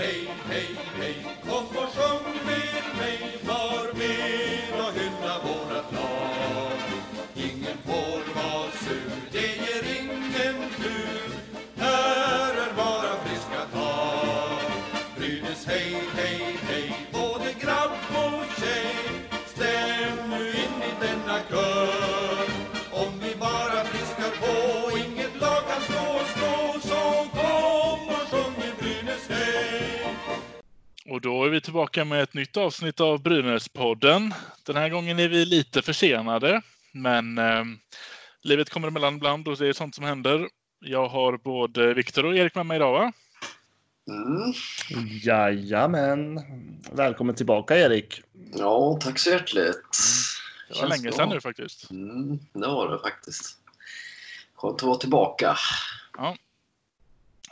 hey, 0.00 0.24
hey, 0.48 0.74
hey, 0.96 1.14
är 31.50 31.54
vi 31.54 31.60
tillbaka 31.60 32.04
med 32.04 32.22
ett 32.22 32.34
nytt 32.34 32.56
avsnitt 32.56 33.00
av 33.00 33.22
Brynäs-podden. 33.22 34.34
Den 34.66 34.76
här 34.76 34.88
gången 34.88 35.18
är 35.18 35.28
vi 35.28 35.44
lite 35.44 35.82
försenade, 35.82 36.62
men 36.92 37.38
eh, 37.38 37.64
livet 38.42 38.70
kommer 38.70 38.88
emellan 38.88 39.14
ibland 39.16 39.48
och 39.48 39.56
det 39.56 39.68
är 39.68 39.72
sånt 39.72 39.94
som 39.94 40.04
händer. 40.04 40.48
Jag 40.80 41.08
har 41.08 41.36
både 41.36 41.94
Viktor 41.94 42.26
och 42.26 42.36
Erik 42.36 42.54
med 42.54 42.66
mig 42.66 42.76
idag, 42.76 42.92
va? 42.92 43.12
Mm. 44.08 44.52
Jajamän. 45.22 46.40
Välkommen 46.92 47.34
tillbaka 47.34 47.78
Erik. 47.78 48.22
Ja, 48.52 48.98
tack 49.00 49.18
så 49.18 49.30
hjärtligt. 49.30 49.98
Det 50.68 50.74
var 50.74 50.80
Känns 50.80 50.90
länge 50.90 51.02
bra. 51.02 51.12
sedan 51.18 51.28
nu 51.28 51.40
faktiskt. 51.40 51.90
Mm, 51.90 52.38
det 52.52 52.66
var 52.66 52.92
det 52.92 52.98
faktiskt. 52.98 53.56
Skönt 54.54 54.74
att 54.74 54.82
vara 54.82 54.96
tillbaka. 54.98 55.56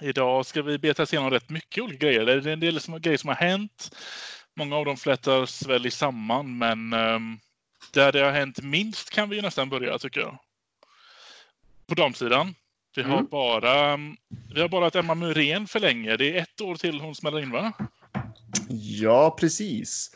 Idag 0.00 0.46
ska 0.46 0.62
vi 0.62 0.78
beta 0.78 1.02
oss 1.02 1.12
igenom 1.12 1.30
rätt 1.30 1.50
mycket 1.50 1.84
olika 1.84 2.06
grejer. 2.06 2.24
Det 2.26 2.32
är 2.32 2.46
en 2.46 2.60
del 2.60 2.80
som, 2.80 3.00
grejer 3.00 3.18
som 3.18 3.28
har 3.28 3.36
hänt. 3.36 3.96
Många 4.56 4.76
av 4.76 4.84
dem 4.84 4.96
flätas 4.96 5.66
väl 5.66 5.86
i 5.86 5.90
samman, 5.90 6.58
men 6.58 6.92
ehm, 6.92 7.38
där 7.92 8.12
det 8.12 8.20
har 8.20 8.30
hänt 8.32 8.62
minst 8.62 9.10
kan 9.10 9.28
vi 9.28 9.36
ju 9.36 9.42
nästan 9.42 9.68
börja, 9.70 9.98
tycker 9.98 10.20
jag. 10.20 10.38
På 11.86 11.94
damsidan. 11.94 12.54
Vi 12.96 13.02
har 13.02 13.12
Mm. 13.18 13.26
bara 13.30 13.96
vi 14.54 14.60
har 14.60 14.68
bara 14.68 14.86
att 14.86 14.96
Emma 14.96 15.14
Muren 15.14 15.66
förlänger. 15.66 16.16
Det 16.16 16.38
är 16.38 16.42
ett 16.42 16.60
år 16.60 16.74
till 16.74 17.00
hon 17.00 17.14
smäller 17.14 17.40
in, 17.40 17.50
va? 17.50 17.72
Ja, 18.68 19.36
precis. 19.40 20.10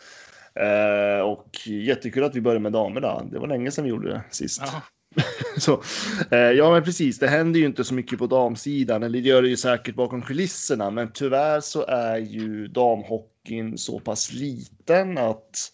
Eh, 0.55 1.21
och 1.25 1.67
jättekul 1.67 2.25
att 2.25 2.35
vi 2.37 2.41
börjar 2.41 2.59
med 2.59 2.73
damerna. 2.73 3.23
Det 3.25 3.39
var 3.39 3.47
länge 3.49 3.71
sedan 3.71 3.85
vi 3.85 3.91
gjorde 3.91 4.09
det 4.09 4.23
sist. 4.31 4.63
Ja. 4.65 4.83
Så, 5.57 5.83
eh, 6.31 6.39
ja, 6.39 6.71
men 6.71 6.85
precis. 6.85 7.19
Det 7.19 7.29
händer 7.29 7.61
ju 7.61 7.67
inte 7.67 7.85
så 7.85 7.95
mycket 7.95 8.19
på 8.19 8.27
damsidan. 8.27 9.03
Eller 9.03 9.21
det 9.21 9.29
gör 9.29 9.43
det 9.43 9.49
ju 9.49 9.57
säkert 9.57 9.95
bakom 9.95 10.23
kulisserna. 10.23 10.91
Men 10.91 11.13
tyvärr 11.13 11.61
så 11.61 11.87
är 11.87 12.17
ju 12.17 12.69
damhockeyn 12.69 13.79
så 13.79 14.01
pass 14.01 14.33
liten 14.33 15.19
att 15.19 15.73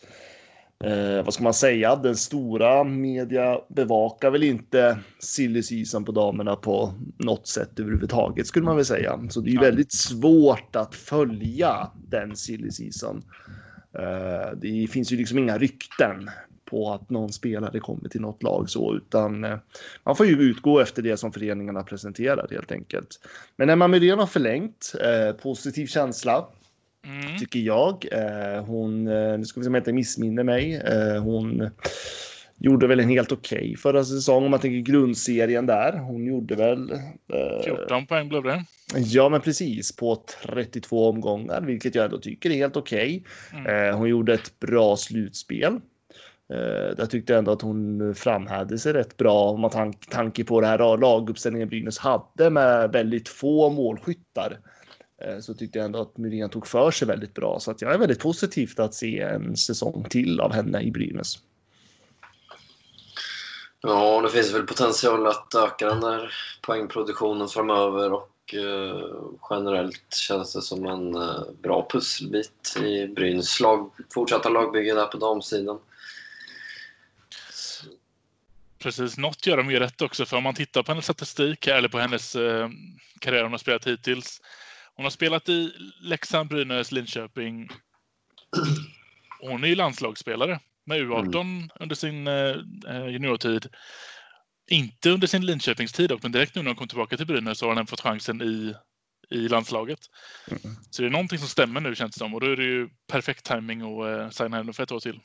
eh, 0.84 1.24
vad 1.24 1.34
ska 1.34 1.42
man 1.42 1.54
säga? 1.54 1.96
Den 1.96 2.16
stora 2.16 2.84
media 2.84 3.58
bevakar 3.68 4.30
väl 4.30 4.42
inte 4.42 4.98
silly 5.18 5.62
season 5.62 6.04
på 6.04 6.12
damerna 6.12 6.56
på 6.56 6.94
något 7.18 7.48
sätt 7.48 7.80
överhuvudtaget 7.80 8.46
skulle 8.46 8.64
man 8.64 8.76
väl 8.76 8.84
säga. 8.84 9.20
Så 9.30 9.40
det 9.40 9.50
är 9.50 9.52
ju 9.52 9.60
väldigt 9.60 9.92
svårt 9.92 10.76
att 10.76 10.94
följa 10.94 11.90
den 12.08 12.36
silly 12.36 12.70
season. 12.70 13.22
Eh, 13.98 14.56
det 14.56 14.86
finns 14.90 15.12
ju 15.12 15.16
liksom 15.16 15.38
inga 15.38 15.58
rykten 15.58 16.30
på 16.70 16.92
att 16.92 17.10
någon 17.10 17.32
spelare 17.32 17.80
kommer 17.80 18.08
till 18.08 18.20
något 18.20 18.42
lag 18.42 18.70
så, 18.70 18.96
utan 18.96 19.44
eh, 19.44 19.58
man 20.04 20.16
får 20.16 20.26
ju 20.26 20.32
utgå 20.32 20.80
efter 20.80 21.02
det 21.02 21.16
som 21.16 21.32
föreningarna 21.32 21.82
presenterar 21.82 22.46
helt 22.50 22.72
enkelt. 22.72 23.20
Men 23.56 23.70
Emma 23.70 23.88
Muren 23.88 24.18
har 24.18 24.26
förlängt, 24.26 24.94
eh, 25.04 25.36
positiv 25.36 25.86
känsla 25.86 26.46
Mm. 27.04 27.38
tycker 27.38 27.58
jag. 27.58 28.06
Eh, 28.12 28.64
hon, 28.64 29.04
nu 29.04 29.44
ska 29.44 29.60
vi 29.60 29.64
se 29.64 29.68
om 29.68 29.74
jag 29.74 29.80
inte 29.80 29.92
missminner 29.92 30.42
mig, 30.44 30.82
hon 31.20 31.70
gjorde 32.58 32.86
väl 32.86 33.00
en 33.00 33.08
helt 33.08 33.32
okej 33.32 33.76
förra 33.76 34.04
säsongen 34.04 34.44
om 34.44 34.50
man 34.50 34.60
tänker 34.60 34.92
grundserien 34.92 35.66
där. 35.66 35.98
Hon 35.98 36.26
gjorde 36.26 36.54
väl 36.54 36.90
eh, 36.92 37.64
14 37.64 38.06
poäng 38.06 38.28
blev 38.28 38.42
det. 38.42 38.64
Ja, 38.96 39.28
men 39.28 39.40
precis 39.40 39.96
på 39.96 40.22
32 40.42 41.08
omgångar, 41.08 41.60
vilket 41.60 41.94
jag 41.94 42.04
ändå 42.04 42.18
tycker 42.18 42.50
är 42.50 42.54
helt 42.54 42.76
okej. 42.76 43.24
Mm. 43.52 43.88
Eh, 43.88 43.96
hon 43.96 44.08
gjorde 44.08 44.34
ett 44.34 44.60
bra 44.60 44.96
slutspel. 44.96 45.80
Eh, 46.52 46.96
där 46.96 47.06
tyckte 47.06 47.32
jag 47.32 47.38
ändå 47.38 47.52
att 47.52 47.62
hon 47.62 48.14
framhävde 48.14 48.78
sig 48.78 48.92
rätt 48.92 49.16
bra 49.16 49.50
om 49.50 49.60
man 49.60 49.70
tank, 49.70 50.10
tanke 50.10 50.44
på 50.44 50.60
det 50.60 50.66
här 50.66 50.96
laguppställningen 50.96 51.68
Brynäs 51.68 51.98
hade 51.98 52.50
med 52.50 52.92
väldigt 52.92 53.28
få 53.28 53.70
målskyttar. 53.70 54.58
Eh, 55.22 55.38
så 55.40 55.54
tyckte 55.54 55.78
jag 55.78 55.86
ändå 55.86 56.00
att 56.00 56.16
Myrén 56.16 56.50
tog 56.50 56.66
för 56.66 56.90
sig 56.90 57.08
väldigt 57.08 57.34
bra. 57.34 57.60
Så 57.60 57.70
att 57.70 57.82
jag 57.82 57.94
är 57.94 57.98
väldigt 57.98 58.20
positivt 58.20 58.78
att 58.78 58.94
se 58.94 59.20
en 59.20 59.56
säsong 59.56 60.06
till 60.10 60.40
av 60.40 60.52
henne 60.52 60.82
i 60.82 60.90
Brynäs. 60.90 61.38
Ja, 63.80 64.20
det 64.20 64.30
finns 64.30 64.54
väl 64.54 64.66
potential 64.66 65.26
att 65.26 65.54
öka 65.54 65.86
den 65.86 66.00
där 66.00 66.32
poängproduktionen 66.62 67.48
framöver 67.48 68.12
och 68.12 68.54
eh, 68.54 69.28
generellt 69.50 70.14
känns 70.14 70.52
det 70.52 70.62
som 70.62 70.86
en 70.86 71.14
eh, 71.14 71.42
bra 71.62 71.88
pusselbit 71.90 72.76
i 72.82 73.06
Brynäs 73.06 73.60
lag, 73.60 73.90
fortsatta 74.14 74.48
lagbygge 74.48 74.94
där 74.94 75.06
på 75.06 75.16
damsidan. 75.16 75.78
Precis, 78.78 79.18
något 79.18 79.46
gör 79.46 79.56
de 79.56 79.70
ju 79.70 79.78
rätt 79.78 80.02
också. 80.02 80.26
För 80.26 80.36
om 80.36 80.42
man 80.42 80.54
tittar 80.54 80.82
på 80.82 80.92
hennes 80.92 81.04
statistik 81.04 81.66
här, 81.66 81.74
eller 81.74 81.88
på 81.88 81.98
hennes 81.98 82.36
eh, 82.36 82.68
karriär 83.20 83.42
hon 83.42 83.52
har 83.52 83.58
spelat 83.58 83.86
hittills. 83.86 84.40
Hon 84.94 85.04
har 85.04 85.10
spelat 85.10 85.48
i 85.48 85.72
Leksand, 86.00 86.48
Brynäs, 86.48 86.92
Linköping. 86.92 87.68
Hon 89.40 89.64
är 89.64 89.68
ju 89.68 89.74
landslagsspelare 89.74 90.60
med 90.86 91.00
U18 91.00 91.70
under 91.80 91.94
sin 91.94 92.26
eh, 92.26 92.56
juniortid. 93.08 93.66
Inte 94.70 95.10
under 95.10 95.26
sin 95.26 95.46
Linköpingstid 95.46 96.08
dock, 96.08 96.22
men 96.22 96.32
direkt 96.32 96.54
nu 96.54 96.62
när 96.62 96.70
hon 96.70 96.76
kom 96.76 96.88
tillbaka 96.88 97.16
till 97.16 97.26
Brynäs 97.26 97.58
så 97.58 97.68
har 97.68 97.76
hon 97.76 97.86
fått 97.86 98.00
chansen 98.00 98.42
i, 98.42 98.74
i 99.30 99.48
landslaget. 99.48 99.98
Så 100.90 101.02
det 101.02 101.08
är 101.08 101.10
någonting 101.10 101.38
som 101.38 101.48
stämmer 101.48 101.80
nu 101.80 101.94
känns 101.94 102.14
det 102.14 102.18
som. 102.18 102.34
Och 102.34 102.40
då 102.40 102.46
är 102.46 102.56
det 102.56 102.64
ju 102.64 102.88
perfekt 103.12 103.44
timing 103.44 103.80
att 103.80 104.08
eh, 104.08 104.30
signa 104.30 104.56
henne 104.56 104.72
för 104.72 104.82
ett 104.82 104.92
år 104.92 105.00
till. 105.00 105.20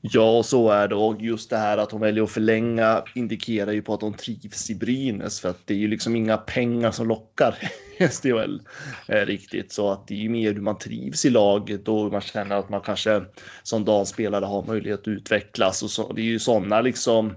Ja, 0.00 0.42
så 0.42 0.70
är 0.70 0.88
det. 0.88 0.94
Och 0.94 1.22
just 1.22 1.50
det 1.50 1.56
här 1.56 1.78
att 1.78 1.92
hon 1.92 2.00
väljer 2.00 2.24
att 2.24 2.30
förlänga 2.30 3.04
indikerar 3.14 3.72
ju 3.72 3.82
på 3.82 3.94
att 3.94 4.02
hon 4.02 4.14
trivs 4.14 4.70
i 4.70 4.74
Brynäs. 4.74 5.40
För 5.40 5.48
att 5.48 5.66
det 5.66 5.74
är 5.74 5.78
ju 5.78 5.88
liksom 5.88 6.16
inga 6.16 6.36
pengar 6.36 6.90
som 6.90 7.08
lockar 7.08 7.58
i 7.98 8.08
SDHL 8.08 8.60
eh, 9.08 9.26
riktigt. 9.26 9.72
Så 9.72 9.90
att 9.90 10.08
det 10.08 10.14
är 10.14 10.18
ju 10.18 10.28
mer 10.28 10.54
hur 10.54 10.60
man 10.60 10.78
trivs 10.78 11.24
i 11.24 11.30
laget 11.30 11.88
och 11.88 12.02
hur 12.02 12.10
man 12.10 12.20
känner 12.20 12.56
att 12.56 12.68
man 12.68 12.80
kanske 12.80 13.22
som 13.62 13.84
damspelare 13.84 14.44
har 14.44 14.66
möjlighet 14.66 15.00
att 15.00 15.08
utvecklas. 15.08 15.82
Och 15.82 15.90
så, 15.90 16.12
det 16.12 16.20
är 16.20 16.24
ju 16.24 16.38
sådana 16.38 16.80
liksom 16.80 17.34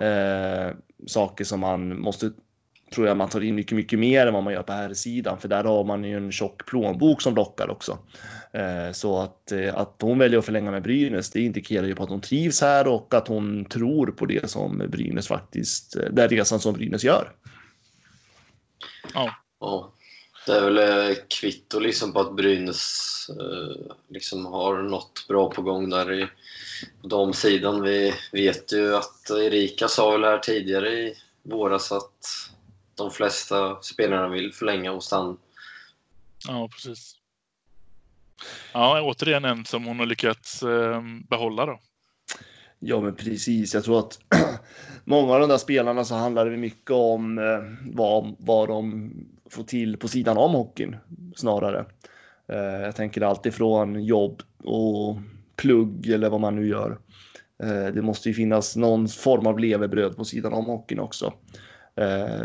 eh, 0.00 0.76
saker 1.06 1.44
som 1.44 1.60
man 1.60 2.00
måste 2.00 2.30
tror 2.94 3.06
jag 3.06 3.16
man 3.16 3.28
tar 3.28 3.40
in 3.40 3.54
mycket, 3.54 3.76
mycket 3.76 3.98
mer 3.98 4.26
än 4.26 4.34
vad 4.34 4.42
man 4.42 4.52
gör 4.52 4.62
på 4.62 4.72
här 4.72 4.94
sidan. 4.94 5.38
För 5.38 5.48
där 5.48 5.64
har 5.64 5.84
man 5.84 6.04
ju 6.04 6.16
en 6.16 6.32
tjock 6.32 6.66
plånbok 6.66 7.22
som 7.22 7.34
lockar 7.34 7.70
också. 7.70 7.98
Eh, 8.52 8.92
Så 8.92 9.18
att, 9.18 9.52
eh, 9.52 9.76
att 9.76 9.96
hon 10.00 10.18
väljer 10.18 10.38
att 10.38 10.44
förlänga 10.44 10.70
med 10.70 10.82
Brynäs, 10.82 11.30
det 11.30 11.40
indikerar 11.40 11.86
ju 11.86 11.94
på 11.94 12.02
att 12.02 12.08
hon 12.08 12.20
trivs 12.20 12.60
här 12.60 12.86
och 12.86 13.14
att 13.14 13.28
hon 13.28 13.64
tror 13.64 14.06
på 14.06 14.26
det 14.26 14.50
som 14.50 14.78
Brynäs 14.88 15.28
faktiskt, 15.28 15.96
eh, 15.96 16.04
den 16.10 16.28
resan 16.28 16.60
som 16.60 16.74
Brynäs 16.74 17.04
gör. 17.04 17.32
Ja, 19.14 19.34
Ja, 19.60 19.92
det 20.46 20.52
är 20.52 20.70
väl 20.70 21.16
kvitto 21.28 21.78
liksom 21.78 22.12
på 22.12 22.20
att 22.20 22.36
Brynäs 22.36 23.26
liksom 24.08 24.46
har 24.46 24.82
något 24.82 25.24
bra 25.28 25.50
på 25.50 25.62
gång 25.62 25.90
där 25.90 26.12
i 26.12 26.28
damsidan. 27.02 27.82
Vi 27.82 28.14
vet 28.32 28.72
ju 28.72 28.96
att 28.96 29.30
Erika 29.30 29.88
sa 29.88 30.10
väl 30.10 30.24
här 30.24 30.38
tidigare 30.38 30.88
i 30.88 31.14
våras 31.42 31.92
att 31.92 32.26
de 32.94 33.10
flesta 33.10 33.82
spelarna 33.82 34.28
vill 34.28 34.52
förlänga 34.52 34.92
hos 34.92 35.10
han. 35.10 35.38
ja 36.48 36.68
precis. 36.72 37.19
Ja, 38.72 39.02
återigen 39.02 39.44
en 39.44 39.64
som 39.64 39.84
hon 39.84 39.98
har 39.98 40.06
lyckats 40.06 40.62
ehm, 40.62 41.22
behålla 41.22 41.66
då. 41.66 41.78
Ja, 42.82 43.00
men 43.00 43.14
precis. 43.14 43.74
Jag 43.74 43.84
tror 43.84 43.98
att 43.98 44.18
många 45.04 45.32
av 45.32 45.40
de 45.40 45.48
där 45.48 45.58
spelarna 45.58 46.04
så 46.04 46.14
handlar 46.14 46.50
det 46.50 46.56
mycket 46.56 46.90
om 46.90 47.38
eh, 47.38 47.92
vad, 47.92 48.36
vad 48.38 48.68
de 48.68 49.12
får 49.50 49.62
till 49.62 49.96
på 49.96 50.08
sidan 50.08 50.36
om 50.36 50.52
hockeyn 50.52 50.96
snarare. 51.36 51.84
Eh, 52.48 52.82
jag 52.82 52.96
tänker 52.96 53.20
alltifrån 53.20 54.04
jobb 54.04 54.42
och 54.64 55.16
plugg 55.56 56.06
eller 56.06 56.30
vad 56.30 56.40
man 56.40 56.56
nu 56.56 56.68
gör. 56.68 56.98
Eh, 57.62 57.94
det 57.94 58.02
måste 58.02 58.28
ju 58.28 58.34
finnas 58.34 58.76
någon 58.76 59.08
form 59.08 59.46
av 59.46 59.58
levebröd 59.58 60.16
på 60.16 60.24
sidan 60.24 60.52
om 60.52 60.64
hockeyn 60.64 61.00
också. 61.00 61.32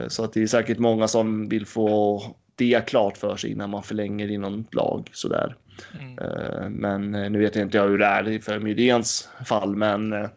Så 0.07 0.23
att 0.23 0.33
det 0.33 0.41
är 0.41 0.47
säkert 0.47 0.79
många 0.79 1.07
som 1.07 1.49
vill 1.49 1.65
få 1.65 2.21
det 2.55 2.87
klart 2.87 3.17
för 3.17 3.35
sig 3.35 3.51
innan 3.51 3.69
man 3.69 3.83
förlänger 3.83 4.31
i 4.31 4.37
någon 4.37 4.65
lag 4.71 5.09
sådär. 5.13 5.55
Mm. 5.99 6.19
Eh, 6.19 6.69
Men 6.69 7.15
eh, 7.15 7.29
nu 7.29 7.39
vet 7.39 7.55
jag 7.55 7.65
inte 7.65 7.77
jag 7.77 7.87
hur 7.87 7.97
det 7.97 8.05
är 8.05 8.39
för 8.39 8.59
Myrens 8.59 9.29
fall, 9.45 9.75
men 9.75 10.13
eh, 10.13 10.27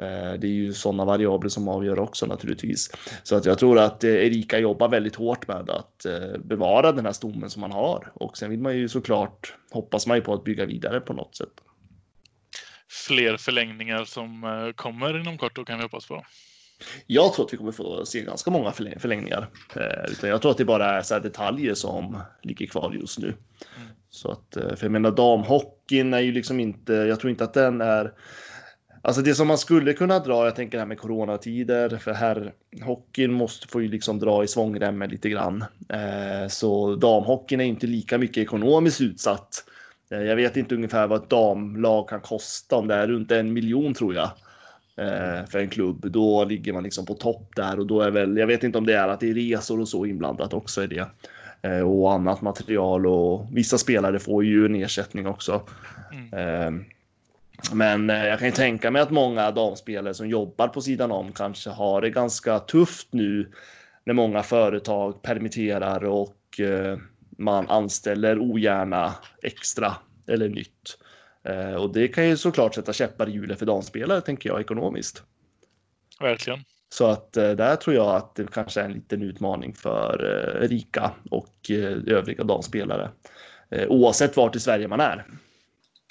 Eh, 0.00 0.32
det 0.38 0.46
är 0.46 0.52
ju 0.52 0.72
sådana 0.72 1.04
variabler 1.04 1.48
som 1.48 1.68
avgör 1.68 1.98
också 1.98 2.26
naturligtvis. 2.26 2.90
Så 3.22 3.36
att 3.36 3.44
jag 3.44 3.58
tror 3.58 3.78
att 3.78 4.04
eh, 4.04 4.10
Erika 4.10 4.58
jobbar 4.58 4.88
väldigt 4.88 5.16
hårt 5.16 5.48
med 5.48 5.70
att 5.70 6.04
eh, 6.04 6.38
bevara 6.44 6.92
den 6.92 7.06
här 7.06 7.12
stommen 7.12 7.50
som 7.50 7.60
man 7.60 7.72
har. 7.72 8.12
Och 8.14 8.38
sen 8.38 8.50
vill 8.50 8.60
man 8.60 8.76
ju 8.76 8.88
såklart, 8.88 9.54
hoppas 9.70 10.06
man 10.06 10.16
ju 10.16 10.22
på 10.22 10.34
att 10.34 10.44
bygga 10.44 10.66
vidare 10.66 11.00
på 11.00 11.12
något 11.12 11.36
sätt. 11.36 11.52
Fler 13.06 13.36
förlängningar 13.36 14.04
som 14.04 14.72
kommer 14.76 15.20
inom 15.20 15.38
kort 15.38 15.56
då 15.56 15.64
kan 15.64 15.78
vi 15.78 15.82
hoppas 15.82 16.06
på. 16.06 16.24
Jag 17.06 17.34
tror 17.34 17.46
att 17.46 17.52
vi 17.52 17.56
kommer 17.56 17.72
få 17.72 18.06
se 18.06 18.20
ganska 18.20 18.50
många 18.50 18.72
förlängningar. 18.72 19.48
Utan 20.08 20.30
jag 20.30 20.42
tror 20.42 20.50
att 20.50 20.58
det 20.58 20.64
bara 20.64 20.86
är 20.86 21.02
så 21.02 21.18
detaljer 21.18 21.74
som 21.74 22.22
ligger 22.42 22.66
kvar 22.66 22.96
just 23.00 23.18
nu. 23.18 23.34
Så 24.10 24.30
att, 24.30 24.56
eh, 24.56 24.74
för 24.76 24.84
jag 24.84 24.92
menar 24.92 25.10
damhockeyn 25.10 26.14
är 26.14 26.20
ju 26.20 26.32
liksom 26.32 26.60
inte, 26.60 26.92
jag 26.92 27.20
tror 27.20 27.30
inte 27.30 27.44
att 27.44 27.54
den 27.54 27.80
är 27.80 28.12
Alltså 29.02 29.22
det 29.22 29.34
som 29.34 29.48
man 29.48 29.58
skulle 29.58 29.92
kunna 29.92 30.18
dra, 30.18 30.44
jag 30.44 30.56
tänker 30.56 30.78
det 30.78 30.80
här 30.80 30.88
med 30.88 30.98
coronatider, 30.98 31.96
för 31.96 32.12
här 32.12 32.52
hockeyn 32.82 33.32
måste 33.32 33.68
få 33.68 33.82
ju 33.82 33.88
liksom 33.88 34.18
dra 34.18 34.44
i 34.44 34.48
svångremmen 34.48 35.10
lite 35.10 35.28
grann. 35.28 35.64
Eh, 35.88 36.48
så 36.48 36.94
damhockeyn 36.94 37.60
är 37.60 37.64
inte 37.64 37.86
lika 37.86 38.18
mycket 38.18 38.42
ekonomiskt 38.42 39.00
utsatt. 39.00 39.64
Eh, 40.10 40.22
jag 40.22 40.36
vet 40.36 40.56
inte 40.56 40.74
ungefär 40.74 41.06
vad 41.06 41.22
ett 41.22 41.30
damlag 41.30 42.08
kan 42.08 42.20
kosta, 42.20 42.76
om 42.76 42.86
det 42.86 42.94
är 42.94 43.06
runt 43.06 43.30
en 43.30 43.52
miljon 43.52 43.94
tror 43.94 44.14
jag. 44.14 44.30
Eh, 44.96 45.46
för 45.46 45.58
en 45.58 45.68
klubb, 45.68 46.10
då 46.10 46.44
ligger 46.44 46.72
man 46.72 46.82
liksom 46.82 47.06
på 47.06 47.14
topp 47.14 47.56
där 47.56 47.78
och 47.78 47.86
då 47.86 48.00
är 48.00 48.10
väl, 48.10 48.36
jag 48.36 48.46
vet 48.46 48.64
inte 48.64 48.78
om 48.78 48.86
det 48.86 48.94
är 48.94 49.08
att 49.08 49.20
det 49.20 49.30
är 49.30 49.34
resor 49.34 49.80
och 49.80 49.88
så 49.88 50.06
inblandat 50.06 50.54
också 50.54 50.82
i 50.82 50.86
det. 50.86 51.06
Eh, 51.62 51.80
och 51.80 52.12
annat 52.12 52.42
material 52.42 53.06
och 53.06 53.46
vissa 53.52 53.78
spelare 53.78 54.18
får 54.18 54.44
ju 54.44 54.66
en 54.66 54.74
ersättning 54.74 55.26
också. 55.26 55.62
Mm. 56.12 56.32
Eh, 56.32 56.84
men 57.72 58.10
eh, 58.10 58.26
jag 58.26 58.38
kan 58.38 58.48
ju 58.48 58.52
tänka 58.52 58.90
mig 58.90 59.02
att 59.02 59.10
många 59.10 59.50
damspelare 59.50 60.14
som 60.14 60.28
jobbar 60.28 60.68
på 60.68 60.80
sidan 60.80 61.12
om 61.12 61.32
kanske 61.32 61.70
har 61.70 62.00
det 62.00 62.10
ganska 62.10 62.58
tufft 62.58 63.08
nu 63.10 63.52
när 64.04 64.14
många 64.14 64.42
företag 64.42 65.22
permitterar 65.22 66.04
och 66.04 66.60
eh, 66.60 66.98
man 67.38 67.68
anställer 67.68 68.38
ogärna 68.38 69.14
extra 69.42 69.96
eller 70.26 70.48
nytt. 70.48 70.98
Och 71.78 71.92
det 71.92 72.08
kan 72.08 72.28
ju 72.28 72.36
såklart 72.36 72.74
sätta 72.74 72.92
käppar 72.92 73.28
i 73.28 73.32
hjulet 73.32 73.58
för 73.58 73.66
damspelare, 73.66 74.20
tänker 74.20 74.48
jag, 74.48 74.60
ekonomiskt. 74.60 75.22
Verkligen. 76.20 76.64
Så 76.92 77.06
att 77.06 77.32
där 77.32 77.76
tror 77.76 77.96
jag 77.96 78.16
att 78.16 78.34
det 78.34 78.52
kanske 78.52 78.80
är 78.80 78.84
en 78.84 78.92
liten 78.92 79.22
utmaning 79.22 79.74
för 79.74 80.18
Rika 80.60 81.10
och 81.30 81.70
övriga 82.06 82.44
damspelare. 82.44 83.10
Oavsett 83.88 84.36
vart 84.36 84.56
i 84.56 84.60
Sverige 84.60 84.88
man 84.88 85.00
är. 85.00 85.26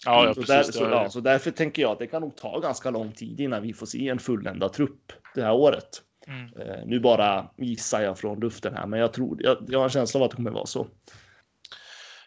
Ja, 0.06 0.26
ja, 0.26 0.34
så, 0.34 0.42
där, 0.42 0.64
så, 0.64 0.84
ja, 0.84 1.10
så 1.10 1.20
därför 1.20 1.52
tänker 1.52 1.81
jag 1.81 1.92
att 1.92 2.00
det 2.00 2.08
kan 2.08 2.22
nog 2.22 2.36
ta 2.36 2.60
ganska 2.60 2.90
lång 2.90 3.12
tid 3.12 3.40
innan 3.40 3.62
vi 3.62 3.74
får 3.74 3.86
se 3.86 4.10
en 4.10 4.20
fulländad 4.20 4.74
trupp 4.74 5.12
det 5.36 5.42
här 5.42 5.54
året. 5.54 6.02
Mm. 6.28 6.46
Eh, 6.46 6.86
nu 6.86 7.00
bara 7.00 7.50
gissar 7.58 8.02
jag 8.02 8.18
från 8.18 8.40
luften 8.40 8.74
här, 8.76 8.88
men 8.88 9.00
jag 9.00 9.14
tror 9.14 9.38
jag, 9.44 9.58
jag 9.68 9.80
har 9.80 9.84
en 9.84 9.90
känsla 9.90 10.20
av 10.20 10.24
att 10.24 10.31
det 10.31 10.36
kommer 10.36 10.52
vara 10.52 10.66
så. 10.66 10.88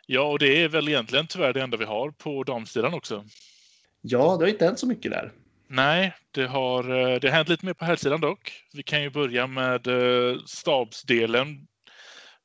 Ja, 0.07 0.23
och 0.23 0.39
det 0.39 0.63
är 0.63 0.69
väl 0.69 0.89
egentligen 0.89 1.27
tyvärr 1.27 1.53
det 1.53 1.63
enda 1.63 1.77
vi 1.77 1.85
har 1.85 2.11
på 2.11 2.43
damsidan 2.43 2.95
också. 2.95 3.25
Ja, 4.01 4.37
det 4.39 4.45
har 4.45 4.47
inte 4.47 4.65
hänt 4.65 4.79
så 4.79 4.87
mycket 4.87 5.11
där. 5.11 5.33
Nej, 5.75 6.15
det 6.31 6.47
har, 6.47 6.85
eh, 6.85 7.21
det 7.21 7.29
har 7.29 7.37
hänt 7.37 7.49
lite 7.49 7.67
mer 7.67 7.73
på 7.73 7.85
herrsidan 7.85 8.21
dock. 8.21 8.65
Vi 8.73 8.83
kan 8.83 9.03
ju 9.03 9.11
börja 9.11 9.47
med 9.47 9.87
eh, 9.87 10.39
stabsdelen. 10.47 11.67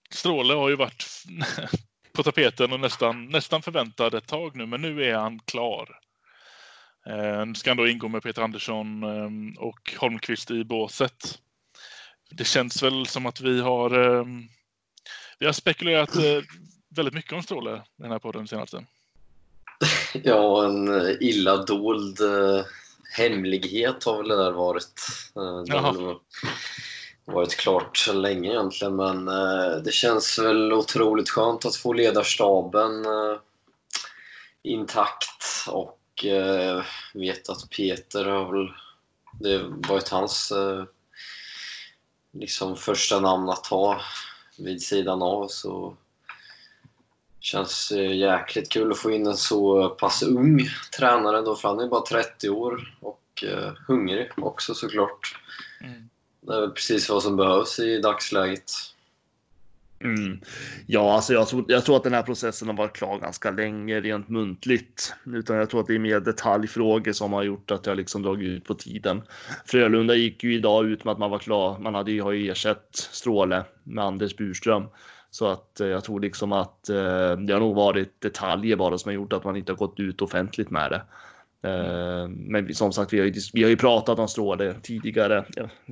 Stråle 0.09 0.53
har 0.53 0.69
ju 0.69 0.75
varit 0.75 1.05
på 2.13 2.23
tapeten 2.23 2.73
och 2.73 2.79
nästan, 2.79 3.25
nästan 3.25 3.61
förväntad 3.61 4.13
ett 4.13 4.27
tag 4.27 4.55
nu, 4.55 4.65
men 4.65 4.81
nu 4.81 5.03
är 5.03 5.15
han 5.15 5.39
klar. 5.39 5.99
Eh, 7.07 7.45
nu 7.45 7.53
ska 7.55 7.69
han 7.69 7.77
då 7.77 7.87
ingå 7.87 8.07
med 8.07 8.23
Peter 8.23 8.41
Andersson 8.41 9.03
och 9.57 9.93
Holmqvist 9.97 10.51
i 10.51 10.63
båset. 10.63 11.39
Det 12.29 12.47
känns 12.47 12.83
väl 12.83 13.05
som 13.05 13.25
att 13.25 13.41
vi 13.41 13.61
har, 13.61 13.89
vi 15.39 15.45
har 15.45 15.53
spekulerat 15.53 16.15
väldigt 16.95 17.13
mycket 17.13 17.33
om 17.33 17.43
Stråle 17.43 17.81
den 17.97 18.11
här 18.11 18.19
podden 18.19 18.47
senaste. 18.47 18.85
Ja, 20.23 20.65
en 20.65 21.17
illa 21.21 21.57
dold 21.57 22.19
hemlighet 23.17 24.03
har 24.03 24.17
väl 24.17 24.27
det 24.27 24.43
där 24.43 24.51
varit. 24.51 25.01
Eh, 25.35 25.61
det 25.63 26.15
varit 27.25 27.55
klart 27.55 28.07
länge 28.13 28.49
egentligen, 28.49 28.95
men 28.95 29.27
eh, 29.27 29.77
det 29.83 29.91
känns 29.91 30.39
väl 30.39 30.73
otroligt 30.73 31.29
skönt 31.29 31.65
att 31.65 31.75
få 31.75 31.93
ledarstaben 31.93 33.05
eh, 33.05 33.39
intakt 34.63 35.67
och 35.67 35.99
vet 37.13 37.49
att 37.49 37.69
Peter 37.69 38.25
har 38.25 38.51
väl... 38.51 38.73
Det 39.39 39.63
varit 39.89 40.09
hans 40.09 40.53
liksom 42.33 42.75
första 42.75 43.19
namn 43.19 43.49
att 43.49 43.63
ta 43.63 44.01
vid 44.57 44.81
sidan 44.81 45.21
av 45.21 45.47
så 45.47 45.97
känns 47.39 47.91
eh, 47.91 48.15
jäkligt 48.15 48.71
kul 48.71 48.91
att 48.91 48.97
få 48.97 49.11
in 49.11 49.27
en 49.27 49.37
så 49.37 49.89
pass 49.89 50.23
ung 50.23 50.69
tränare 50.97 51.41
då, 51.41 51.55
för 51.55 51.67
han 51.67 51.79
är 51.79 51.87
bara 51.87 52.05
30 52.05 52.49
år 52.49 52.95
och 52.99 53.43
eh, 53.43 53.73
hungrig 53.87 54.31
också 54.37 54.73
såklart. 54.73 55.39
Mm. 55.81 56.09
Det 56.41 56.53
är 56.53 56.61
väl 56.61 56.71
precis 56.71 57.09
vad 57.09 57.23
som 57.23 57.35
behövs 57.35 57.79
i 57.79 58.01
dagsläget. 58.01 58.71
Mm. 59.99 60.39
Ja, 60.85 61.13
alltså 61.15 61.33
jag 61.33 61.47
tror, 61.47 61.65
jag 61.67 61.85
tror 61.85 61.97
att 61.97 62.03
den 62.03 62.13
här 62.13 62.23
processen 62.23 62.67
har 62.67 62.75
varit 62.75 62.95
klar 62.95 63.19
ganska 63.19 63.51
länge 63.51 64.01
rent 64.01 64.29
muntligt. 64.29 65.13
Utan 65.25 65.55
jag 65.55 65.69
tror 65.69 65.81
att 65.81 65.87
det 65.87 65.95
är 65.95 65.99
mer 65.99 66.19
detaljfrågor 66.19 67.11
som 67.11 67.33
har 67.33 67.43
gjort 67.43 67.71
att 67.71 67.85
jag 67.85 67.97
liksom 67.97 68.21
dragit 68.21 68.49
ut 68.49 68.65
på 68.65 68.73
tiden. 68.73 69.21
Frölunda 69.65 70.15
gick 70.15 70.43
ju 70.43 70.53
idag 70.53 70.85
ut 70.85 71.03
med 71.03 71.11
att 71.11 71.17
man 71.17 71.31
var 71.31 71.39
klar. 71.39 71.79
Man 71.79 71.95
hade 71.95 72.11
ju, 72.11 72.21
har 72.21 72.31
ju 72.31 72.51
ersatt 72.51 72.87
Stråle 72.91 73.63
med 73.83 74.03
Anders 74.03 74.35
Burström. 74.35 74.83
Så 75.31 75.47
att 75.47 75.79
eh, 75.79 75.87
jag 75.87 76.03
tror 76.03 76.19
liksom 76.19 76.51
att 76.51 76.89
eh, 76.89 77.37
det 77.37 77.53
har 77.53 77.59
nog 77.59 77.75
varit 77.75 78.21
detaljer 78.21 78.75
bara 78.75 78.97
som 78.97 79.09
har 79.09 79.13
gjort 79.13 79.33
att 79.33 79.43
man 79.43 79.55
inte 79.57 79.71
har 79.71 79.77
gått 79.77 79.99
ut 79.99 80.21
offentligt 80.21 80.69
med 80.69 80.91
det. 80.91 81.01
Eh, 81.69 82.27
men 82.27 82.75
som 82.75 82.93
sagt, 82.93 83.13
vi 83.13 83.19
har, 83.19 83.25
ju, 83.25 83.33
vi 83.53 83.63
har 83.63 83.69
ju 83.69 83.77
pratat 83.77 84.19
om 84.19 84.27
Stråle 84.27 84.75
tidigare, 84.81 85.45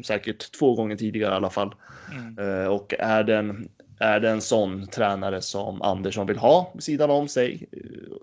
säkert 0.03 0.51
två 0.59 0.75
gånger 0.75 0.95
tidigare 0.95 1.33
i 1.33 1.35
alla 1.35 1.49
fall. 1.49 1.75
Mm. 2.11 2.71
Och 2.71 2.93
är 2.99 3.23
den, 3.23 3.69
är 3.99 4.19
det 4.19 4.29
en 4.29 4.41
sån 4.41 4.87
tränare 4.87 5.41
som 5.41 5.81
Andersson 5.81 6.27
vill 6.27 6.37
ha 6.37 6.71
vid 6.73 6.83
sidan 6.83 7.09
om 7.09 7.27
sig 7.27 7.69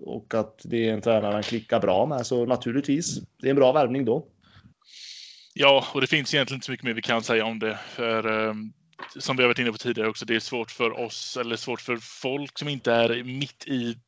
och 0.00 0.34
att 0.34 0.60
det 0.64 0.88
är 0.88 0.92
en 0.92 1.00
tränare 1.00 1.32
han 1.32 1.42
klickar 1.42 1.80
bra 1.80 2.06
med 2.06 2.26
så 2.26 2.46
naturligtvis, 2.46 3.20
det 3.40 3.46
är 3.46 3.50
en 3.50 3.56
bra 3.56 3.72
värvning 3.72 4.04
då. 4.04 4.26
Ja, 5.54 5.84
och 5.94 6.00
det 6.00 6.06
finns 6.06 6.34
egentligen 6.34 6.56
inte 6.56 6.66
så 6.66 6.72
mycket 6.72 6.84
mer 6.84 6.94
vi 6.94 7.02
kan 7.02 7.22
säga 7.22 7.44
om 7.44 7.58
det. 7.58 7.78
För 7.88 8.52
som 9.18 9.36
vi 9.36 9.42
har 9.42 9.48
varit 9.48 9.58
inne 9.58 9.72
på 9.72 9.78
tidigare 9.78 10.08
också, 10.08 10.24
det 10.24 10.34
är 10.34 10.40
svårt 10.40 10.70
för 10.70 11.00
oss 11.00 11.36
eller 11.36 11.56
svårt 11.56 11.80
för 11.80 11.96
folk 11.96 12.58
som 12.58 12.68
inte 12.68 12.92
är 12.92 13.24
mitt 13.24 13.66
i 13.66 13.98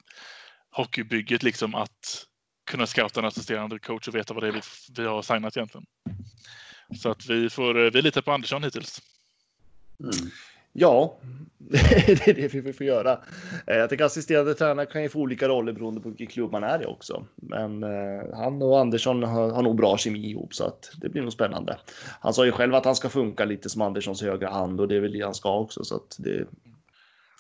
hockeybygget 0.71 1.43
liksom 1.43 1.75
att 1.75 2.27
kunna 2.67 2.87
scouta 2.87 3.21
en 3.21 3.27
assisterande 3.27 3.79
coach 3.79 4.09
och 4.09 4.15
veta 4.15 4.35
vad 4.35 4.43
det 4.43 4.49
är 4.49 4.53
vi, 4.53 4.61
vi 4.97 5.05
har 5.05 5.23
signat 5.23 5.57
egentligen. 5.57 5.87
Så 6.99 7.11
att 7.11 7.27
vi 7.27 7.51
får, 7.51 7.85
eh, 7.85 7.91
vi 7.91 8.03
litar 8.03 8.23
på 8.23 8.33
Andersson 8.33 8.65
hittills. 8.65 9.03
Mm. 10.01 10.31
Ja, 10.77 11.19
det 11.71 12.29
är 12.29 12.35
det 12.35 12.55
vi 12.55 12.73
får 12.73 12.87
göra. 12.87 13.13
Eh, 13.67 13.77
jag 13.77 13.89
tänker 13.89 14.05
assisterande 14.05 14.55
tränare 14.55 14.87
kan 14.87 15.03
ju 15.03 15.09
få 15.09 15.21
olika 15.21 15.49
roller 15.49 15.73
beroende 15.73 16.01
på 16.01 16.09
vilken 16.09 16.27
klubb 16.27 16.53
man 16.53 16.65
är 16.65 16.83
i 16.83 16.87
också. 16.87 17.27
Men 17.35 17.83
eh, 17.83 18.37
han 18.37 18.63
och 18.63 18.81
Andersson 18.81 19.23
har, 19.23 19.51
har 19.51 19.63
nog 19.63 19.77
bra 19.77 19.97
kemi 19.97 20.31
ihop 20.31 20.55
så 20.55 20.65
att 20.65 20.91
det 21.01 21.09
blir 21.09 21.23
nog 21.23 21.33
spännande. 21.33 21.79
Han 22.21 22.35
sa 22.35 22.45
ju 22.45 22.53
själv 22.53 22.75
att 22.75 22.85
han 22.85 22.97
ska 22.97 23.09
funka 23.09 23.45
lite 23.45 23.71
som 23.71 23.83
Anderssons 23.83 24.23
högra 24.23 24.51
hand 24.51 24.81
och 24.81 24.89
det 24.89 24.97
är 24.97 25.01
väl 25.01 25.13
det 25.13 25.21
han 25.25 25.35
ska 25.35 25.59
också 25.59 25.85
så 25.85 25.97
att 25.97 26.17
det, 26.19 26.47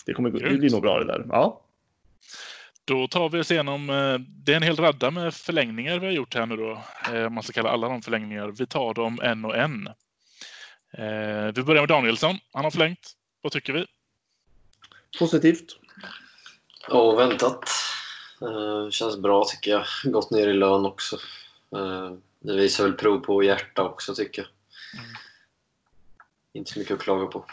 det 0.06 0.14
kommer 0.14 0.30
det 0.30 0.58
blir 0.58 0.70
nog 0.70 0.82
bra 0.82 0.98
det 0.98 1.06
där. 1.06 1.26
Ja. 1.28 1.60
Då 2.84 3.08
tar 3.08 3.28
vi 3.28 3.40
oss 3.40 3.50
igenom, 3.50 3.90
eh, 3.90 4.18
det 4.18 4.52
är 4.52 4.56
en 4.56 4.62
hel 4.62 4.76
radda 4.76 5.10
med 5.10 5.34
förlängningar 5.34 5.98
vi 5.98 6.06
har 6.06 6.12
gjort 6.12 6.34
här 6.34 6.46
nu 6.46 6.56
då. 6.56 6.82
Man 7.30 7.42
ska 7.42 7.52
kalla 7.52 7.70
alla 7.70 7.88
de 7.88 8.02
förlängningar. 8.02 8.48
Vi 8.58 8.66
tar 8.66 8.94
dem 8.94 9.20
en 9.22 9.44
och 9.44 9.56
en. 9.56 9.88
Vi 11.54 11.62
börjar 11.62 11.82
med 11.82 11.88
Danielsson. 11.88 12.36
Han 12.52 12.64
har 12.64 12.70
förlängt. 12.70 13.14
Vad 13.44 13.52
tycker 13.52 13.72
vi? 13.72 13.86
Positivt. 15.18 15.78
Ja, 16.88 17.12
väntat. 17.14 17.70
Känns 18.90 19.16
bra 19.16 19.44
tycker 19.44 19.70
jag. 19.70 19.84
Gått 20.12 20.30
ner 20.30 20.48
i 20.48 20.52
lön 20.52 20.86
också. 20.86 21.18
Det 22.40 22.56
visar 22.56 22.84
väl 22.84 22.92
prov 22.92 23.18
på 23.18 23.42
hjärta 23.42 23.82
också 23.82 24.14
tycker 24.14 24.42
jag. 24.42 24.50
Mm. 25.00 25.14
Inte 26.52 26.72
så 26.72 26.78
mycket 26.78 26.94
att 26.94 27.00
klaga 27.00 27.26
på. 27.26 27.44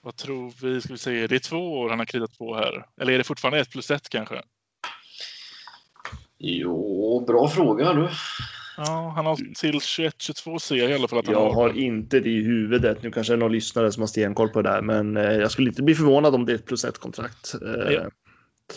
Vad 0.00 0.16
tror 0.16 0.52
vi? 0.62 0.80
Ska 0.80 0.92
vi 0.92 0.98
säga, 0.98 1.28
det 1.28 1.34
är 1.34 1.38
två 1.38 1.80
år 1.80 1.90
han 1.90 1.98
har 1.98 2.06
kritat 2.06 2.38
på 2.38 2.56
här. 2.56 2.86
Eller 3.00 3.12
är 3.12 3.18
det 3.18 3.24
fortfarande 3.24 3.60
ett 3.60 3.70
plus 3.70 3.90
ett 3.90 4.08
kanske? 4.08 4.42
Jo, 6.38 7.24
bra 7.26 7.48
fråga 7.48 7.92
du. 7.92 8.08
Ja, 8.86 9.12
han 9.16 9.26
har 9.26 9.36
till 9.36 9.78
21-22 9.78 10.58
ser 10.58 10.76
jag 10.76 10.90
i 10.90 10.94
alla 10.94 11.08
fall 11.08 11.18
att 11.18 11.26
han 11.26 11.34
Jag 11.34 11.50
har. 11.50 11.78
inte 11.78 12.20
det 12.20 12.30
i 12.30 12.42
huvudet. 12.42 13.02
Nu 13.02 13.10
kanske 13.10 13.32
det 13.32 13.36
är 13.36 13.38
någon 13.38 13.52
lyssnare 13.52 13.92
som 13.92 14.02
har 14.02 14.06
stenkoll 14.06 14.48
på 14.48 14.62
det 14.62 14.70
där, 14.70 14.82
men 14.82 15.16
eh, 15.16 15.32
jag 15.32 15.50
skulle 15.50 15.68
inte 15.68 15.82
bli 15.82 15.94
förvånad 15.94 16.34
om 16.34 16.46
det 16.46 16.52
är 16.52 16.54
ett 16.54 16.66
plus 16.66 16.84
ett 16.84 16.98
kontrakt. 16.98 17.54
Eh, 17.54 17.92
ja, 17.92 18.02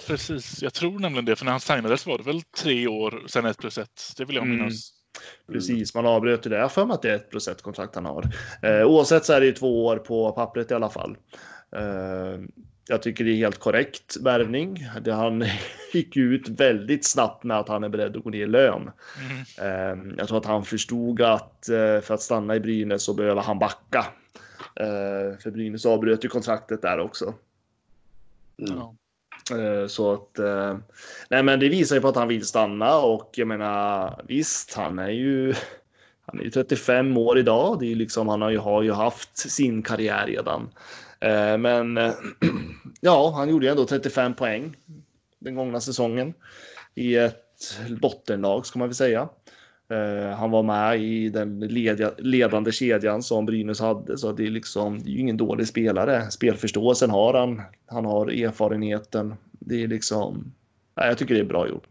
precis, 0.08 0.64
jag 0.64 0.74
tror 0.74 1.00
nämligen 1.00 1.26
det, 1.26 1.36
för 1.36 1.46
när 1.46 1.52
han 1.52 1.60
signades 1.60 2.06
var 2.06 2.18
det 2.18 2.24
väl 2.24 2.42
tre 2.42 2.88
år 2.88 3.24
sen 3.28 3.46
ett 3.46 3.58
plus 3.58 3.78
ett. 3.78 4.14
Det 4.18 4.26
vill 4.26 4.36
jag 4.36 4.46
mm. 4.46 4.58
minnas. 4.58 4.92
Precis, 5.52 5.96
man 5.96 6.06
avbröt 6.06 6.46
ju 6.46 6.50
det. 6.50 6.56
Jag 6.56 6.64
har 6.64 6.70
för 6.70 6.86
mig 6.86 6.94
att 6.94 7.02
det 7.02 7.10
är 7.12 7.16
ett 7.16 7.30
plus 7.30 7.48
ett 7.48 7.62
kontrakt 7.62 7.96
han 7.96 8.06
har. 8.06 8.30
Eh, 8.62 8.86
oavsett 8.86 9.26
så 9.26 9.34
är 9.34 9.40
det 9.40 9.46
ju 9.46 9.52
två 9.52 9.86
år 9.86 9.98
på 9.98 10.32
pappret 10.32 10.72
i 10.72 10.74
alla 10.74 10.90
fall. 10.90 11.18
Eh, 11.76 12.40
jag 12.88 13.02
tycker 13.02 13.24
det 13.24 13.32
är 13.32 13.36
helt 13.36 13.60
korrekt 13.60 14.18
värvning. 14.22 14.88
Han 15.06 15.46
gick 15.94 16.18
ut 16.18 16.50
väldigt 16.50 17.06
snabbt 17.06 17.44
med 17.44 17.60
att 17.60 17.68
han 17.68 17.84
är 17.84 17.90
beredd 17.90 18.18
att 18.18 18.24
gå 18.24 18.30
ner 18.30 18.44
i 18.44 18.48
lön. 18.48 18.92
Mm. 19.60 20.16
Jag 20.18 20.28
tror 20.28 20.38
att 20.38 20.46
han 20.46 20.66
förstod 20.66 21.22
att 21.22 21.70
eh, 21.70 22.00
för 22.00 22.14
att 22.14 22.22
stanna 22.22 22.56
i 22.56 22.60
Brynäs 22.60 23.04
så 23.04 23.14
behöver 23.14 23.42
han 23.42 23.60
backa. 23.60 24.06
Eh, 24.76 25.40
för 25.40 25.52
Brynäs 25.52 25.86
avbröt 25.86 26.26
ju 26.26 26.30
kontraktet 26.30 26.82
där 26.82 27.00
också. 27.00 27.34
Mm. 28.60 28.80
Så 29.90 30.14
att, 30.14 30.40
nej 31.30 31.44
men 31.44 31.60
det 31.60 31.70
visar 31.70 31.96
ju 31.96 32.02
på 32.02 32.08
att 32.08 32.16
han 32.16 32.28
vill 32.28 32.46
stanna 32.46 32.98
och 32.98 33.32
jag 33.36 33.48
menar 33.48 34.22
visst, 34.28 34.74
han 34.74 35.00
är 35.00 35.10
ju, 35.10 35.54
han 36.26 36.40
är 36.40 36.44
ju 36.44 36.50
35 36.50 37.18
år 37.18 37.40
idag. 37.40 37.80
Det 37.80 37.92
är 37.92 37.96
liksom, 37.96 38.28
han 38.28 38.42
har 38.42 38.50
ju, 38.50 38.58
har 38.58 38.82
ju 38.82 38.92
haft 38.92 39.38
sin 39.38 39.82
karriär 39.84 40.28
redan. 40.28 40.70
Eh, 41.24 41.58
men 41.58 41.98
eh, 41.98 42.14
ja, 43.02 43.34
han 43.36 43.50
gjorde 43.50 43.70
ändå 43.70 43.86
35 43.86 44.34
poäng 44.34 44.76
den 45.40 45.56
gångna 45.56 45.82
säsongen 45.82 46.34
i 46.96 47.16
ett 47.16 47.80
bottenlag 48.02 48.66
ska 48.66 48.80
man 48.80 48.88
väl 48.88 48.96
säga. 48.96 49.30
Eh, 49.90 50.38
han 50.38 50.52
var 50.52 50.64
med 50.64 51.02
i 51.02 51.30
den 51.30 51.60
ledande 52.18 52.72
kedjan 52.72 53.24
som 53.24 53.46
Brynäs 53.46 53.80
hade, 53.80 54.18
så 54.18 54.32
det 54.32 54.46
är 54.46 54.50
liksom 54.50 55.04
det 55.04 55.10
är 55.10 55.14
ju 55.14 55.20
ingen 55.20 55.38
dålig 55.38 55.68
spelare. 55.68 56.32
Spelförståelsen 56.32 57.10
har 57.10 57.34
han. 57.34 57.62
Han 57.86 58.06
har 58.06 58.28
erfarenheten. 58.28 59.36
Det 59.52 59.84
är 59.84 59.88
liksom. 59.88 60.54
Nej, 60.96 61.08
jag 61.08 61.18
tycker 61.18 61.34
det 61.34 61.40
är 61.40 61.46
bra 61.46 61.68
gjort. 61.68 61.88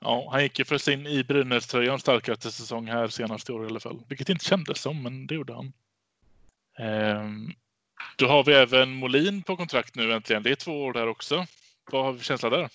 Ja, 0.00 0.28
han 0.32 0.42
gick 0.42 0.58
ju 0.58 0.64
för 0.64 0.78
sin 0.78 1.06
i 1.06 1.24
Brynäs-tröjan 1.24 1.98
starkaste 1.98 2.50
säsong 2.50 2.86
här 2.86 3.08
senaste 3.08 3.52
år 3.52 3.64
i 3.64 3.66
alla 3.66 3.80
fall, 3.80 4.02
vilket 4.08 4.28
inte 4.28 4.44
kändes 4.44 4.80
som, 4.80 5.02
men 5.02 5.26
det 5.26 5.34
gjorde 5.34 5.54
han. 5.54 5.72
Ehm, 6.78 7.52
då 8.16 8.26
har 8.26 8.44
vi 8.44 8.52
även 8.52 8.94
Molin 8.94 9.42
på 9.42 9.56
kontrakt 9.56 9.94
nu 9.94 10.12
äntligen. 10.12 10.42
Det 10.42 10.50
är 10.50 10.54
två 10.54 10.84
år 10.84 10.92
där 10.92 11.08
också. 11.08 11.46
Vad 11.90 12.04
har 12.04 12.12
vi 12.12 12.20
känsla 12.20 12.50
där? 12.50 12.68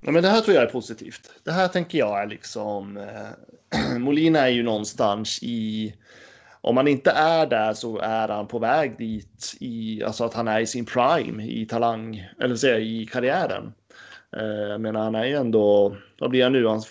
Ja, 0.00 0.10
men 0.10 0.22
det 0.22 0.28
här 0.28 0.40
tror 0.40 0.54
jag 0.54 0.64
är 0.64 0.70
positivt. 0.70 1.30
Det 1.44 1.52
här 1.52 1.68
tänker 1.68 1.98
jag 1.98 2.22
är 2.22 2.26
liksom... 2.26 2.96
Eh, 2.96 3.98
Molin 3.98 4.36
är 4.36 4.48
ju 4.48 4.62
någonstans 4.62 5.38
i... 5.42 5.94
Om 6.60 6.76
han 6.76 6.88
inte 6.88 7.10
är 7.10 7.46
där 7.46 7.74
så 7.74 7.98
är 7.98 8.28
han 8.28 8.46
på 8.46 8.58
väg 8.58 8.98
dit 8.98 9.56
i, 9.60 10.04
alltså 10.04 10.24
att 10.24 10.34
han 10.34 10.48
är 10.48 10.60
i 10.60 10.66
sin 10.66 10.86
prime 10.86 11.44
i 11.44 11.66
talang, 11.66 12.28
eller 12.40 12.56
säga 12.56 12.78
i 12.78 13.06
karriären. 13.06 13.72
Eh, 14.36 14.78
menar, 14.78 15.04
han 15.04 15.14
är 15.14 15.24
ju 15.24 15.34
ändå, 15.34 15.96
vad 16.18 16.30
blir 16.30 16.42
han 16.42 16.52
nu? 16.52 16.66
Han 16.66 16.82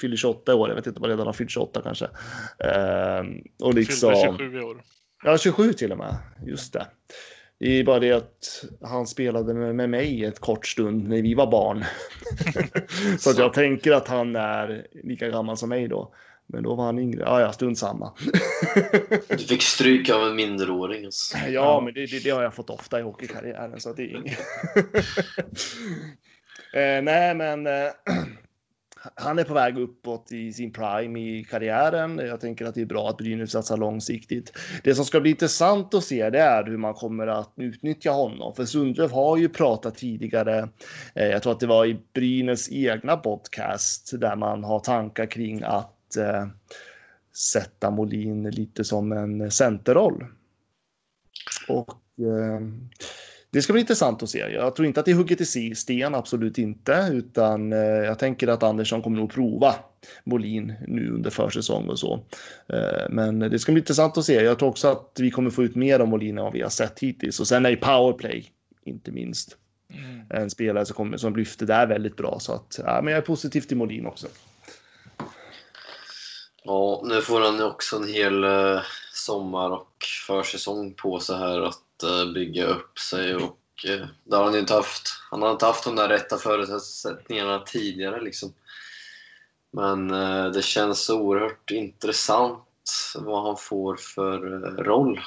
fyller 0.00 0.16
28 0.16 0.54
år, 0.54 0.68
jag 0.68 0.76
vet 0.76 0.86
inte 0.86 1.00
vad 1.00 1.10
redan 1.10 1.26
han 1.26 1.34
fyllt 1.34 1.50
28 1.50 1.82
kanske. 1.82 2.04
Eh, 2.58 3.24
och 3.62 3.74
liksom... 3.74 4.10
Fyller 4.10 4.38
27 4.38 4.58
i 4.58 4.62
år. 4.62 4.82
Ja, 5.22 5.38
27 5.38 5.72
till 5.72 5.92
och 5.92 5.98
med. 5.98 6.16
Just 6.46 6.72
det. 6.72 6.86
Det 7.58 7.80
är 7.80 7.84
bara 7.84 7.98
det 7.98 8.12
att 8.12 8.64
han 8.82 9.06
spelade 9.06 9.54
med, 9.54 9.90
mig 9.90 10.24
ett 10.24 10.38
kort 10.38 10.66
stund 10.66 11.08
när 11.08 11.22
vi 11.22 11.34
var 11.34 11.50
barn. 11.50 11.84
så 13.18 13.30
att 13.30 13.38
jag 13.38 13.52
tänker 13.52 13.92
att 13.92 14.08
han 14.08 14.36
är 14.36 14.86
lika 15.04 15.28
gammal 15.28 15.56
som 15.56 15.68
mig 15.68 15.88
då. 15.88 16.14
Men 16.46 16.62
då 16.62 16.74
var 16.74 16.84
han 16.84 16.98
yngre. 16.98 17.22
Ja, 17.22 17.40
ja, 17.40 17.52
stund 17.52 17.78
samma. 17.78 18.12
du 19.28 19.38
fick 19.38 19.62
stryk 19.62 20.10
av 20.10 20.22
en 20.22 20.36
minderåring. 20.36 21.04
Alltså. 21.04 21.38
Ja, 21.38 21.80
men 21.80 21.94
det, 21.94 22.06
det, 22.06 22.24
det, 22.24 22.30
har 22.30 22.42
jag 22.42 22.54
fått 22.54 22.70
ofta 22.70 23.00
i 23.00 23.02
hockeykarriären, 23.02 23.80
så 23.80 23.92
det 23.92 24.02
är 24.02 24.16
inget. 24.16 24.38
eh, 26.74 27.02
nej, 27.02 27.34
men 27.34 27.66
eh, 27.66 27.72
han 29.14 29.38
är 29.38 29.44
på 29.44 29.54
väg 29.54 29.78
uppåt 29.78 30.32
i 30.32 30.52
sin 30.52 30.72
prime 30.72 31.20
i 31.20 31.44
karriären. 31.44 32.18
Jag 32.18 32.40
tänker 32.40 32.64
att 32.64 32.74
det 32.74 32.80
är 32.80 32.86
bra 32.86 33.08
att 33.08 33.16
Brynäs 33.16 33.50
satsar 33.50 33.76
långsiktigt. 33.76 34.52
Det 34.84 34.94
som 34.94 35.04
ska 35.04 35.20
bli 35.20 35.30
intressant 35.30 35.94
att 35.94 36.04
se 36.04 36.30
det 36.30 36.40
är 36.40 36.64
hur 36.64 36.76
man 36.76 36.94
kommer 36.94 37.26
att 37.26 37.52
utnyttja 37.56 38.10
honom. 38.10 38.54
För 38.54 38.64
Sundlöf 38.64 39.12
har 39.12 39.36
ju 39.36 39.48
pratat 39.48 39.96
tidigare, 39.96 40.68
eh, 41.14 41.26
jag 41.26 41.42
tror 41.42 41.52
att 41.52 41.60
det 41.60 41.66
var 41.66 41.86
i 41.86 42.00
Brynäs 42.14 42.72
egna 42.72 43.16
podcast, 43.16 44.20
där 44.20 44.36
man 44.36 44.64
har 44.64 44.80
tankar 44.80 45.26
kring 45.26 45.62
att 45.62 46.16
eh, 46.16 46.46
sätta 47.52 47.90
Molin 47.90 48.50
lite 48.50 48.84
som 48.84 49.12
en 49.12 49.50
centerroll. 49.50 50.26
Och 51.68 51.90
eh, 52.18 52.60
det 53.50 53.62
ska 53.62 53.72
bli 53.72 53.80
intressant 53.80 54.22
att 54.22 54.30
se. 54.30 54.38
Jag 54.38 54.76
tror 54.76 54.86
inte 54.86 55.00
att 55.00 55.06
det 55.06 55.12
är 55.12 55.16
hugget 55.16 55.56
i 55.56 55.74
sten, 55.74 56.14
absolut 56.14 56.58
inte, 56.58 57.08
utan 57.12 57.72
eh, 57.72 57.78
jag 57.78 58.18
tänker 58.18 58.48
att 58.48 58.62
Andersson 58.62 59.02
kommer 59.02 59.16
nog 59.16 59.32
prova 59.32 59.74
Molin 60.24 60.74
nu 60.86 61.10
under 61.10 61.30
försäsong 61.30 61.88
och 61.88 61.98
så. 61.98 62.24
Eh, 62.68 63.10
men 63.10 63.38
det 63.38 63.58
ska 63.58 63.72
bli 63.72 63.80
intressant 63.80 64.18
att 64.18 64.24
se. 64.24 64.34
Jag 64.34 64.58
tror 64.58 64.68
också 64.68 64.88
att 64.88 65.16
vi 65.18 65.30
kommer 65.30 65.50
få 65.50 65.64
ut 65.64 65.76
mer 65.76 66.00
av 66.00 66.08
Molin 66.08 66.38
än 66.38 66.44
vad 66.44 66.52
vi 66.52 66.62
har 66.62 66.70
sett 66.70 66.98
hittills 66.98 67.40
och 67.40 67.48
sen 67.48 67.66
är 67.66 67.70
ju 67.70 67.76
powerplay 67.76 68.52
inte 68.84 69.10
minst. 69.10 69.56
Mm. 69.92 70.26
En 70.30 70.50
spelare 70.50 70.86
som, 70.86 70.96
kommer, 70.96 71.16
som 71.16 71.36
lyfter 71.36 71.66
där 71.66 71.86
väldigt 71.86 72.16
bra 72.16 72.38
så 72.40 72.52
att 72.52 72.80
ja, 72.84 73.00
men 73.02 73.12
jag 73.12 73.22
är 73.22 73.26
positiv 73.26 73.60
till 73.60 73.76
Molin 73.76 74.06
också. 74.06 74.26
Ja, 76.64 77.02
nu 77.04 77.20
får 77.20 77.40
han 77.40 77.62
också 77.62 77.96
en 77.96 78.08
hel 78.08 78.44
eh, 78.44 78.80
sommar 79.12 79.70
och 79.70 80.04
försäsong 80.26 80.94
på 80.94 81.20
sig 81.20 81.36
här 81.36 81.60
att 81.60 81.89
Eh, 82.02 82.32
bygga 82.32 82.66
upp 82.66 82.98
sig 82.98 83.34
och 83.34 83.58
eh, 83.88 84.06
det 84.24 84.36
har 84.36 84.44
han 84.44 84.58
inte 84.58 84.74
haft. 84.74 85.08
Han 85.30 85.42
har 85.42 85.50
inte 85.50 85.66
haft 85.66 85.84
de 85.84 85.96
där 85.96 86.08
rätta 86.08 86.38
förutsättningarna 86.38 87.58
tidigare 87.58 88.20
liksom. 88.20 88.52
Men 89.72 90.10
eh, 90.10 90.46
det 90.46 90.62
känns 90.62 91.10
oerhört 91.10 91.70
intressant 91.70 92.64
vad 93.14 93.42
han 93.42 93.56
får 93.56 93.96
för 93.96 94.38
roll. 94.82 95.20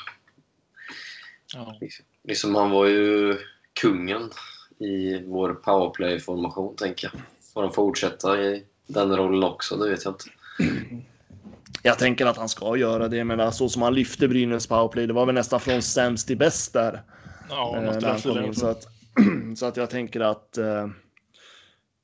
Ja. 1.53 1.80
Liksom, 2.24 2.56
han 2.56 2.70
var 2.70 2.86
ju 2.86 3.38
kungen 3.82 4.32
i 4.80 5.24
vår 5.25 5.53
powerplay-formation, 5.53 6.75
tänker 6.75 7.10
jag. 7.13 7.22
Får 7.53 7.63
han 7.63 7.74
fortsätta 7.74 8.42
i 8.42 8.65
den 8.88 9.18
rollen 9.18 9.44
också? 9.44 9.77
Det 9.77 9.89
vet 9.89 10.06
jag 10.06 10.13
inte. 10.13 10.25
Jag 11.86 12.00
tänker 12.00 12.25
att 12.25 12.38
han 12.38 12.50
ska 12.50 12.78
göra 12.78 13.08
det, 13.08 13.24
men 13.24 13.54
så 13.54 13.70
som 13.70 13.82
han 13.82 13.96
lyfte 13.96 14.28
Brynäs 14.28 14.68
powerplay, 14.68 15.08
det 15.08 15.13
var 15.13 15.25
väl 15.25 15.36
nästan 15.36 15.60
från 15.60 15.82
sämst 15.82 16.28
till 16.28 16.38
bäst 16.38 16.74
där. 16.74 17.02
Ja, 17.50 17.84
eh, 17.84 18.22
kom 18.22 18.46
in, 18.46 18.56
så, 18.56 18.68
att, 18.68 18.88
så 19.58 19.66
att 19.66 19.78
jag 19.78 19.90
tänker 19.90 20.20
att 20.20 20.58
eh, 20.58 20.88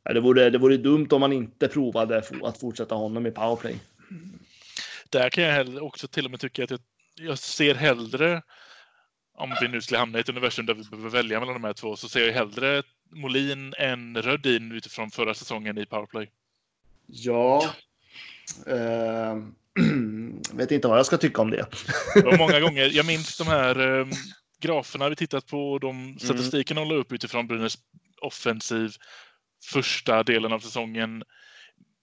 det, 0.03 0.19
vore, 0.19 0.49
det 0.49 0.57
vore 0.57 0.77
dumt 0.77 1.07
om 1.11 1.21
man 1.21 1.33
inte 1.33 1.67
provade 1.67 2.23
att 2.43 2.57
fortsätta 2.57 2.95
honom 2.95 3.25
i 3.25 3.31
powerplay. 3.31 3.79
Där 5.09 5.29
kan 5.29 5.43
jag 5.43 5.83
också 5.83 6.07
till 6.07 6.25
och 6.25 6.31
med 6.31 6.39
tycka 6.39 6.63
att 6.63 6.71
jag, 6.71 6.79
jag 7.15 7.39
ser 7.39 7.75
hellre 7.75 8.41
om 9.33 9.55
vi 9.61 9.67
nu 9.67 9.81
skulle 9.81 9.97
hamna 9.99 10.17
i 10.17 10.21
ett 10.21 10.29
universum 10.29 10.65
där 10.65 10.73
vi 10.73 10.83
behöver 10.83 11.09
välja 11.09 11.39
mellan 11.39 11.53
de 11.53 11.63
här 11.63 11.73
två 11.73 11.95
så 11.95 12.09
ser 12.09 12.25
jag 12.25 12.33
hellre 12.33 12.83
Molin 13.09 13.73
än 13.77 14.21
Rödin 14.21 14.71
utifrån 14.71 15.11
förra 15.11 15.33
säsongen 15.33 15.77
i 15.77 15.85
powerplay. 15.85 16.29
Ja. 17.05 17.69
Uh, 18.67 19.47
vet 20.53 20.71
inte 20.71 20.87
vad 20.87 20.97
jag 20.97 21.05
ska 21.05 21.17
tycka 21.17 21.41
om 21.41 21.49
det. 21.49 21.65
det 22.15 22.37
många 22.37 22.59
gånger. 22.65 22.89
Jag 22.93 23.05
minns 23.05 23.37
de 23.37 23.47
här 23.47 23.99
um, 23.99 24.11
graferna 24.61 25.09
vi 25.09 25.15
tittat 25.15 25.47
på, 25.47 25.79
de 25.79 25.99
mm. 25.99 26.19
statistiken 26.19 26.77
mm. 26.77 26.87
håller 26.87 26.99
upp 26.99 27.11
utifrån 27.11 27.47
Brynäs 27.47 27.77
offensiv 28.21 28.91
första 29.65 30.23
delen 30.23 30.53
av 30.53 30.59
säsongen. 30.59 31.23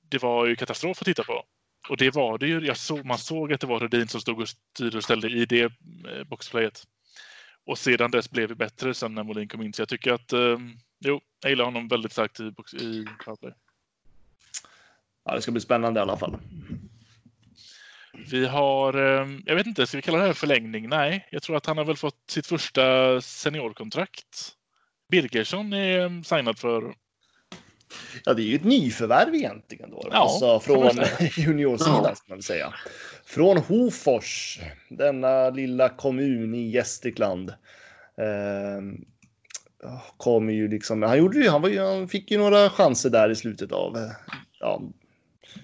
Det 0.09 0.23
var 0.23 0.47
ju 0.47 0.56
katastrof 0.56 1.00
att 1.00 1.06
titta 1.06 1.25
på. 1.25 1.45
Och 1.88 1.97
det 1.97 2.14
var 2.14 2.38
det 2.38 2.47
ju. 2.47 2.75
Såg, 2.75 3.04
man 3.04 3.18
såg 3.18 3.52
att 3.52 3.61
det 3.61 3.66
var 3.66 3.80
Rudin 3.80 4.09
som 4.09 4.21
stod 4.21 4.40
och 4.40 4.49
styrde 4.49 4.97
och 4.97 5.04
ställde 5.04 5.28
i 5.28 5.47
det 5.47 5.62
eh, 5.62 6.25
boxplayet. 6.26 6.83
Och 7.66 7.78
sedan 7.78 8.11
dess 8.11 8.30
blev 8.30 8.49
det 8.49 8.54
bättre 8.54 8.95
sen 8.95 9.14
när 9.14 9.23
Molin 9.23 9.49
kom 9.49 9.62
in. 9.62 9.73
Så 9.73 9.83
jag 9.83 9.88
tycker 9.88 10.12
att, 10.12 10.33
eh, 10.33 10.59
jo, 11.00 11.21
jag 11.40 11.50
gillar 11.50 11.64
honom 11.64 11.88
väldigt 11.88 12.12
starkt 12.12 12.40
i, 12.40 12.50
box, 12.50 12.75
i 12.75 13.06
powerplay. 13.25 13.52
Ja, 15.25 15.35
det 15.35 15.42
ska 15.42 15.52
bli 15.52 15.61
spännande 15.61 16.00
i 16.00 16.02
alla 16.02 16.16
fall. 16.16 16.37
Vi 18.30 18.46
har, 18.46 18.94
ehm, 18.94 19.42
jag 19.46 19.54
vet 19.54 19.66
inte, 19.66 19.87
ska 19.87 19.99
vi 19.99 20.02
kalla 20.02 20.18
det 20.18 20.25
här 20.25 20.32
förlängning? 20.32 20.88
Nej, 20.88 21.28
jag 21.30 21.42
tror 21.42 21.56
att 21.56 21.66
han 21.66 21.78
har 21.78 21.85
väl 21.85 21.96
fått 21.96 22.30
sitt 22.30 22.46
första 22.46 23.20
seniorkontrakt. 23.20 24.52
Birgersson 25.11 25.73
är 25.73 26.00
ehm, 26.00 26.25
signad 26.25 26.58
för 26.58 26.94
Ja, 28.25 28.35
det 28.35 28.42
är 28.42 28.44
ju 28.44 28.56
ett 28.56 28.64
nyförvärv 28.64 29.35
egentligen 29.35 29.90
då. 29.90 30.08
Ja, 30.12 30.18
alltså 30.18 30.61
från 30.61 30.90
juniorsidan 31.37 32.04
ja. 32.04 32.14
ska 32.14 32.32
man 32.32 32.42
säga. 32.42 32.75
Från 33.25 33.56
Hofors, 33.56 34.61
denna 34.88 35.50
lilla 35.50 35.88
kommun 35.88 36.54
i 36.54 36.70
Gästrikland. 36.70 37.50
Eh, 38.18 38.82
kommer 40.16 40.52
ju 40.52 40.68
liksom, 40.68 41.02
han 41.02 41.18
gjorde 41.18 41.38
ju, 41.38 41.49
han, 41.49 41.62
var 41.62 41.96
han 41.96 42.08
fick 42.08 42.30
ju 42.30 42.38
några 42.38 42.70
chanser 42.70 43.11
där 43.11 43.30
i 43.30 43.37
slutet 43.37 43.73
av 43.73 44.11
ja, 44.61 44.82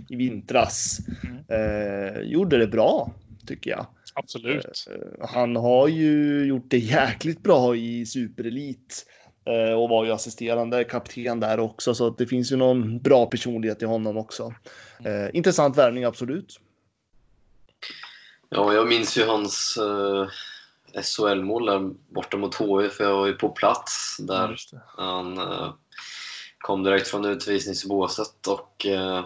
i 0.08 0.16
vintras. 0.16 0.98
Mm. 1.24 1.36
Eh, 1.48 2.20
gjorde 2.20 2.58
det 2.58 2.66
bra, 2.66 3.12
tycker 3.46 3.70
jag. 3.70 3.86
Absolut. 4.14 4.86
Eh, 4.90 5.28
han 5.28 5.56
har 5.56 5.88
ju 5.88 6.44
gjort 6.44 6.70
det 6.70 6.78
jäkligt 6.78 7.42
bra 7.42 7.76
i 7.76 8.06
superelit. 8.06 9.06
eh, 9.44 9.74
och 9.74 9.88
var 9.88 10.04
ju 10.04 10.12
assisterande 10.12 10.84
kapten 10.84 11.40
där 11.40 11.60
också, 11.60 11.94
så 11.94 12.10
det 12.10 12.26
finns 12.26 12.52
ju 12.52 12.56
någon 12.56 12.98
bra 12.98 13.26
personlighet 13.26 13.82
i 13.82 13.84
honom 13.84 14.16
också. 14.16 14.54
Eh, 15.04 15.36
intressant 15.36 15.76
värvning, 15.78 16.04
absolut. 16.04 16.60
Ja, 18.48 18.74
jag 18.74 18.88
minns 18.88 19.18
ju 19.18 19.24
hans 19.24 19.78
eh, 19.78 20.28
SHL-mål 21.02 21.66
där 21.66 21.90
borta 22.14 22.36
mot 22.36 22.54
HV, 22.54 22.88
för 22.88 23.04
jag 23.04 23.16
var 23.16 23.26
ju 23.26 23.32
på 23.32 23.48
plats 23.48 24.16
där. 24.20 24.56
Han 24.96 25.38
eh, 25.38 25.74
kom 26.58 26.82
direkt 26.82 27.08
från 27.08 27.24
utvisningsbåset 27.24 28.46
och 28.46 28.86
eh, 28.86 29.24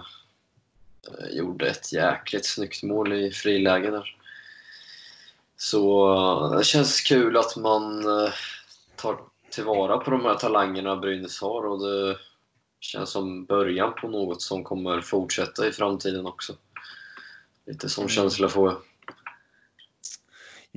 gjorde 1.31 1.69
ett 1.69 1.93
jäkligt 1.93 2.47
snyggt 2.47 2.83
mål 2.83 3.13
i 3.13 3.31
friläge 3.31 3.91
där. 3.91 4.17
Så 5.57 6.13
eh, 6.15 6.59
det 6.59 6.65
känns 6.65 7.01
kul 7.01 7.37
att 7.37 7.57
man 7.57 7.99
eh, 7.99 8.33
tar 8.97 9.19
tillvara 9.51 9.99
på 9.99 10.11
de 10.11 10.25
här 10.25 10.35
talangerna 10.35 10.97
Brynäs 10.97 11.41
har 11.41 11.67
och 11.67 11.87
det 11.87 12.17
känns 12.81 13.11
som 13.11 13.45
början 13.45 13.95
på 13.95 14.09
något 14.09 14.43
som 14.43 14.65
kommer 14.65 15.01
fortsätta 15.01 15.69
i 15.69 15.73
framtiden 15.73 16.27
också. 16.27 16.57
Lite 17.67 17.89
sån 17.89 18.09
känsla 18.09 18.49
får 18.49 18.69
jag. 18.71 18.79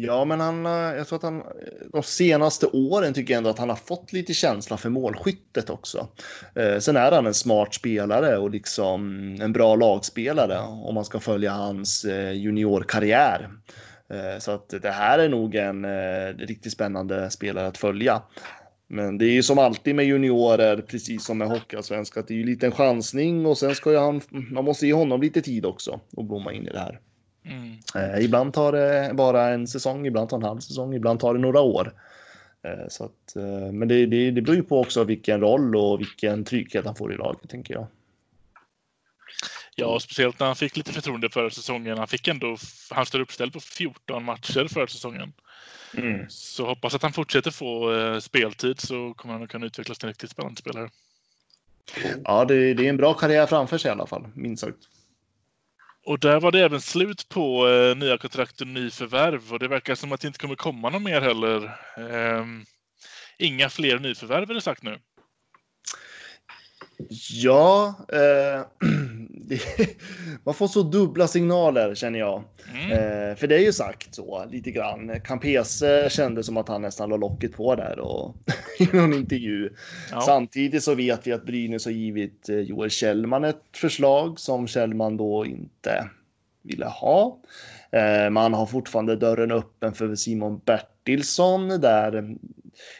Ja, 0.02 0.26
men 0.26 0.40
han, 0.40 0.66
eh, 0.66 0.72
jag 0.72 1.08
tror 1.08 1.18
att 1.18 1.24
han 1.24 1.42
eh, 1.42 1.46
de 1.92 2.04
senaste 2.04 2.66
åren 2.66 3.14
tycker 3.14 3.34
jag 3.34 3.38
ändå 3.38 3.50
att 3.50 3.60
han 3.60 3.70
har 3.70 3.76
fått 3.76 4.14
lite 4.14 4.34
känsla 4.34 4.78
för 4.78 4.90
målskyttet 4.90 5.70
också. 5.70 6.08
Eh, 6.56 6.80
sen 6.80 6.98
är 6.98 7.12
han 7.12 7.28
en 7.28 7.34
smart 7.34 7.74
spelare 7.74 8.38
och 8.38 8.50
liksom 8.50 9.02
en 9.42 9.54
bra 9.54 9.76
lagspelare 9.76 10.60
om 10.60 10.96
man 10.96 11.06
ska 11.06 11.20
följa 11.20 11.52
hans 11.52 12.06
eh, 12.06 12.32
juniorkarriär. 12.32 13.50
Eh, 14.14 14.40
så 14.40 14.52
att 14.52 14.70
det 14.82 14.92
här 14.92 15.20
är 15.20 15.30
nog 15.30 15.56
en 15.56 15.86
eh, 15.86 16.38
riktigt 16.38 16.74
spännande 16.74 17.30
spelare 17.30 17.68
att 17.68 17.78
följa. 17.78 18.22
Men 18.88 19.18
det 19.18 19.26
är 19.26 19.32
ju 19.32 19.44
som 19.44 19.60
alltid 19.60 19.96
med 19.96 20.06
juniorer, 20.06 20.78
precis 20.78 21.26
som 21.26 21.38
med 21.38 21.48
Hockeyallsvenskan, 21.48 22.22
att 22.22 22.28
det 22.28 22.34
är 22.34 22.38
ju 22.38 22.46
lite 22.46 22.66
en 22.66 22.72
chansning 22.72 23.46
och 23.46 23.58
sen 23.58 23.76
ska 23.76 23.92
ju 23.92 23.98
han, 23.98 24.22
man 24.30 24.66
måste 24.66 24.88
ge 24.88 24.94
honom 24.94 25.22
lite 25.22 25.42
tid 25.42 25.66
också 25.66 26.00
och 26.16 26.26
blomma 26.26 26.54
in 26.54 26.68
i 26.68 26.72
det 26.72 26.80
här. 26.80 27.00
Mm. 27.46 27.78
Eh, 27.96 28.26
ibland 28.26 28.54
tar 28.54 28.72
det 28.72 29.14
bara 29.14 29.50
en 29.50 29.68
säsong, 29.68 30.06
ibland 30.06 30.30
tar 30.30 30.38
en 30.38 30.44
halv 30.44 30.60
säsong, 30.60 30.94
ibland 30.94 31.20
tar 31.20 31.34
det 31.34 31.40
några 31.40 31.62
år. 31.62 31.94
Eh, 32.64 32.88
så 32.90 33.04
att, 33.04 33.36
eh, 33.36 33.72
men 33.72 33.88
det, 33.88 34.06
det, 34.06 34.32
det 34.32 34.42
beror 34.42 34.56
ju 34.56 34.64
på 34.64 34.80
också 34.80 35.04
vilken 35.04 35.40
roll 35.40 35.76
och 35.76 36.00
vilken 36.00 36.46
trygghet 36.46 36.86
han 36.86 36.96
får 36.96 37.14
i 37.14 37.18
laget, 37.18 37.50
tänker 37.50 37.74
jag. 37.74 37.88
Ja, 39.76 40.00
speciellt 40.00 40.40
när 40.40 40.48
han 40.48 40.56
fick 40.56 40.78
lite 40.78 40.94
förtroende 40.94 41.30
förra 41.30 41.50
säsongen. 41.50 41.98
Han 41.98 42.08
fick 42.08 42.28
ändå, 42.28 42.58
han 42.90 43.06
står 43.06 43.20
uppställd 43.20 43.54
på 43.54 43.60
14 43.60 44.24
matcher 44.24 44.68
förra 44.68 44.88
säsongen. 44.88 45.34
Så 46.30 46.66
hoppas 46.66 46.96
att 46.96 47.02
han 47.02 47.14
fortsätter 47.14 47.52
få 47.52 47.94
eh, 47.94 48.20
speltid 48.20 48.80
så 48.80 49.14
kommer 49.14 49.34
han 49.34 49.44
att 49.44 49.50
kunna 49.50 49.66
utvecklas 49.66 49.98
till 49.98 50.08
en 50.08 50.12
riktigt 50.12 50.32
spännande 50.32 50.60
spelare. 50.62 50.90
Ja, 52.24 52.46
det, 52.46 52.74
det 52.74 52.86
är 52.86 52.90
en 52.90 52.98
bra 52.98 53.14
karriär 53.14 53.46
framför 53.46 53.78
sig 53.78 53.90
i 53.90 53.92
alla 53.92 54.08
fall, 54.08 54.28
minst 54.34 54.64
sagt. 54.64 54.78
Och 56.10 56.20
där 56.20 56.40
var 56.40 56.52
det 56.52 56.60
även 56.60 56.82
slut 56.82 57.30
på 57.30 57.68
eh, 57.68 57.98
nya 57.98 58.18
kontrakt 58.18 58.62
och 58.62 58.68
nyförvärv 58.68 59.54
och 59.54 59.60
det 59.60 59.68
verkar 59.68 59.96
som 59.96 60.12
att 60.12 60.22
det 60.22 60.28
inte 60.28 60.40
kommer 60.40 60.56
komma 60.56 60.90
någon 60.90 61.04
mer 61.04 61.22
heller. 61.22 61.64
Eh, 61.98 62.46
inga 63.38 63.70
fler 63.70 64.00
nyförvärv 64.00 64.50
är 64.50 64.54
det 64.54 64.62
sagt 64.62 64.84
nu. 64.84 65.00
Ja, 67.30 67.96
eh, 68.14 68.88
det, 69.30 69.62
man 70.44 70.54
får 70.54 70.68
så 70.68 70.84
dubbla 70.84 71.28
signaler 71.28 71.96
känner 71.96 72.20
jag. 72.20 72.44
Mm. 72.74 72.92
Eh, 72.92 73.36
för 73.36 73.48
det 73.48 73.56
är 73.56 73.60
ju 73.60 73.74
sagt 73.74 74.16
så 74.16 74.46
lite 74.52 74.72
grann. 74.72 75.22
Campese 75.22 76.10
kände 76.10 76.44
som 76.44 76.58
att 76.58 76.68
han 76.68 76.82
nästan 76.82 77.10
la 77.10 77.18
locket 77.18 77.54
på 77.54 77.76
där 77.76 78.00
och 78.00 78.36
i 78.80 78.96
någon 78.98 79.14
intervju. 79.14 79.70
Ja. 80.12 80.22
Samtidigt 80.22 80.84
så 80.84 80.96
vet 80.96 81.28
vi 81.28 81.32
att 81.32 81.46
Brynäs 81.46 81.86
har 81.86 81.92
givit 81.92 82.50
eh, 82.50 82.60
Joel 82.60 82.90
Kjellman 82.90 83.44
ett 83.44 83.64
förslag 83.76 84.40
som 84.40 84.68
Kjellman 84.68 85.18
då 85.18 85.46
inte 85.46 86.10
ville 86.62 86.86
ha. 86.86 87.40
Eh, 87.92 88.30
man 88.30 88.54
har 88.54 88.66
fortfarande 88.66 89.16
dörren 89.16 89.52
öppen 89.52 89.94
för 89.94 90.16
Simon 90.16 90.62
Bertilsson 90.66 91.68
där 91.68 92.36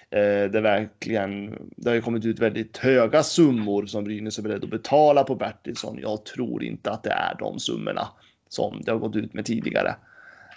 eh, 0.10 0.52
det 0.52 0.62
verkligen 0.62 1.58
det 1.78 1.90
har 1.90 1.96
ju 1.96 2.02
kommit 2.02 2.26
ut 2.26 2.40
väldigt 2.40 2.78
höga 2.78 3.24
summor 3.24 3.86
som 3.86 4.04
Brynäs 4.04 4.38
är 4.38 4.44
beredd 4.44 4.64
att 4.64 4.70
betala 4.70 5.24
på 5.24 5.36
Bertilsson. 5.36 6.00
Jag 6.02 6.26
tror 6.26 6.64
inte 6.64 6.92
att 6.92 7.04
det 7.04 7.12
är 7.12 7.36
de 7.40 7.60
summorna 7.60 8.08
som 8.50 8.82
det 8.86 8.92
har 8.92 9.00
gått 9.00 9.16
ut 9.16 9.34
med 9.34 9.46
tidigare. 9.46 9.96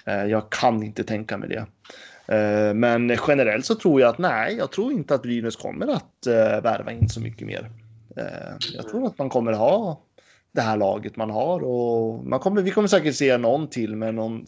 Eh, 0.06 0.24
jag 0.24 0.50
kan 0.50 0.82
inte 0.82 1.04
tänka 1.04 1.38
mig 1.38 1.48
det. 1.48 1.66
Eh, 2.34 2.74
Men 2.74 3.16
generellt 3.28 3.66
så 3.66 3.74
tror 3.74 4.00
jag 4.00 4.10
att 4.10 4.18
nej, 4.18 4.56
jag 4.56 4.72
tror 4.72 4.92
inte 4.92 5.14
att 5.14 5.22
Brynäs 5.22 5.56
kommer 5.56 5.86
att 5.86 6.26
eh, 6.26 6.62
värva 6.62 6.92
in 6.92 7.08
så 7.08 7.20
mycket 7.20 7.46
mer. 7.46 7.70
Eh, 8.16 8.56
Jag 8.74 8.88
tror 8.88 9.06
att 9.06 9.18
man 9.18 9.28
kommer 9.28 9.52
ha 9.52 10.00
det 10.52 10.60
här 10.60 10.76
laget 10.76 11.16
man 11.16 11.30
har 11.30 11.60
och 11.64 12.26
man 12.26 12.40
kommer, 12.40 12.62
vi 12.62 12.70
kommer 12.70 12.88
säkert 12.88 13.14
se 13.14 13.36
någon 13.38 13.68
till 13.68 13.96
med 13.96 14.14
någon. 14.14 14.44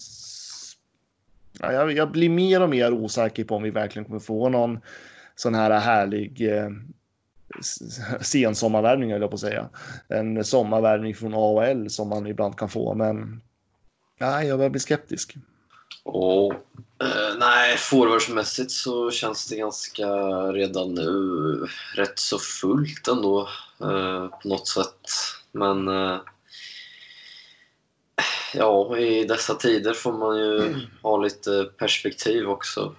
Ja, 1.60 1.72
jag, 1.72 1.92
jag 1.92 2.10
blir 2.10 2.28
mer 2.28 2.62
och 2.62 2.70
mer 2.70 2.92
osäker 2.92 3.44
på 3.44 3.56
om 3.56 3.62
vi 3.62 3.70
verkligen 3.70 4.06
kommer 4.06 4.20
få 4.20 4.48
någon 4.48 4.80
sån 5.36 5.54
här 5.54 5.70
härlig 5.70 6.58
eh, 6.58 6.70
sensommarvärvning 8.20 9.12
höll 9.12 9.20
jag 9.20 9.30
på 9.30 9.34
att 9.34 9.40
säga. 9.40 9.68
En 10.08 10.44
sommarvärvning 10.44 11.14
från 11.14 11.34
AHL 11.34 11.90
som 11.90 12.08
man 12.08 12.26
ibland 12.26 12.58
kan 12.58 12.68
få, 12.68 12.94
men 12.94 13.40
nej, 14.20 14.48
jag 14.48 14.58
börjar 14.58 14.70
bli 14.70 14.80
skeptisk. 14.80 15.36
Och, 16.02 16.52
eh, 16.52 17.38
nej, 17.38 17.76
forwardsmässigt 17.76 18.70
så 18.70 19.10
känns 19.10 19.48
det 19.48 19.56
ganska 19.56 20.06
redan 20.52 20.94
nu 20.94 21.66
rätt 21.94 22.18
så 22.18 22.38
fullt 22.38 23.08
ändå 23.08 23.48
eh, 23.80 24.26
på 24.26 24.48
något 24.48 24.68
sätt. 24.68 25.00
Men 25.52 25.88
eh, 25.88 26.20
ja, 28.54 28.98
i 28.98 29.24
dessa 29.24 29.54
tider 29.54 29.94
får 29.94 30.12
man 30.12 30.38
ju 30.38 30.74
ha 31.02 31.16
lite 31.16 31.70
perspektiv 31.78 32.48
också. 32.48 32.94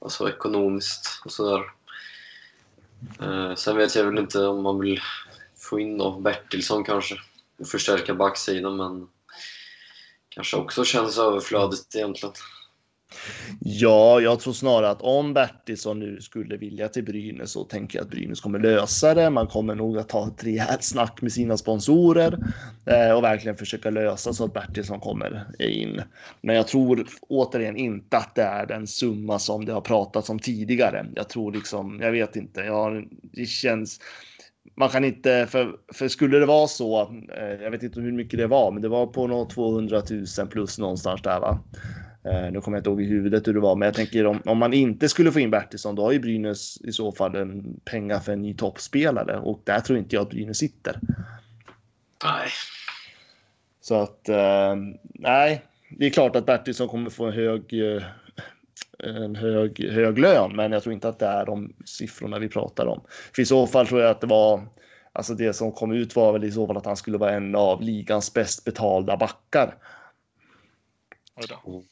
Alltså 0.00 0.28
ekonomiskt 0.28 1.22
och 1.24 1.32
sådär. 1.32 1.62
Eh, 3.20 3.54
sen 3.54 3.76
vet 3.76 3.94
jag 3.94 4.04
väl 4.04 4.18
inte 4.18 4.46
om 4.46 4.62
man 4.62 4.80
vill 4.80 5.00
få 5.56 5.80
in 5.80 5.98
då 5.98 6.10
Bertilsson 6.10 6.84
kanske 6.84 7.14
och 7.58 7.68
förstärka 7.68 8.14
backsidan 8.14 8.76
men 8.76 9.08
kanske 10.28 10.56
också 10.56 10.84
känns 10.84 11.18
överflödigt 11.18 11.94
egentligen. 11.96 12.34
Ja, 13.60 14.20
jag 14.20 14.40
tror 14.40 14.52
snarare 14.52 14.90
att 14.90 15.02
om 15.02 15.34
Bertilsson 15.34 16.00
nu 16.00 16.20
skulle 16.20 16.56
vilja 16.56 16.88
till 16.88 17.04
Brynäs 17.04 17.50
så 17.50 17.64
tänker 17.64 17.98
jag 17.98 18.04
att 18.04 18.10
Brynäs 18.10 18.40
kommer 18.40 18.58
lösa 18.58 19.14
det. 19.14 19.30
Man 19.30 19.46
kommer 19.46 19.74
nog 19.74 19.98
att 19.98 20.08
ta 20.08 20.26
ett 20.26 20.44
rejält 20.44 20.84
snack 20.84 21.22
med 21.22 21.32
sina 21.32 21.56
sponsorer 21.56 22.38
eh, 22.86 23.12
och 23.12 23.22
verkligen 23.22 23.56
försöka 23.56 23.90
lösa 23.90 24.32
så 24.32 24.44
att 24.44 24.54
Bertilsson 24.54 25.00
kommer 25.00 25.46
in. 25.58 26.02
Men 26.40 26.56
jag 26.56 26.68
tror 26.68 27.06
återigen 27.28 27.76
inte 27.76 28.16
att 28.16 28.34
det 28.34 28.42
är 28.42 28.66
den 28.66 28.86
summa 28.86 29.38
som 29.38 29.64
det 29.64 29.72
har 29.72 29.80
pratats 29.80 30.30
om 30.30 30.38
tidigare. 30.38 31.06
Jag 31.14 31.28
tror 31.28 31.52
liksom, 31.52 32.00
jag 32.00 32.12
vet 32.12 32.36
inte, 32.36 32.60
jag, 32.60 33.08
det 33.22 33.46
känns 33.46 34.00
man 34.74 34.88
kan 34.88 35.04
inte, 35.04 35.46
för, 35.50 35.76
för 35.92 36.08
skulle 36.08 36.38
det 36.38 36.46
vara 36.46 36.68
så, 36.68 37.00
eh, 37.36 37.62
jag 37.62 37.70
vet 37.70 37.82
inte 37.82 38.00
hur 38.00 38.12
mycket 38.12 38.38
det 38.38 38.46
var, 38.46 38.70
men 38.70 38.82
det 38.82 38.88
var 38.88 39.06
på 39.06 39.26
något 39.26 39.50
200 39.50 40.02
000 40.38 40.48
plus 40.50 40.78
någonstans 40.78 41.22
där 41.22 41.40
va. 41.40 41.58
Eh, 42.24 42.52
nu 42.52 42.60
kommer 42.60 42.76
jag 42.76 42.80
inte 42.80 42.90
ihåg 42.90 43.02
i 43.02 43.04
huvudet 43.06 43.48
hur 43.48 43.54
det 43.54 43.60
var, 43.60 43.76
men 43.76 43.86
jag 43.86 43.94
tänker 43.94 44.26
om, 44.26 44.42
om 44.44 44.58
man 44.58 44.72
inte 44.72 45.08
skulle 45.08 45.32
få 45.32 45.40
in 45.40 45.50
Bertilsson, 45.50 45.94
då 45.94 46.02
har 46.02 46.12
ju 46.12 46.18
Brynäs 46.18 46.80
i 46.80 46.92
så 46.92 47.12
fall 47.12 47.36
en 47.36 47.80
pengar 47.84 48.18
för 48.20 48.32
en 48.32 48.42
ny 48.42 48.54
toppspelare 48.54 49.38
och 49.38 49.60
där 49.64 49.80
tror 49.80 49.98
inte 49.98 50.16
jag 50.16 50.22
att 50.22 50.30
Brynäs 50.30 50.58
sitter. 50.58 50.98
Nej, 52.24 52.48
Så 53.80 53.94
att 53.94 54.28
eh, 54.28 54.76
nej, 55.02 55.64
det 55.90 56.06
är 56.06 56.10
klart 56.10 56.36
att 56.36 56.46
Bertilsson 56.46 56.88
kommer 56.88 57.10
få 57.10 57.24
en 57.24 57.32
hög, 57.32 57.94
eh, 57.94 58.02
en 58.98 59.36
hög, 59.36 59.90
hög 59.90 60.18
lön, 60.18 60.56
men 60.56 60.72
jag 60.72 60.82
tror 60.82 60.92
inte 60.92 61.08
att 61.08 61.18
det 61.18 61.26
är 61.26 61.46
de 61.46 61.72
siffrorna 61.84 62.38
vi 62.38 62.48
pratar 62.48 62.86
om. 62.86 63.00
För 63.34 63.42
i 63.42 63.46
så 63.46 63.66
fall 63.66 63.86
tror 63.86 64.00
jag 64.00 64.10
att 64.10 64.20
det 64.20 64.26
var, 64.26 64.60
alltså 65.12 65.34
det 65.34 65.52
som 65.52 65.72
kom 65.72 65.92
ut 65.92 66.16
var 66.16 66.32
väl 66.32 66.44
i 66.44 66.52
så 66.52 66.66
fall 66.66 66.76
att 66.76 66.86
han 66.86 66.96
skulle 66.96 67.18
vara 67.18 67.32
en 67.32 67.54
av 67.54 67.82
ligans 67.82 68.34
bäst 68.34 68.64
betalda 68.64 69.16
backar. 69.16 69.74
Oj 71.36 71.46
då. 71.48 71.82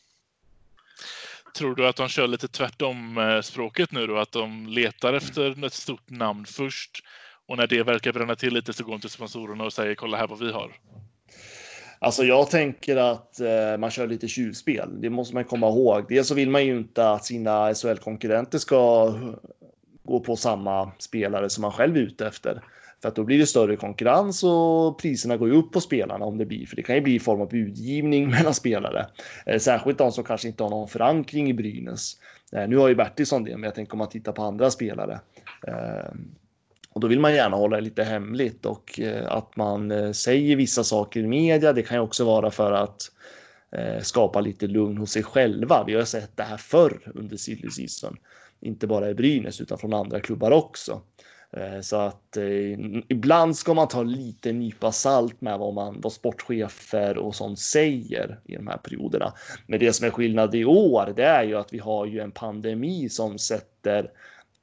Tror 1.54 1.74
du 1.74 1.88
att 1.88 1.96
de 1.96 2.08
kör 2.08 2.26
lite 2.26 2.48
tvärtom 2.48 3.18
eh, 3.18 3.40
språket 3.40 3.92
nu 3.92 4.06
då? 4.06 4.18
Att 4.18 4.32
de 4.32 4.66
letar 4.66 5.12
efter 5.12 5.64
ett 5.66 5.72
stort 5.72 6.10
namn 6.10 6.44
först 6.46 7.04
och 7.48 7.56
när 7.56 7.66
det 7.66 7.82
verkar 7.82 8.12
bränna 8.12 8.34
till 8.34 8.54
lite 8.54 8.72
så 8.72 8.84
går 8.84 8.92
de 8.92 9.00
till 9.00 9.10
sponsorerna 9.10 9.64
och 9.64 9.72
säger 9.72 9.94
kolla 9.94 10.16
här 10.16 10.26
vad 10.26 10.38
vi 10.38 10.52
har. 10.52 10.72
Alltså 11.98 12.24
jag 12.24 12.50
tänker 12.50 12.96
att 12.96 13.40
eh, 13.40 13.78
man 13.78 13.90
kör 13.90 14.06
lite 14.06 14.28
tjuvspel. 14.28 15.00
Det 15.00 15.10
måste 15.10 15.34
man 15.34 15.44
komma 15.44 15.68
ihåg. 15.68 16.06
Dels 16.08 16.28
så 16.28 16.34
vill 16.34 16.50
man 16.50 16.66
ju 16.66 16.78
inte 16.78 17.10
att 17.10 17.24
sina 17.24 17.74
SHL-konkurrenter 17.74 18.58
ska 18.58 19.14
gå 20.04 20.20
på 20.20 20.36
samma 20.36 20.92
spelare 20.98 21.50
som 21.50 21.62
man 21.62 21.72
själv 21.72 21.96
är 21.96 22.00
ute 22.00 22.26
efter. 22.26 22.62
För 23.02 23.08
att 23.08 23.14
då 23.14 23.24
blir 23.24 23.38
det 23.38 23.46
större 23.46 23.76
konkurrens 23.76 24.44
och 24.44 24.98
priserna 24.98 25.36
går 25.36 25.48
ju 25.48 25.54
upp 25.54 25.72
på 25.72 25.80
spelarna 25.80 26.24
om 26.24 26.38
det 26.38 26.46
blir. 26.46 26.66
För 26.66 26.76
det 26.76 26.82
kan 26.82 26.94
ju 26.94 27.00
bli 27.00 27.14
i 27.14 27.18
form 27.18 27.40
av 27.40 27.48
budgivning 27.48 28.30
mellan 28.30 28.54
spelare. 28.54 29.06
Eh, 29.46 29.58
särskilt 29.58 29.98
de 29.98 30.12
som 30.12 30.24
kanske 30.24 30.48
inte 30.48 30.62
har 30.62 30.70
någon 30.70 30.88
förankring 30.88 31.50
i 31.50 31.54
Brynäs. 31.54 32.16
Eh, 32.52 32.68
nu 32.68 32.76
har 32.76 32.88
ju 32.88 32.94
Bertilsson 32.94 33.44
det, 33.44 33.50
men 33.50 33.62
jag 33.62 33.74
tänker 33.74 33.92
om 33.92 33.98
man 33.98 34.08
tittar 34.08 34.32
på 34.32 34.42
andra 34.42 34.70
spelare. 34.70 35.20
Eh, 35.66 36.12
och 36.92 37.00
då 37.00 37.06
vill 37.06 37.20
man 37.20 37.34
gärna 37.34 37.56
hålla 37.56 37.76
det 37.76 37.82
lite 37.82 38.04
hemligt 38.04 38.66
och 38.66 39.00
att 39.26 39.56
man 39.56 40.14
säger 40.14 40.56
vissa 40.56 40.84
saker 40.84 41.20
i 41.20 41.26
media. 41.26 41.72
Det 41.72 41.82
kan 41.82 41.96
ju 41.96 42.02
också 42.02 42.24
vara 42.24 42.50
för 42.50 42.72
att 42.72 43.02
skapa 44.02 44.40
lite 44.40 44.66
lugn 44.66 44.98
hos 44.98 45.10
sig 45.10 45.22
själva. 45.22 45.84
Vi 45.86 45.94
har 45.94 46.04
sett 46.04 46.36
det 46.36 46.42
här 46.42 46.56
förr 46.56 47.12
under 47.14 47.36
silly 47.36 47.70
season, 47.70 48.16
inte 48.60 48.86
bara 48.86 49.10
i 49.10 49.14
Brynäs 49.14 49.60
utan 49.60 49.78
från 49.78 49.94
andra 49.94 50.20
klubbar 50.20 50.50
också. 50.50 51.02
Eh, 51.56 51.80
så 51.80 51.96
att 51.96 52.36
eh, 52.36 52.78
ibland 53.08 53.56
ska 53.56 53.74
man 53.74 53.88
ta 53.88 54.02
lite 54.02 54.52
nypa 54.52 54.92
salt 54.92 55.40
med 55.40 55.58
vad, 55.58 55.74
man, 55.74 56.00
vad 56.00 56.12
sportchefer 56.12 57.18
och 57.18 57.34
sånt 57.34 57.58
säger 57.58 58.38
i 58.44 58.56
de 58.56 58.66
här 58.66 58.76
perioderna. 58.76 59.32
Men 59.66 59.80
det 59.80 59.92
som 59.92 60.06
är 60.06 60.10
skillnad 60.10 60.54
i 60.54 60.64
år, 60.64 61.12
det 61.16 61.24
är 61.24 61.42
ju 61.44 61.56
att 61.56 61.72
vi 61.72 61.78
har 61.78 62.06
ju 62.06 62.20
en 62.20 62.30
pandemi 62.30 63.08
som 63.08 63.38
sätter 63.38 64.10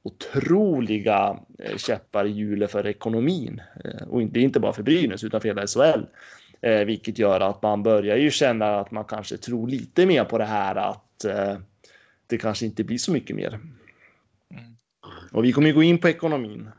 otroliga 0.02 1.38
eh, 1.58 1.76
käppar 1.76 2.24
i 2.24 2.30
hjulet 2.30 2.70
för 2.70 2.86
ekonomin. 2.86 3.62
Och 4.08 4.22
det 4.22 4.40
är 4.40 4.44
inte 4.44 4.60
bara 4.60 4.72
för 4.72 4.82
Brynäs 4.82 5.24
utan 5.24 5.40
för 5.40 5.48
hela 5.48 5.66
SHL. 5.66 6.04
Vilket 6.86 7.18
gör 7.18 7.40
att 7.40 7.62
man 7.62 7.82
börjar 7.82 8.16
ju 8.16 8.30
känna 8.30 8.80
att 8.80 8.90
man 8.90 9.04
kanske 9.04 9.36
tror 9.36 9.68
lite 9.68 10.06
mer 10.06 10.24
på 10.24 10.38
det 10.38 10.44
här 10.44 10.74
att 10.74 11.24
det 12.26 12.38
kanske 12.38 12.66
inte 12.66 12.84
blir 12.84 12.98
så 12.98 13.12
mycket 13.12 13.36
mer. 13.36 13.48
Mm. 13.54 14.76
Och 15.32 15.44
vi 15.44 15.52
kommer 15.52 15.72
gå 15.72 15.82
in 15.82 15.98
på 15.98 16.08
ekonomin. 16.08 16.70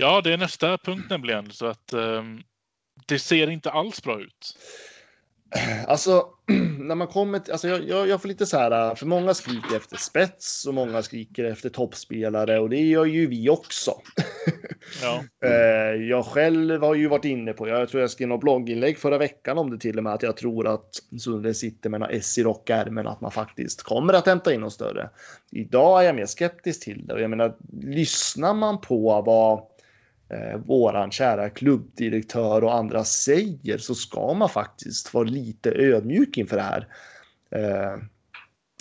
Ja, 0.00 0.20
det 0.20 0.32
är 0.32 0.36
nästa 0.36 0.78
punkt 0.78 1.06
nämligen. 1.10 1.50
Så 1.50 1.66
att 1.66 1.92
um, 1.92 2.42
det 3.06 3.18
ser 3.18 3.50
inte 3.50 3.70
alls 3.70 4.02
bra 4.02 4.20
ut. 4.20 4.58
Alltså, 5.86 6.26
när 6.78 6.94
man 6.94 7.06
kommer 7.06 7.38
till, 7.38 7.52
alltså 7.52 7.68
jag, 7.68 7.88
jag, 7.88 8.08
jag, 8.08 8.22
får 8.22 8.28
lite 8.28 8.46
så 8.46 8.58
här, 8.58 8.94
för 8.94 9.06
många 9.06 9.34
skriker 9.34 9.76
efter 9.76 9.96
spets 9.96 10.66
och 10.66 10.74
många 10.74 11.02
skriker 11.02 11.44
efter 11.44 11.68
toppspelare 11.68 12.58
och 12.58 12.70
det 12.70 12.80
gör 12.80 13.04
ju 13.04 13.26
vi 13.26 13.48
också. 13.48 13.92
Ja. 15.02 15.24
Eh, 15.44 16.02
jag 16.02 16.26
själv 16.26 16.82
har 16.82 16.94
ju 16.94 17.08
varit 17.08 17.24
inne 17.24 17.52
på, 17.52 17.68
jag 17.68 17.88
tror 17.88 18.00
jag 18.00 18.10
skrev 18.10 18.28
något 18.28 18.40
blogginlägg 18.40 18.98
förra 18.98 19.18
veckan 19.18 19.58
om 19.58 19.70
det 19.70 19.78
till 19.78 19.98
och 19.98 20.04
med, 20.04 20.12
att 20.12 20.22
jag 20.22 20.36
tror 20.36 20.66
att 20.66 20.90
Sunde 21.20 21.54
sitter 21.54 21.90
med 21.90 22.00
några 22.00 22.12
S 22.12 22.38
i 22.38 22.42
rockärmen, 22.42 23.06
att 23.06 23.20
man 23.20 23.30
faktiskt 23.30 23.82
kommer 23.82 24.14
att 24.14 24.26
hämta 24.26 24.54
in 24.54 24.60
något 24.60 24.72
större. 24.72 25.10
Idag 25.50 26.00
är 26.00 26.06
jag 26.06 26.16
mer 26.16 26.26
skeptisk 26.26 26.84
till 26.84 27.06
det 27.06 27.14
och 27.14 27.20
jag 27.20 27.30
menar, 27.30 27.56
lyssnar 27.82 28.54
man 28.54 28.80
på 28.80 29.22
vad 29.22 29.62
eh, 30.30 30.58
våran 30.66 31.10
kära 31.10 31.50
klubbdirektör 31.50 32.64
och 32.64 32.74
andra 32.74 33.04
säger 33.04 33.78
så 33.78 33.94
ska 33.94 34.34
man 34.34 34.48
faktiskt 34.48 35.14
vara 35.14 35.24
lite 35.24 35.70
ödmjuk 35.70 36.36
inför 36.36 36.56
det 36.56 36.62
här. 36.62 36.88
Eh, 37.50 38.02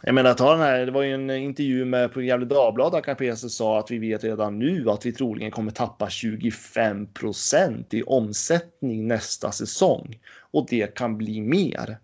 jag 0.03 0.15
menar, 0.15 0.33
ta 0.33 0.51
den 0.51 0.61
här, 0.61 0.85
det 0.85 0.91
var 0.91 1.03
ju 1.03 1.13
en 1.13 1.29
intervju 1.29 1.85
med 1.85 2.13
på 2.13 2.21
Gävle 2.21 2.45
Dagblad 2.45 2.91
där 2.91 3.01
Capese 3.01 3.49
sa 3.49 3.79
att 3.79 3.91
vi 3.91 3.97
vet 3.97 4.23
redan 4.23 4.59
nu 4.59 4.89
att 4.89 5.05
vi 5.05 5.11
troligen 5.11 5.51
kommer 5.51 5.71
tappa 5.71 6.09
25 6.09 7.13
procent 7.13 7.93
i 7.93 8.03
omsättning 8.03 9.07
nästa 9.07 9.51
säsong 9.51 10.19
och 10.39 10.67
det 10.69 10.95
kan 10.95 11.17
bli 11.17 11.41
mer. 11.41 11.97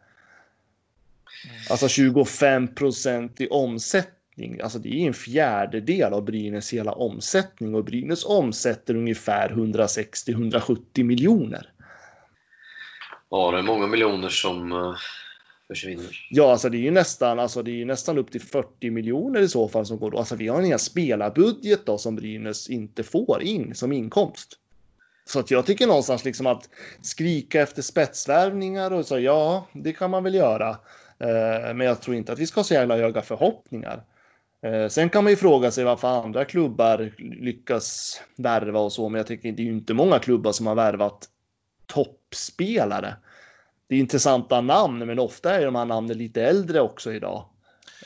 Alltså 1.70 1.88
25 1.88 2.76
procent 2.76 3.42
i 3.42 3.48
omsättning 3.48 4.23
omsättning. 4.34 4.62
Alltså 4.62 4.80
det 4.80 4.90
är 4.90 5.08
en 5.08 5.14
fjärdedel 5.14 6.14
av 6.14 6.24
Brynäs 6.24 6.74
hela 6.74 6.92
omsättning 6.92 7.76
och 7.76 7.84
Brynäs 7.84 8.26
omsätter 8.26 8.96
ungefär 8.96 9.50
160-170 9.50 11.04
miljoner. 11.04 11.70
Ja, 13.30 13.52
det 13.52 13.58
är 13.58 13.64
många 13.64 13.88
miljoner 13.88 14.30
som 14.30 14.72
uh, 14.72 14.96
försvinner. 15.68 16.28
Ja, 16.30 16.52
alltså 16.52 16.70
det 16.70 16.78
är 16.78 16.82
ju 16.82 16.92
nästan, 16.92 17.40
alltså 17.40 17.64
det 17.64 17.82
är 17.82 17.86
nästan 17.86 18.18
upp 18.18 18.32
till 18.32 18.42
40 18.42 18.92
miljoner 18.92 19.42
i 19.42 19.48
så 19.48 19.68
fall 19.68 19.86
som 19.86 19.98
går 19.98 20.12
då. 20.12 20.18
Alltså 20.18 20.36
vi 20.36 20.48
har 20.48 20.60
en 20.60 20.66
hel 20.66 20.80
spelarbudget 20.80 21.86
då 21.86 21.98
som 21.98 22.16
Brynäs 22.16 22.70
inte 22.70 23.04
får 23.04 23.42
in 23.42 23.76
som 23.76 23.92
inkomst. 23.92 24.60
Så 25.26 25.40
att 25.40 25.52
jag 25.52 25.66
tycker 25.66 25.88
någonstans 25.88 26.26
liksom 26.26 26.48
att 26.48 26.70
skrika 27.02 27.62
efter 27.62 27.82
spetsvärvningar 27.82 28.92
och 28.92 29.06
så, 29.06 29.20
ja, 29.20 29.68
det 29.74 29.94
kan 29.94 30.12
man 30.12 30.24
väl 30.24 30.36
göra. 30.36 30.70
Eh, 31.20 31.74
men 31.74 31.80
jag 31.80 32.02
tror 32.02 32.16
inte 32.16 32.34
att 32.34 32.40
vi 32.40 32.48
ska 32.48 32.60
ha 32.60 32.64
så 32.64 32.74
jävla 32.74 32.98
höga 32.98 33.22
förhoppningar. 33.22 34.04
Eh, 34.64 34.88
sen 34.88 35.10
kan 35.10 35.24
man 35.24 35.32
ju 35.32 35.38
fråga 35.38 35.72
sig 35.72 35.84
varför 35.84 36.08
andra 36.08 36.46
klubbar 36.46 37.12
lyckas 37.18 38.22
värva 38.36 38.80
och 38.80 38.94
så, 38.94 39.10
men 39.10 39.20
jag 39.20 39.28
tycker 39.28 39.52
det 39.52 39.62
är 39.62 39.66
ju 39.66 39.72
inte 39.72 39.94
många 39.94 40.20
klubbar 40.20 40.52
som 40.52 40.68
har 40.68 40.76
värvat 40.76 41.30
toppspelare. 41.86 43.16
Det 43.88 43.96
är 43.96 44.00
intressanta 44.00 44.62
namn, 44.62 45.00
men 45.00 45.20
ofta 45.20 45.56
är 45.56 45.66
de 45.66 45.76
här 45.76 45.86
namnen 45.86 46.18
lite 46.18 46.44
äldre 46.44 46.82
också 46.82 47.14
idag 47.14 47.50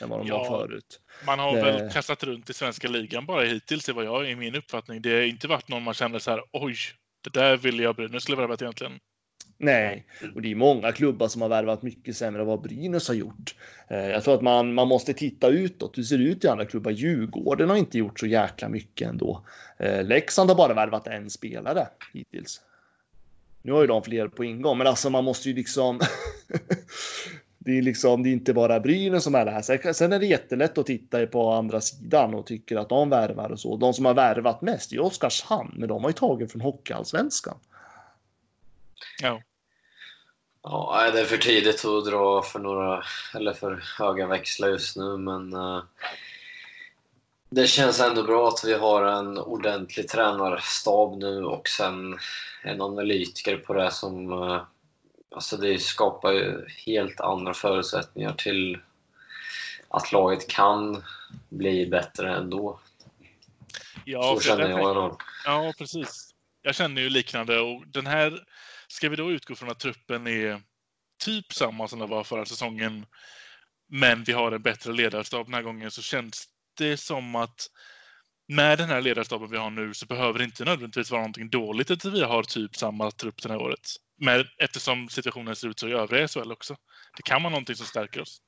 än 0.00 0.08
vad 0.08 0.20
de 0.20 0.26
ja, 0.26 0.38
var 0.38 0.58
förut. 0.58 1.00
Man 1.26 1.38
har 1.38 1.56
det... 1.56 1.62
väl 1.62 1.90
kastat 1.90 2.24
runt 2.24 2.50
i 2.50 2.54
svenska 2.54 2.88
ligan 2.88 3.26
bara 3.26 3.44
hittills, 3.44 3.88
i 3.88 3.92
vad 3.92 4.04
jag 4.04 4.30
i 4.30 4.36
min 4.36 4.54
uppfattning. 4.54 5.02
Det 5.02 5.14
har 5.14 5.22
inte 5.22 5.48
varit 5.48 5.68
någon 5.68 5.82
man 5.82 5.94
känner 5.94 6.18
så 6.18 6.30
här, 6.30 6.42
oj, 6.52 6.76
det 7.20 7.40
där 7.40 7.56
ville 7.56 7.82
jag 7.82 7.96
Brynäs 7.96 8.22
skulle 8.22 8.36
värvat 8.36 8.62
egentligen. 8.62 9.00
Nej, 9.60 10.06
och 10.34 10.42
det 10.42 10.50
är 10.50 10.54
många 10.54 10.92
klubbar 10.92 11.28
som 11.28 11.42
har 11.42 11.48
värvat 11.48 11.82
mycket 11.82 12.16
sämre 12.16 12.40
än 12.42 12.46
vad 12.48 12.60
Brynäs 12.60 13.08
har 13.08 13.14
gjort. 13.14 13.54
Eh, 13.88 14.08
jag 14.08 14.24
tror 14.24 14.34
att 14.34 14.42
man, 14.42 14.74
man 14.74 14.88
måste 14.88 15.14
titta 15.14 15.48
utåt. 15.48 15.98
Hur 15.98 16.02
ser 16.02 16.18
det 16.18 16.24
ut 16.24 16.44
i 16.44 16.48
andra 16.48 16.64
klubbar? 16.64 16.90
Djurgården 16.90 17.70
har 17.70 17.76
inte 17.76 17.98
gjort 17.98 18.20
så 18.20 18.26
jäkla 18.26 18.68
mycket 18.68 19.08
ändå. 19.08 19.44
Eh, 19.78 20.04
Leksand 20.04 20.50
har 20.50 20.56
bara 20.56 20.74
värvat 20.74 21.06
en 21.06 21.30
spelare 21.30 21.88
hittills. 22.14 22.60
Nu 23.62 23.72
har 23.72 23.80
ju 23.80 23.86
de 23.86 24.02
fler 24.02 24.28
på 24.28 24.44
ingång, 24.44 24.78
men 24.78 24.86
alltså 24.86 25.10
man 25.10 25.24
måste 25.24 25.48
ju 25.48 25.54
liksom. 25.54 26.00
det 27.58 27.78
är 27.78 27.82
liksom, 27.82 28.22
det 28.22 28.28
är 28.28 28.32
inte 28.32 28.54
bara 28.54 28.80
Brynäs 28.80 29.24
som 29.24 29.34
är 29.34 29.44
det 29.44 29.50
här. 29.50 29.92
Sen 29.92 30.12
är 30.12 30.18
det 30.18 30.26
jättelätt 30.26 30.78
att 30.78 30.86
titta 30.86 31.26
på 31.26 31.50
andra 31.50 31.80
sidan 31.80 32.34
och 32.34 32.46
tycker 32.46 32.76
att 32.76 32.88
de 32.88 33.10
värvar 33.10 33.50
och 33.50 33.60
så. 33.60 33.76
De 33.76 33.94
som 33.94 34.04
har 34.04 34.14
värvat 34.14 34.62
mest 34.62 34.92
är 34.92 35.00
Oskarshamn, 35.00 35.74
men 35.76 35.88
de 35.88 36.02
har 36.02 36.10
ju 36.10 36.14
tagit 36.14 36.52
från 36.52 36.60
Hockeyallsvenskan. 36.60 37.58
Ja. 39.22 39.42
Ja, 40.70 41.10
det 41.12 41.20
är 41.20 41.24
för 41.24 41.36
tidigt 41.36 41.84
att 41.84 42.04
dra 42.04 42.42
för 42.42 42.58
några, 42.58 43.04
eller 43.34 43.52
för 43.52 43.82
höga 43.98 44.26
växlar 44.26 44.68
just 44.68 44.96
nu, 44.96 45.16
men 45.16 45.54
uh, 45.54 45.82
det 47.50 47.66
känns 47.66 48.00
ändå 48.00 48.22
bra 48.22 48.48
att 48.48 48.64
vi 48.64 48.74
har 48.74 49.02
en 49.02 49.38
ordentlig 49.38 50.08
tränarstab 50.08 51.18
nu 51.18 51.44
och 51.44 51.68
sen 51.68 52.18
en 52.62 52.80
analytiker 52.80 53.56
på 53.56 53.74
det 53.74 53.90
som... 53.90 54.32
Uh, 54.32 54.62
alltså 55.30 55.56
det 55.56 55.78
skapar 55.78 56.32
ju 56.32 56.66
helt 56.86 57.20
andra 57.20 57.54
förutsättningar 57.54 58.32
till 58.32 58.78
att 59.88 60.12
laget 60.12 60.48
kan 60.48 61.04
bli 61.48 61.86
bättre 61.86 62.36
ändå. 62.36 62.80
Ja, 64.04 64.34
Så 64.34 64.40
känner 64.40 64.68
jag 64.68 64.80
alla 64.80 65.16
Ja, 65.44 65.72
precis. 65.78 66.30
Jag 66.62 66.74
känner 66.74 67.02
ju 67.02 67.10
liknande 67.10 67.60
och 67.60 67.86
den 67.86 68.06
här 68.06 68.44
Ska 68.88 69.08
vi 69.08 69.16
då 69.16 69.32
utgå 69.32 69.54
från 69.54 69.70
att 69.70 69.80
truppen 69.80 70.26
är 70.26 70.62
typ 71.24 71.52
samma 71.52 71.88
som 71.88 71.98
den 71.98 72.08
var 72.08 72.24
förra 72.24 72.44
säsongen, 72.44 73.06
men 73.88 74.24
vi 74.24 74.32
har 74.32 74.52
en 74.52 74.62
bättre 74.62 74.92
ledarstab 74.92 75.46
den 75.46 75.54
här 75.54 75.62
gången, 75.62 75.90
så 75.90 76.02
känns 76.02 76.48
det 76.78 76.96
som 76.96 77.34
att 77.34 77.66
med 78.48 78.78
den 78.78 78.88
här 78.88 79.00
ledarstaben 79.00 79.50
vi 79.50 79.56
har 79.56 79.70
nu 79.70 79.94
så 79.94 80.06
behöver 80.06 80.38
det 80.38 80.44
inte 80.44 80.64
nödvändigtvis 80.64 81.10
vara 81.10 81.20
någonting 81.20 81.50
dåligt 81.50 81.90
att 81.90 82.04
vi 82.04 82.22
har 82.22 82.42
typ 82.42 82.76
samma 82.76 83.10
trupp 83.10 83.42
det 83.42 83.48
här 83.48 83.62
året. 83.62 83.90
Men 84.20 84.44
eftersom 84.58 85.08
situationen 85.08 85.56
ser 85.56 85.68
ut 85.68 85.78
så 85.78 85.88
i 85.88 85.92
övriga 85.92 86.28
SHL 86.28 86.52
också. 86.52 86.76
Det 87.16 87.22
kan 87.22 87.42
vara 87.42 87.50
någonting 87.50 87.76
som 87.76 87.86
stärker 87.86 88.20
oss. 88.20 88.40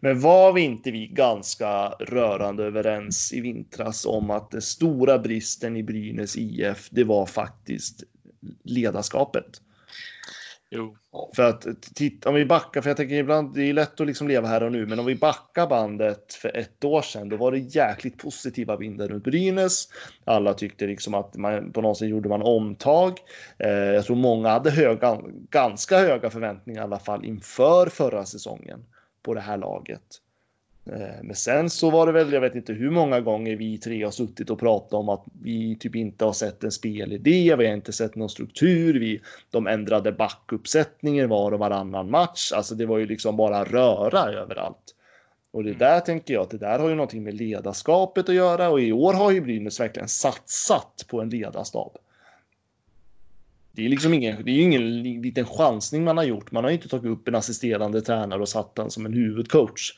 Men 0.00 0.20
var 0.20 0.52
vi 0.52 0.60
inte 0.60 0.90
vi 0.90 1.06
ganska 1.06 1.88
rörande 1.88 2.64
överens 2.64 3.32
i 3.32 3.40
vintras 3.40 4.06
om 4.06 4.30
att 4.30 4.50
den 4.50 4.62
stora 4.62 5.18
bristen 5.18 5.76
i 5.76 5.82
Brynäs 5.82 6.36
IF, 6.36 6.88
det 6.90 7.04
var 7.04 7.26
faktiskt 7.26 8.02
ledarskapet? 8.64 9.60
Jo. 10.76 10.96
För 11.36 11.42
att 11.42 11.66
titta, 11.94 12.28
om 12.28 12.34
vi 12.34 12.44
backar, 12.44 12.80
för 12.80 12.90
jag 12.90 12.96
tänker 12.96 13.14
ibland, 13.14 13.54
det 13.54 13.62
är 13.62 13.72
lätt 13.72 14.00
att 14.00 14.06
liksom 14.06 14.28
leva 14.28 14.48
här 14.48 14.62
och 14.62 14.72
nu, 14.72 14.86
men 14.86 14.98
om 14.98 15.06
vi 15.06 15.14
backar 15.14 15.66
bandet 15.66 16.34
för 16.34 16.56
ett 16.56 16.84
år 16.84 17.02
sedan, 17.02 17.28
då 17.28 17.36
var 17.36 17.52
det 17.52 17.58
jäkligt 17.58 18.18
positiva 18.18 18.76
vindar 18.76 19.08
runt 19.08 19.24
Brynäs. 19.24 19.88
Alla 20.24 20.54
tyckte 20.54 20.86
liksom 20.86 21.14
att 21.14 21.36
man 21.36 21.72
på 21.72 21.80
något 21.80 21.98
sätt 21.98 22.08
gjorde 22.08 22.28
man 22.28 22.42
omtag. 22.42 23.18
Eh, 23.58 23.70
jag 23.70 24.04
tror 24.04 24.16
många 24.16 24.48
hade 24.48 24.70
höga, 24.70 25.20
ganska 25.50 25.98
höga 25.98 26.30
förväntningar 26.30 26.80
i 26.80 26.84
alla 26.84 26.98
fall 26.98 27.24
inför 27.24 27.86
förra 27.86 28.24
säsongen 28.24 28.84
på 29.22 29.34
det 29.34 29.40
här 29.40 29.56
laget. 29.56 30.20
Eh, 30.86 31.22
men 31.22 31.36
sen 31.36 31.70
så 31.70 31.90
var 31.90 32.06
det 32.06 32.12
väl, 32.12 32.32
jag 32.32 32.40
vet 32.40 32.54
inte 32.54 32.72
hur 32.72 32.90
många 32.90 33.20
gånger 33.20 33.56
vi 33.56 33.78
tre 33.78 34.04
har 34.04 34.10
suttit 34.10 34.50
och 34.50 34.60
pratat 34.60 34.92
om 34.92 35.08
att 35.08 35.24
vi 35.42 35.76
typ 35.76 35.94
inte 35.94 36.24
har 36.24 36.32
sett 36.32 36.64
en 36.64 36.72
spelidé, 36.72 37.56
vi 37.56 37.66
har 37.66 37.74
inte 37.74 37.92
sett 37.92 38.14
någon 38.14 38.28
struktur, 38.28 39.00
vi, 39.00 39.20
de 39.50 39.66
ändrade 39.66 40.12
backuppsättningen 40.12 41.28
var 41.28 41.52
och 41.52 41.58
varannan 41.58 42.10
match, 42.10 42.52
alltså 42.52 42.74
det 42.74 42.86
var 42.86 42.98
ju 42.98 43.06
liksom 43.06 43.36
bara 43.36 43.64
röra 43.64 44.32
överallt. 44.32 44.94
Och 45.50 45.64
det 45.64 45.70
mm. 45.70 45.78
där 45.78 46.00
tänker 46.00 46.34
jag 46.34 46.42
att 46.42 46.50
det 46.50 46.58
där 46.58 46.78
har 46.78 46.88
ju 46.88 46.94
någonting 46.94 47.22
med 47.22 47.34
ledarskapet 47.34 48.28
att 48.28 48.34
göra 48.34 48.68
och 48.68 48.80
i 48.80 48.92
år 48.92 49.14
har 49.14 49.30
ju 49.30 49.40
Brynäs 49.40 49.80
verkligen 49.80 50.08
satsat 50.08 51.04
på 51.08 51.20
en 51.20 51.28
ledarstab. 51.30 51.96
Det 53.72 53.84
är 53.84 53.88
liksom 53.88 54.14
ingen, 54.14 54.44
det 54.44 54.50
är 54.50 54.60
ingen 54.60 55.02
liten 55.02 55.44
chansning 55.44 56.04
man 56.04 56.16
har 56.16 56.24
gjort. 56.24 56.52
Man 56.52 56.64
har 56.64 56.70
inte 56.70 56.88
tagit 56.88 57.10
upp 57.10 57.28
en 57.28 57.34
assisterande 57.34 58.00
tränare 58.00 58.40
och 58.40 58.48
satt 58.48 58.74
den 58.74 58.90
som 58.90 59.06
en 59.06 59.12
huvudcoach 59.12 59.92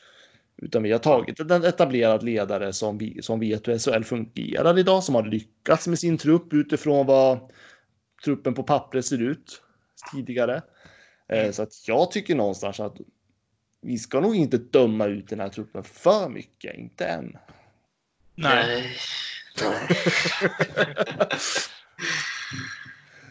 Utan 0.63 0.83
vi 0.83 0.93
har 0.93 0.99
tagit 0.99 1.41
en 1.41 1.65
etablerad 1.65 2.23
ledare 2.23 2.73
som, 2.73 2.99
vi, 2.99 3.23
som 3.23 3.41
vet 3.41 3.69
hur 3.69 3.79
SHL 3.79 4.03
fungerar 4.03 4.79
idag, 4.79 5.05
som 5.05 5.15
har 5.15 5.25
lyckats 5.25 5.89
med 5.89 5.99
sin 5.99 6.19
trupp 6.19 6.53
utifrån 6.53 7.07
vad 7.07 7.39
truppen 8.25 8.55
på 8.55 8.63
pappret 8.63 9.07
ser 9.07 9.23
ut 9.23 9.63
tidigare. 10.13 10.63
Eh, 11.29 11.51
så 11.51 11.63
att 11.63 11.89
jag 11.89 12.11
tycker 12.11 12.35
någonstans 12.35 12.81
att 12.81 12.97
vi 13.83 13.99
ska 13.99 14.21
nog 14.21 14.37
inte 14.37 14.59
döma 14.59 15.07
ut 15.07 15.29
den 15.29 15.41
här 15.41 15.49
truppen 15.49 15.85
för 15.85 16.29
mycket, 16.29 16.75
inte 16.75 17.07
än. 17.07 17.37
Nej. 18.35 18.97
Nej. 19.61 19.79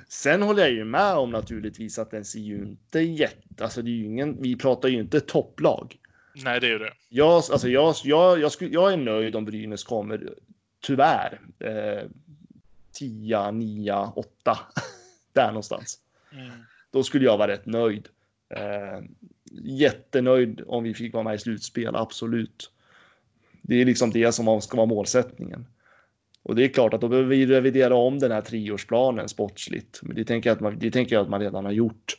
Sen 0.07 0.41
håller 0.41 0.61
jag 0.61 0.71
ju 0.71 0.85
med 0.85 1.13
om 1.13 1.31
naturligtvis 1.31 1.99
att 1.99 2.11
den 2.11 2.25
ser 2.25 2.39
ju 2.39 2.57
inte 2.57 2.99
jätte, 2.99 3.63
alltså 3.63 3.81
det 3.81 3.89
är 3.89 3.95
ju 3.95 4.05
ingen, 4.05 4.41
vi 4.41 4.55
pratar 4.55 4.89
ju 4.89 4.99
inte 4.99 5.19
topplag. 5.19 5.97
Nej, 6.43 6.59
det 6.59 6.67
är 6.67 6.71
ju 6.71 6.79
det. 6.79 6.93
Jag, 7.09 7.33
alltså 7.33 7.69
jag, 7.69 7.95
jag, 8.03 8.39
jag, 8.39 8.51
skulle, 8.51 8.71
jag 8.71 8.93
är 8.93 8.97
nöjd 8.97 9.35
om 9.35 9.45
Brynäs 9.45 9.83
kommer, 9.83 10.33
tyvärr, 10.81 11.39
eh, 11.59 12.09
10, 12.91 13.51
9, 13.51 14.11
8, 14.15 14.59
där 15.33 15.47
någonstans. 15.47 15.99
Mm. 16.31 16.51
Då 16.91 17.03
skulle 17.03 17.25
jag 17.25 17.37
vara 17.37 17.51
rätt 17.51 17.65
nöjd. 17.65 18.07
Eh, 18.49 19.03
jättenöjd 19.61 20.61
om 20.67 20.83
vi 20.83 20.93
fick 20.93 21.13
vara 21.13 21.23
med 21.23 21.35
i 21.35 21.39
slutspel, 21.39 21.95
absolut. 21.95 22.71
Det 23.61 23.81
är 23.81 23.85
liksom 23.85 24.11
det 24.11 24.31
som 24.31 24.61
ska 24.61 24.77
vara 24.77 24.87
målsättningen. 24.87 25.65
Och 26.43 26.55
det 26.55 26.63
är 26.63 26.67
klart 26.67 26.93
att 26.93 27.01
då 27.01 27.07
behöver 27.07 27.29
vi 27.29 27.45
revidera 27.45 27.95
om 27.95 28.19
den 28.19 28.31
här 28.31 28.41
treårsplanen 28.41 29.29
sportsligt. 29.29 29.99
Men 30.03 30.15
det 30.15 30.25
tänker 30.25 30.49
jag 30.49 30.55
att 30.55 30.61
man, 30.61 30.79
det 30.79 30.91
tänker 30.91 31.15
jag 31.15 31.23
att 31.23 31.29
man 31.29 31.41
redan 31.41 31.65
har 31.65 31.71
gjort. 31.71 32.17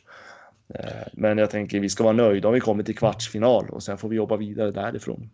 Eh, 0.75 1.07
Men 1.13 1.37
jag 1.37 1.49
tänker 1.49 1.79
vi 1.79 1.89
ska 1.89 2.03
vara 2.03 2.13
nöjda 2.13 2.47
om 2.47 2.53
vi 2.53 2.59
kommer 2.59 2.83
till 2.83 2.97
kvartsfinal 2.97 3.69
och 3.69 3.83
sen 3.83 3.97
får 3.97 4.09
vi 4.09 4.15
jobba 4.15 4.37
vidare 4.37 4.71
därifrån. 4.71 5.29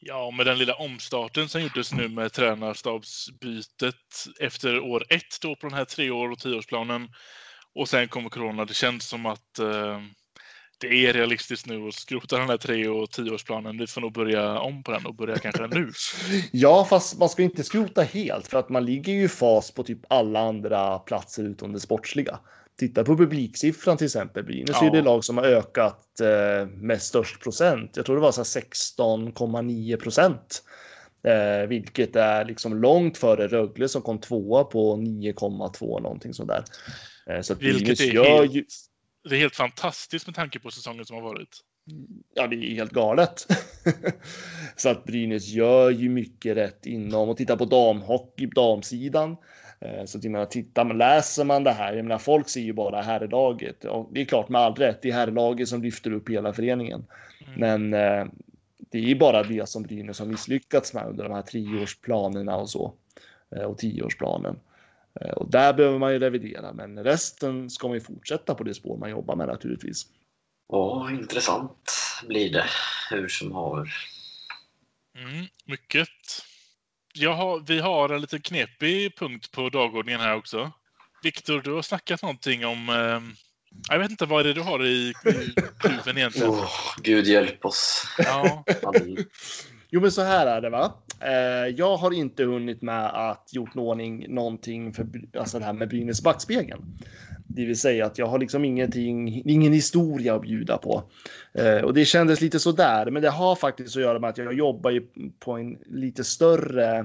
Ja, 0.00 0.30
med 0.30 0.46
den 0.46 0.58
lilla 0.58 0.74
omstarten 0.74 1.48
som 1.48 1.62
gjordes 1.62 1.92
nu 1.92 2.08
med 2.08 2.32
tränarstabsbytet 2.32 3.94
efter 4.40 4.80
år 4.80 5.04
ett 5.08 5.40
då 5.42 5.56
på 5.56 5.68
den 5.68 5.78
här 5.78 5.84
tre 5.84 6.10
år 6.10 6.30
och 6.30 6.38
tioårsplanen. 6.38 7.08
Och 7.74 7.88
sen 7.88 8.08
kommer 8.08 8.28
corona. 8.28 8.64
Det 8.64 8.74
känns 8.74 9.08
som 9.08 9.26
att 9.26 9.58
eh, 9.58 10.00
det 10.80 11.06
är 11.06 11.12
realistiskt 11.12 11.66
nu 11.66 11.88
att 11.88 11.94
skrota 11.94 12.38
den 12.38 12.48
här 12.48 12.56
tre 12.56 12.88
och 12.88 13.10
tioårsplanen. 13.10 13.78
Vi 13.78 13.86
får 13.86 14.00
nog 14.00 14.12
börja 14.12 14.58
om 14.60 14.82
på 14.82 14.92
den 14.92 15.06
och 15.06 15.14
börja 15.14 15.38
kanske 15.38 15.66
nu. 15.66 15.92
Ja, 16.52 16.84
fast 16.84 17.18
man 17.18 17.28
ska 17.28 17.42
inte 17.42 17.64
skrota 17.64 18.02
helt 18.02 18.46
för 18.46 18.58
att 18.58 18.68
man 18.68 18.84
ligger 18.84 19.12
ju 19.12 19.24
i 19.24 19.28
fas 19.28 19.70
på 19.70 19.82
typ 19.82 19.98
alla 20.08 20.40
andra 20.40 20.98
platser 20.98 21.44
utom 21.44 21.72
det 21.72 21.80
sportsliga. 21.80 22.38
Titta 22.80 23.04
på 23.04 23.16
publiksiffran 23.16 23.96
till 23.96 24.04
exempel. 24.04 24.44
Brynäs 24.44 24.82
är 24.82 24.84
Ja. 24.84 24.90
det 24.92 25.02
lag 25.02 25.24
som 25.24 25.36
har 25.36 25.44
ökat 25.44 26.20
eh, 26.20 26.66
med 26.68 27.02
störst 27.02 27.42
procent. 27.42 27.96
Jag 27.96 28.06
tror 28.06 28.16
det 28.16 28.22
var 28.22 28.32
så 28.32 28.40
här 28.40 28.44
16,9 28.44 29.96
procent. 29.96 30.62
Eh, 31.26 31.68
vilket 31.68 32.16
är 32.16 32.44
liksom 32.44 32.74
långt 32.82 33.18
före 33.18 33.48
Rögle 33.48 33.88
som 33.88 34.02
kom 34.02 34.18
tvåa 34.20 34.64
på 34.64 34.96
9,2 34.96 36.02
någonting 36.02 36.34
sådär. 36.34 36.64
Eh, 37.30 37.40
så 37.40 37.54
Vilket 37.54 38.00
är 38.00 38.12
helt- 38.12 38.54
ju... 38.54 38.64
Det 39.28 39.34
är 39.34 39.38
helt 39.38 39.56
fantastiskt 39.56 40.26
med 40.26 40.34
tanke 40.36 40.58
på 40.58 40.70
säsongen 40.70 41.04
som 41.04 41.16
har 41.16 41.22
varit. 41.22 41.58
Ja, 42.34 42.46
det 42.46 42.56
är 42.56 42.74
helt 42.74 42.92
galet. 42.92 43.46
så 44.76 44.88
att 44.88 45.04
Brynäs 45.04 45.46
gör 45.48 45.90
ju 45.90 46.08
mycket 46.08 46.56
rätt 46.56 46.86
inom 46.86 47.28
och 47.28 47.36
titta 47.36 47.56
på 47.56 47.64
damhockey, 47.64 48.46
damsidan. 48.46 49.36
Eh, 49.80 50.04
Så 50.04 50.18
att 50.18 50.24
jag 50.24 50.30
menar, 50.30 50.46
tittar 50.46 50.84
man, 50.84 50.98
läser 50.98 51.44
man 51.44 51.64
det 51.64 51.70
här, 51.70 51.92
jag 51.92 52.04
menar, 52.04 52.18
folk 52.18 52.48
ser 52.48 52.60
ju 52.60 52.72
bara 52.72 53.02
herrlaget. 53.02 53.84
Och 53.84 54.08
det 54.12 54.20
är 54.20 54.24
klart 54.24 54.48
med 54.48 54.60
all 54.60 54.74
rätt, 54.74 55.02
det 55.02 55.08
är 55.08 55.12
herrlaget 55.12 55.68
som 55.68 55.82
lyfter 55.82 56.12
upp 56.12 56.28
hela 56.28 56.52
föreningen. 56.52 57.06
Mm. 57.46 57.60
Men 57.60 57.94
eh, 57.94 58.26
det 58.90 58.98
är 58.98 59.02
ju 59.02 59.14
bara 59.18 59.42
det 59.42 59.68
som 59.68 59.82
Brynäs 59.82 60.18
har 60.18 60.26
misslyckats 60.26 60.94
med 60.94 61.06
under 61.06 61.24
de 61.24 61.32
här 61.32 61.42
treårsplanerna 61.42 62.56
och 62.56 62.70
så. 62.70 62.92
Eh, 63.56 63.62
och 63.62 63.78
tioårsplanen. 63.78 64.60
Och 65.36 65.50
där 65.50 65.72
behöver 65.72 65.98
man 65.98 66.12
ju 66.12 66.18
revidera, 66.18 66.72
men 66.72 67.04
resten 67.04 67.70
ska 67.70 67.88
man 67.88 67.96
ju 67.96 68.00
fortsätta 68.00 68.54
på 68.54 68.64
det 68.64 68.74
spår 68.74 68.96
man 68.96 69.10
jobbar 69.10 69.36
med 69.36 69.48
naturligtvis. 69.48 70.06
Ja, 70.68 71.10
intressant 71.10 71.92
blir 72.28 72.52
det. 72.52 72.64
Hur 73.10 73.28
som 73.28 73.52
haver. 73.52 73.92
Mm, 75.16 75.46
mycket. 75.64 76.08
Jag 77.12 77.34
har, 77.34 77.60
vi 77.66 77.78
har 77.78 78.08
en 78.08 78.20
liten 78.20 78.40
knepig 78.40 79.16
punkt 79.18 79.52
på 79.52 79.68
dagordningen 79.68 80.20
här 80.20 80.36
också. 80.36 80.72
Viktor, 81.22 81.60
du 81.60 81.72
har 81.72 81.82
snackat 81.82 82.22
någonting 82.22 82.66
om... 82.66 82.88
Eh, 82.88 83.20
jag 83.88 83.98
vet 83.98 84.10
inte, 84.10 84.26
vad 84.26 84.40
är 84.40 84.44
det 84.44 84.52
du 84.52 84.60
har 84.60 84.86
i, 84.86 85.14
huven 85.82 86.18
egentligen? 86.18 86.50
Oh, 86.50 86.70
Gud 87.02 87.26
hjälp 87.26 87.64
oss. 87.64 88.04
Ja, 88.18 88.64
Jo, 89.92 90.00
men 90.00 90.12
så 90.12 90.22
här 90.22 90.46
är 90.46 90.60
det 90.60 90.70
va. 90.70 90.94
Eh, 91.20 91.74
jag 91.76 91.96
har 91.96 92.10
inte 92.10 92.44
hunnit 92.44 92.82
med 92.82 93.06
att 93.30 93.48
gjort 93.52 93.76
ordning 93.76 94.34
någonting 94.34 94.92
för 94.92 95.06
alltså 95.38 95.58
det 95.58 95.64
här 95.64 95.72
med 95.72 95.88
Brynäs 95.88 96.22
backspegeln. 96.22 96.98
Det 97.54 97.64
vill 97.64 97.78
säga 97.78 98.06
att 98.06 98.18
jag 98.18 98.26
har 98.26 98.38
liksom 98.38 98.64
ingenting, 98.64 99.42
ingen 99.44 99.72
historia 99.72 100.34
att 100.34 100.42
bjuda 100.42 100.78
på. 100.78 101.02
Eh, 101.52 101.80
och 101.80 101.94
det 101.94 102.04
kändes 102.04 102.40
lite 102.40 102.58
sådär, 102.58 103.10
men 103.10 103.22
det 103.22 103.30
har 103.30 103.56
faktiskt 103.56 103.96
att 103.96 104.02
göra 104.02 104.18
med 104.18 104.30
att 104.30 104.38
jag 104.38 104.54
jobbar 104.54 104.90
ju 104.90 105.06
på 105.38 105.52
en 105.52 105.78
lite 105.86 106.24
större 106.24 106.98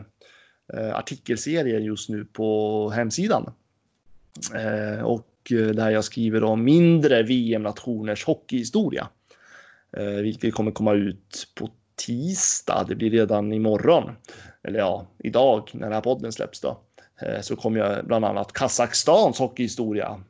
eh, 0.73 0.95
artikelserie 0.95 1.79
just 1.79 2.10
nu 2.10 2.25
på 2.25 2.89
hemsidan. 2.89 3.53
Eh, 4.55 5.03
och 5.03 5.51
eh, 5.51 5.67
där 5.67 5.89
jag 5.89 6.03
skriver 6.03 6.43
om 6.43 6.63
mindre 6.63 7.23
VM-nationers 7.23 8.25
hockeyhistoria. 8.25 9.08
Eh, 9.97 10.05
vilket 10.05 10.53
kommer 10.53 10.71
komma 10.71 10.93
ut 10.93 11.47
på 11.55 11.69
tisdag. 11.95 12.86
Det 12.88 12.95
blir 12.95 13.10
redan 13.10 13.53
imorgon. 13.53 14.12
Eller 14.63 14.79
ja, 14.79 15.08
idag 15.17 15.69
när 15.73 15.81
den 15.81 15.93
här 15.93 16.01
podden 16.01 16.31
släpps 16.31 16.62
då. 16.62 16.79
Eh, 17.21 17.41
så 17.41 17.55
kommer 17.55 17.79
jag 17.79 18.05
bland 18.05 18.25
annat 18.25 18.53
Kazakstans 18.53 19.39
hockeyhistoria. 19.39 20.23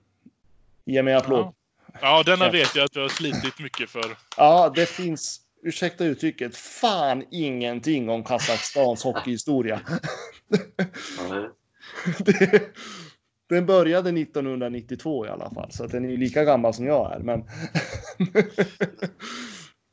Ge 0.86 1.04
mig 1.04 1.14
en 1.14 1.20
applåd. 1.20 1.40
ja. 1.40 1.54
ja, 2.02 2.24
denna 2.26 2.52
vet 2.52 2.76
jag 2.76 2.86
att 2.86 2.92
du 2.92 3.00
har 3.02 3.10
slitit 3.10 3.60
mycket 3.60 3.90
för. 3.90 4.18
Ja, 4.38 4.72
det 4.76 4.86
finns, 4.86 5.42
ursäkta 5.64 6.06
uttrycket, 6.06 6.56
fan 6.58 7.24
ingenting 7.32 8.10
om 8.10 8.24
Kazakstans 8.24 9.04
hockeyhistoria. 9.04 9.80
Nej. 11.30 11.50
Det- 12.26 12.62
Den 13.50 13.66
började 13.66 14.10
1992 14.10 15.26
i 15.26 15.30
alla 15.30 15.50
fall, 15.50 15.72
så 15.72 15.84
att 15.84 15.92
den 15.92 16.06
är 16.10 16.18
lika 16.18 16.44
gammal 16.44 16.74
som 16.74 16.86
jag 16.86 17.14
är. 17.16 17.20
Men... 17.20 17.44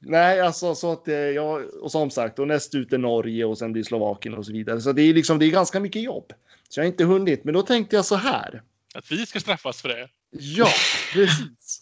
Nej, 0.05 0.41
alltså 0.41 0.75
så 0.75 0.93
att 0.93 1.09
eh, 1.09 1.15
jag, 1.15 1.65
och 1.83 1.91
som 1.93 2.11
sagt, 2.11 2.39
och 2.39 2.49
näst 2.49 2.75
ut 2.75 2.93
är 2.93 2.99
Norge 2.99 3.45
och 3.45 3.59
sen 3.59 3.73
blir 3.73 3.83
Slovakien 3.83 4.35
och 4.35 4.47
så 4.47 4.53
vidare. 4.53 4.81
Så 4.81 4.93
det 4.93 5.03
är 5.03 5.15
liksom, 5.15 5.39
det 5.39 5.47
är 5.47 5.51
ganska 5.51 5.81
mycket 5.81 6.03
jobb. 6.03 6.33
Så 6.69 6.81
jag 6.81 6.85
har 6.85 6.89
inte 6.89 7.05
hunnit, 7.05 7.45
men 7.45 7.55
då 7.55 7.63
tänkte 7.63 7.97
jag 7.97 8.05
så 8.05 8.17
här. 8.17 8.63
Att 8.95 9.13
vi 9.13 9.27
ska 9.27 9.41
straffas 9.41 9.83
för 9.83 9.89
det. 9.89 10.09
Ja, 10.33 10.69
precis. 11.13 11.81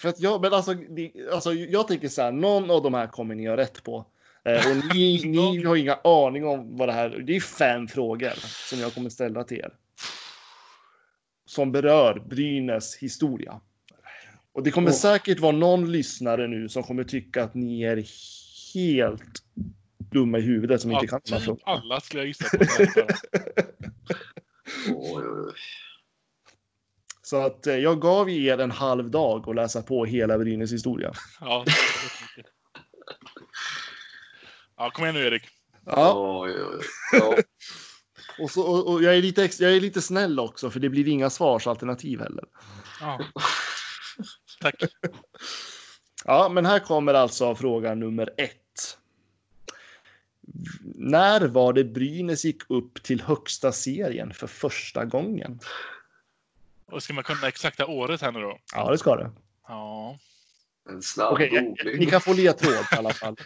För 0.00 0.08
att 0.08 0.20
jag, 0.20 0.40
men 0.40 0.54
alltså, 0.54 0.74
det, 0.74 1.12
alltså, 1.32 1.52
jag 1.54 1.88
tänker 1.88 2.08
så 2.08 2.22
här, 2.22 2.32
någon 2.32 2.70
av 2.70 2.82
de 2.82 2.94
här 2.94 3.06
kommer 3.06 3.34
ni 3.34 3.46
ha 3.46 3.56
rätt 3.56 3.82
på. 3.82 4.06
Eh, 4.44 4.70
och 4.70 4.94
ni, 4.94 5.22
ni 5.24 5.64
har 5.64 5.76
inga 5.76 5.94
aning 6.04 6.46
om 6.46 6.76
vad 6.76 6.88
det 6.88 6.92
här 6.92 7.08
Det 7.26 7.36
är 7.36 7.40
fem 7.40 7.88
frågor 7.88 8.32
som 8.68 8.78
jag 8.78 8.94
kommer 8.94 9.10
ställa 9.10 9.44
till 9.44 9.58
er. 9.58 9.72
Som 11.46 11.72
berör 11.72 12.22
Brynäs 12.28 12.96
historia. 12.96 13.60
Och 14.52 14.62
det 14.62 14.70
kommer 14.70 14.90
Åh. 14.90 14.96
säkert 14.96 15.40
vara 15.40 15.52
någon 15.52 15.92
lyssnare 15.92 16.48
nu 16.48 16.68
som 16.68 16.82
kommer 16.82 17.04
tycka 17.04 17.44
att 17.44 17.54
ni 17.54 17.82
är 17.82 18.04
helt 18.74 19.42
dumma 19.98 20.38
i 20.38 20.40
huvudet 20.40 20.80
som 20.80 20.92
inte 20.92 21.06
kan 21.06 21.20
de 21.24 21.32
här 21.32 21.38
typ 21.38 21.44
frågorna. 21.46 21.62
alla 21.64 22.00
skulle 22.00 22.20
jag 22.20 22.26
gissa 22.26 22.48
på. 22.48 22.56
den 22.78 22.86
här. 22.86 23.06
Oj, 24.88 25.24
oj, 25.26 25.40
oj. 25.46 25.54
Så 27.30 27.36
att 27.36 27.66
eh, 27.66 27.76
jag 27.76 28.00
gav 28.00 28.30
er 28.30 28.58
en 28.58 28.70
halv 28.70 29.10
dag 29.10 29.48
att 29.48 29.56
läsa 29.56 29.82
på 29.82 30.04
hela 30.04 30.38
Brynäs 30.38 30.72
historia. 30.72 31.12
Ja, 31.40 31.64
ja, 34.76 34.90
kom 34.90 35.04
igen 35.04 35.14
nu 35.14 35.26
Erik. 35.26 35.42
Ja. 35.86 36.48
Ja. 37.12 37.36
och, 38.42 38.50
så, 38.50 38.62
och, 38.62 38.92
och 38.92 39.02
jag, 39.02 39.16
är 39.16 39.22
lite 39.22 39.50
jag 39.58 39.76
är 39.76 39.80
lite 39.80 40.00
snäll 40.00 40.40
också 40.40 40.70
för 40.70 40.80
det 40.80 40.88
blir 40.88 41.08
inga 41.08 41.30
svarsalternativ 41.30 42.20
heller. 42.20 42.44
Ja. 43.00 43.20
Tack. 44.60 44.74
Ja, 46.24 46.48
men 46.48 46.66
här 46.66 46.78
kommer 46.78 47.14
alltså 47.14 47.54
fråga 47.54 47.94
nummer 47.94 48.30
ett. 48.36 48.98
När 50.94 51.40
var 51.40 51.72
det 51.72 51.84
Brynäs 51.84 52.44
gick 52.44 52.70
upp 52.70 53.02
till 53.02 53.20
högsta 53.20 53.72
serien 53.72 54.34
för 54.34 54.46
första 54.46 55.04
gången? 55.04 55.60
Och 56.92 57.02
ska 57.02 57.12
man 57.14 57.24
kunna 57.24 57.48
exakta 57.48 57.86
året 57.86 58.20
här 58.22 58.32
nu 58.32 58.40
då? 58.40 58.58
Ja, 58.74 58.90
det 58.90 58.98
ska 58.98 59.16
det. 59.16 59.30
Ja. 59.68 60.18
En 60.90 61.02
snabb 61.02 61.32
Okej, 61.32 61.48
googling. 61.48 61.98
ni 61.98 62.06
kan 62.06 62.20
få 62.20 62.32
ledtråd 62.32 62.72
i 62.92 62.96
alla 62.96 63.10
fall. 63.12 63.36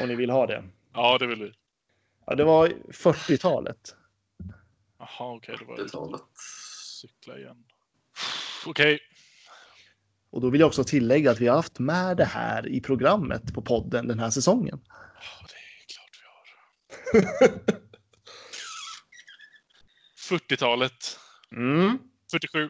Om 0.00 0.08
ni 0.08 0.14
vill 0.14 0.30
ha 0.30 0.46
det. 0.46 0.64
Ja, 0.94 1.18
det 1.18 1.26
vill 1.26 1.42
vi. 1.42 1.52
Ja, 2.26 2.34
det 2.34 2.44
var 2.44 2.68
40-talet. 2.88 3.94
Jaha, 4.98 5.34
okej. 5.36 5.56
det 5.58 5.64
var 5.64 5.76
80-talet. 5.76 6.20
cykla 7.00 7.38
igen. 7.38 7.64
Okej. 8.66 8.98
Och 10.30 10.40
då 10.40 10.50
vill 10.50 10.60
jag 10.60 10.66
också 10.68 10.84
tillägga 10.84 11.30
att 11.30 11.40
vi 11.40 11.46
har 11.48 11.56
haft 11.56 11.78
med 11.78 12.16
det 12.16 12.24
här 12.24 12.68
i 12.68 12.80
programmet 12.80 13.54
på 13.54 13.62
podden 13.62 14.08
den 14.08 14.18
här 14.18 14.30
säsongen. 14.30 14.80
Ja, 14.88 15.46
det 15.48 15.54
är 15.54 15.86
klart 15.94 16.20
vi 17.12 17.18
har. 17.18 17.78
40-talet. 20.38 21.18
Mm. 21.56 21.98
47. 22.30 22.68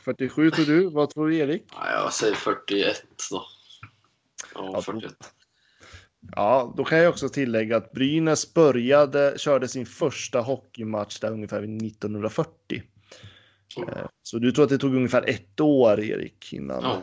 47 0.00 0.50
tror 0.50 0.64
du. 0.66 0.90
Vad 0.90 1.10
tror 1.10 1.28
du 1.28 1.36
Erik? 1.36 1.62
Ja, 1.74 1.90
jag 1.90 2.12
säger 2.12 2.34
41 2.34 3.02
då. 3.30 3.42
Ja, 4.54 4.70
Ja, 4.74 4.82
41. 4.82 5.14
Ja, 6.36 6.74
då 6.76 6.84
kan 6.84 6.98
jag 6.98 7.10
också 7.10 7.28
tillägga 7.28 7.76
att 7.76 7.92
Brynäs 7.92 8.54
började, 8.54 9.34
körde 9.38 9.68
sin 9.68 9.86
första 9.86 10.40
hockeymatch 10.40 11.18
där 11.20 11.30
ungefär 11.32 11.60
vid 11.60 11.82
1940. 11.82 12.82
Eh, 13.88 14.06
Så 14.22 14.38
du 14.38 14.52
tror 14.52 14.64
att 14.64 14.68
det 14.70 14.78
tog 14.78 14.94
ungefär 14.94 15.28
ett 15.28 15.60
år, 15.60 16.00
Erik, 16.00 16.52
innan 16.52 16.82
Ja, 16.82 17.02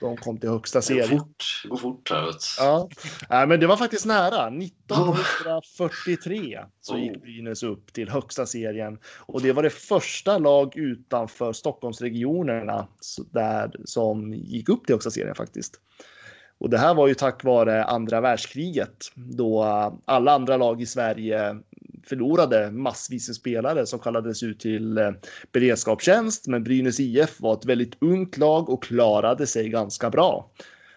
de 0.00 0.16
kom 0.16 0.38
till 0.38 0.50
högsta 0.50 0.80
det 0.80 0.94
går 0.94 1.02
serien? 1.02 1.18
fort. 1.18 1.44
Det 1.62 1.68
går 1.68 1.76
fort 1.76 2.10
här 2.10 2.26
vet. 2.26 2.36
Ja, 2.58 2.88
Nej, 3.30 3.46
men 3.46 3.60
det 3.60 3.66
var 3.66 3.76
faktiskt 3.76 4.06
nära. 4.06 4.46
1943 4.48 6.58
så 6.80 6.98
gick 6.98 7.22
Brynäs 7.22 7.62
upp 7.62 7.92
till 7.92 8.08
högsta 8.08 8.46
serien 8.46 8.98
och 9.18 9.42
det 9.42 9.52
var 9.52 9.62
det 9.62 9.70
första 9.70 10.38
lag 10.38 10.76
utanför 10.76 11.52
Stockholmsregionerna 11.52 12.88
där 13.30 13.70
som 13.84 14.34
gick 14.34 14.68
upp 14.68 14.86
till 14.86 14.94
högsta 14.94 15.10
serien 15.10 15.34
faktiskt. 15.34 15.80
Och 16.60 16.70
det 16.70 16.78
här 16.78 16.94
var 16.94 17.08
ju 17.08 17.14
tack 17.14 17.44
vare 17.44 17.84
andra 17.84 18.20
världskriget 18.20 18.96
då 19.14 19.64
eh, 19.64 19.92
alla 20.04 20.32
andra 20.32 20.56
lag 20.56 20.82
i 20.82 20.86
Sverige 20.86 21.56
förlorade 22.08 22.70
massvis 22.70 23.28
med 23.28 23.36
spelare 23.36 23.86
som 23.86 23.98
kallades 23.98 24.42
ut 24.42 24.60
till 24.60 24.98
eh, 24.98 25.10
beredskapstjänst. 25.52 26.46
Men 26.46 26.64
Brynäs 26.64 27.00
IF 27.00 27.40
var 27.40 27.54
ett 27.54 27.64
väldigt 27.64 27.96
ungt 28.00 28.36
lag 28.36 28.68
och 28.68 28.82
klarade 28.82 29.46
sig 29.46 29.68
ganska 29.68 30.10
bra. 30.10 30.50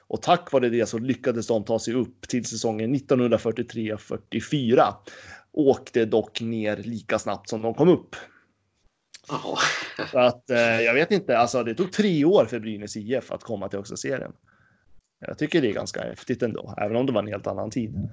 Och 0.08 0.22
tack 0.22 0.52
vare 0.52 0.70
det 0.70 0.86
så 0.86 0.98
lyckades 0.98 1.48
de 1.48 1.64
ta 1.64 1.80
sig 1.80 1.94
upp 1.94 2.28
till 2.28 2.46
säsongen 2.46 2.96
1943-44. 2.96 4.94
Åkte 5.54 6.06
dock 6.06 6.42
ner 6.42 6.78
lika 6.78 7.20
snabbt 7.20 7.50
som 7.50 7.62
de 7.62 7.74
kom 7.74 7.90
upp. 7.90 8.16
Så 10.12 10.20
att 10.20 10.50
eh, 10.50 10.82
jag 10.82 10.94
vet 10.94 11.12
inte, 11.12 11.38
alltså 11.38 11.64
det 11.64 11.76
tog 11.76 11.92
tre 11.92 12.26
år 12.26 12.46
för 12.46 12.60
Brynäs 12.60 12.98
IF 12.98 13.32
att 13.32 13.44
komma 13.44 13.70
till 13.70 13.80
högsta 13.80 13.98
serien. 13.98 14.32
Jag 15.28 15.38
tycker 15.38 15.62
det 15.62 15.70
är 15.70 15.74
ganska 15.74 16.02
häftigt 16.02 16.44
ändå, 16.44 16.74
även 16.78 16.98
om 16.98 17.06
det 17.06 17.12
var 17.12 17.22
en 17.22 17.28
helt 17.28 17.48
annan 17.48 17.70
tid. 17.70 18.10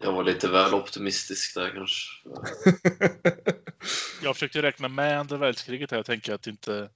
Jag 0.00 0.12
var 0.12 0.24
lite 0.24 0.48
väl 0.48 0.74
optimistisk 0.74 1.54
där 1.54 1.70
kanske. 1.74 2.28
Jag 4.22 4.36
försökte 4.36 4.62
räkna 4.62 4.88
med 4.88 5.20
andra 5.20 5.36
världskriget 5.36 5.90
här. 5.90 5.98
Jag 5.98 6.06
tänker 6.06 6.34
att 6.34 6.42
det 6.42 6.50
inte 6.50 6.88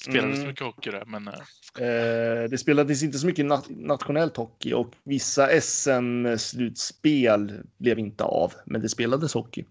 spelades 0.00 0.36
så 0.36 0.42
Mm. 0.42 0.48
mycket 0.48 0.64
hockey 0.64 0.90
där. 0.90 1.04
Men 1.04 1.28
eh, 1.28 1.34
Eh, 1.78 2.44
det 2.50 2.58
spelades 2.58 3.02
inte 3.02 3.18
så 3.18 3.26
mycket 3.26 3.44
nat 3.46 3.64
nationellt 3.68 4.36
hockey 4.36 4.72
och 4.72 4.94
vissa 5.04 5.60
SM-slutspel 5.60 7.62
blev 7.78 7.98
inte 7.98 8.24
av, 8.24 8.52
men 8.66 8.80
det 8.80 8.88
spelades 8.88 9.34
hockey. 9.34 9.64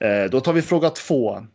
Eh, 0.00 0.24
då 0.30 0.40
tar 0.40 0.52
vi 0.52 0.62
fråga 0.62 0.90
två. 0.90 1.46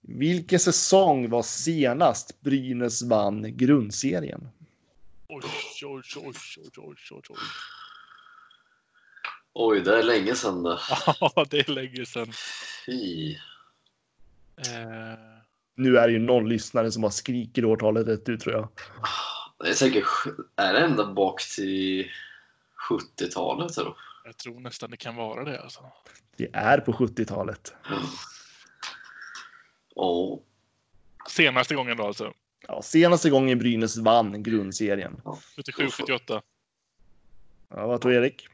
Vilken 0.00 0.58
säsong 0.58 1.30
var 1.30 1.42
senast 1.42 2.40
Brynäs 2.40 3.02
vann 3.02 3.56
grundserien? 3.56 4.48
Oj, 5.30 5.42
oj, 5.84 5.86
oj, 5.86 6.02
oj, 6.16 6.34
oj, 6.76 6.96
oj, 7.10 7.22
oj. 7.30 7.36
Oj, 9.52 9.80
det 9.80 9.98
är 9.98 10.02
länge 10.02 10.34
sedan 10.34 10.62
det. 10.62 10.78
Ja, 11.20 11.46
det 11.50 11.58
är 11.68 11.70
länge 11.72 12.06
sedan. 12.06 12.32
Fy. 12.86 13.32
Eh, 14.56 15.18
Nu 15.74 15.98
är 15.98 16.06
det 16.06 16.12
ju 16.12 16.18
någon 16.18 16.48
lyssnare 16.48 16.92
som 16.92 17.02
har 17.02 17.10
skriker 17.10 17.64
årtalet 17.64 18.08
rätt 18.08 18.28
ut 18.28 18.40
tror 18.40 18.54
jag. 18.54 18.68
Det 19.58 19.68
är 19.68 19.74
säkert... 19.74 20.04
Är 20.56 20.72
det 20.72 20.80
ända 20.80 21.12
bak 21.12 21.42
till 21.56 22.10
70-talet 22.90 23.78
eller? 23.78 23.94
jag 24.24 24.36
tror 24.36 24.60
nästan 24.60 24.90
det 24.90 24.96
kan 24.96 25.16
vara 25.16 25.44
det. 25.44 25.62
Alltså. 25.62 25.80
Det 26.36 26.50
är 26.52 26.78
på 26.78 26.92
70-talet. 26.92 27.74
Ja. 29.94 30.38
Senaste 31.28 31.74
gången 31.74 31.96
då 31.96 32.06
alltså. 32.06 32.32
Ja, 32.72 32.82
senaste 32.82 33.30
gången 33.30 33.58
Brynäs 33.58 33.96
vann 33.96 34.42
grundserien. 34.42 35.20
77, 35.56 35.88
78. 35.90 36.42
Ja, 37.68 37.86
vad 37.86 38.00
tror 38.00 38.14
Erik? 38.14 38.48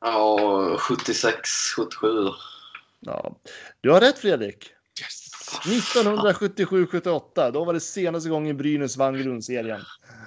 Ja, 0.00 0.76
76, 0.78 1.48
77 1.76 2.06
då. 2.06 2.36
Ja, 3.00 3.36
du 3.80 3.90
har 3.90 4.00
rätt 4.00 4.18
Fredrik. 4.18 4.72
Yes! 5.00 5.30
1977-78, 5.64 7.50
då 7.50 7.64
var 7.64 7.72
det 7.72 7.80
senaste 7.80 8.28
gången 8.28 8.56
Brynäs 8.56 8.96
vann 8.96 9.22
grundserien. 9.22 9.80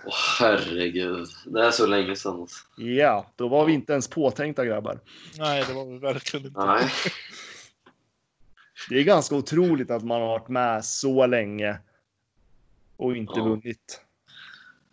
Åh, 0.05 0.13
herregud. 0.39 1.27
Det 1.45 1.65
är 1.65 1.71
så 1.71 1.85
länge 1.85 2.15
sedan. 2.15 2.47
Ja, 2.77 3.31
då 3.35 3.47
var 3.47 3.65
vi 3.65 3.73
inte 3.73 3.93
ens 3.93 4.07
påtänkta 4.07 4.65
grabbar. 4.65 4.99
Nej, 5.37 5.63
det 5.67 5.73
var 5.73 5.85
vi 5.85 5.97
verkligen 5.97 6.45
inte. 6.45 6.65
Nej. 6.65 6.89
Det 8.89 8.99
är 8.99 9.03
ganska 9.03 9.35
otroligt 9.35 9.91
att 9.91 10.03
man 10.03 10.21
har 10.21 10.27
varit 10.27 10.49
med 10.49 10.85
så 10.85 11.25
länge 11.27 11.79
och 13.03 13.17
inte 13.17 13.33
Ja. 13.35 13.43
vunnit. 13.43 14.01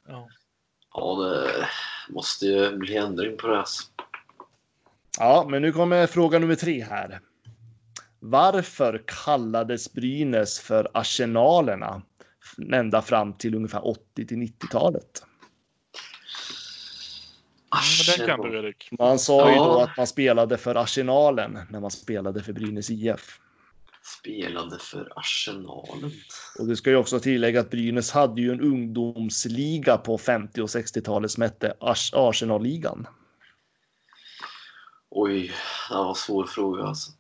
Ja. 0.09 0.29
Ja, 0.94 1.14
det 1.23 1.66
måste 2.12 2.46
ju 2.46 2.77
bli 2.77 2.96
ändring 2.96 3.37
på 3.37 3.46
det. 3.46 3.64
Ja, 5.18 5.46
men 5.51 5.62
nu 5.62 5.73
kommer 5.73 6.07
fråga 6.07 6.38
nummer 6.38 6.55
tre 6.55 6.83
här. 6.85 7.20
Varför 8.18 9.03
kallades 9.25 9.92
Brynäs 9.92 10.61
för 10.61 10.88
Arsenalerna 10.94 12.03
ända 12.73 13.03
fram 13.03 13.33
till 13.33 13.55
ungefär 13.55 13.87
80 13.87 14.27
till 14.27 14.37
90-talet? 14.37 15.23
Men 17.70 18.16
den 18.16 18.27
kan 18.27 18.51
du, 18.51 18.59
Erik. 18.59 18.88
Man 18.99 19.18
sa 19.18 19.51
ju 19.51 19.57
då 19.57 19.81
att 19.81 19.96
man 19.96 20.07
spelade 20.07 20.59
för 20.59 20.75
Arsenalen 20.75 21.59
när 21.70 21.81
man 21.81 21.90
spelade 21.90 22.42
för 22.42 22.53
Brynäs 22.53 22.90
IF. 22.90 23.40
Spelade 24.18 24.79
för 24.79 25.12
Arsenalen. 25.16 26.11
Och 26.59 26.66
det 26.66 26.77
ska 26.77 26.90
ju 26.90 26.96
också 26.96 27.20
tillägga 27.20 27.61
att 27.61 27.70
Brynäs 27.70 28.11
hade 28.11 28.40
ju 28.40 28.53
en 28.53 28.61
ungdomsliga 28.61 29.96
på 29.96 30.18
50 30.18 30.61
och 30.62 30.66
60-talet 30.68 31.31
som 31.31 31.42
hette 31.42 31.75
Ars- 31.81 32.14
Arsenalligan. 32.14 33.07
Oj, 35.11 35.53
det 35.88 35.94
var 35.94 36.09
en 36.09 36.14
svår 36.14 36.44
fråga 36.46 36.83
alltså. 36.85 37.12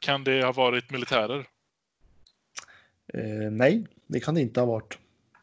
Kan 0.00 0.24
det 0.24 0.44
ha 0.44 0.52
varit 0.52 0.90
militärer? 0.90 1.38
Eh, 3.14 3.50
nej, 3.50 3.86
det 4.06 4.20
kan 4.20 4.34
det 4.34 4.40
inte 4.40 4.60
ha 4.60 4.66
varit. 4.66 4.98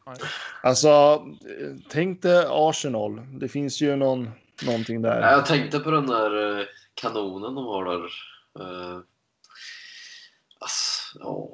Nej. 0.06 0.16
Alltså, 0.62 0.88
eh, 0.88 1.76
tänk 1.90 2.22
dig 2.22 2.46
Arsenal. 2.48 3.20
Det 3.38 3.48
finns 3.48 3.80
ju 3.82 3.96
någon, 3.96 4.30
någonting 4.66 5.02
där. 5.02 5.20
Jag 5.20 5.46
tänkte 5.46 5.78
på 5.78 5.90
den 5.90 6.06
där 6.06 6.58
eh, 6.60 6.66
kanonen 6.94 7.54
de 7.54 7.64
har 7.64 7.84
där. 7.84 8.10
Uh, 8.60 9.00
ass, 10.60 11.12
ja. 11.14 11.52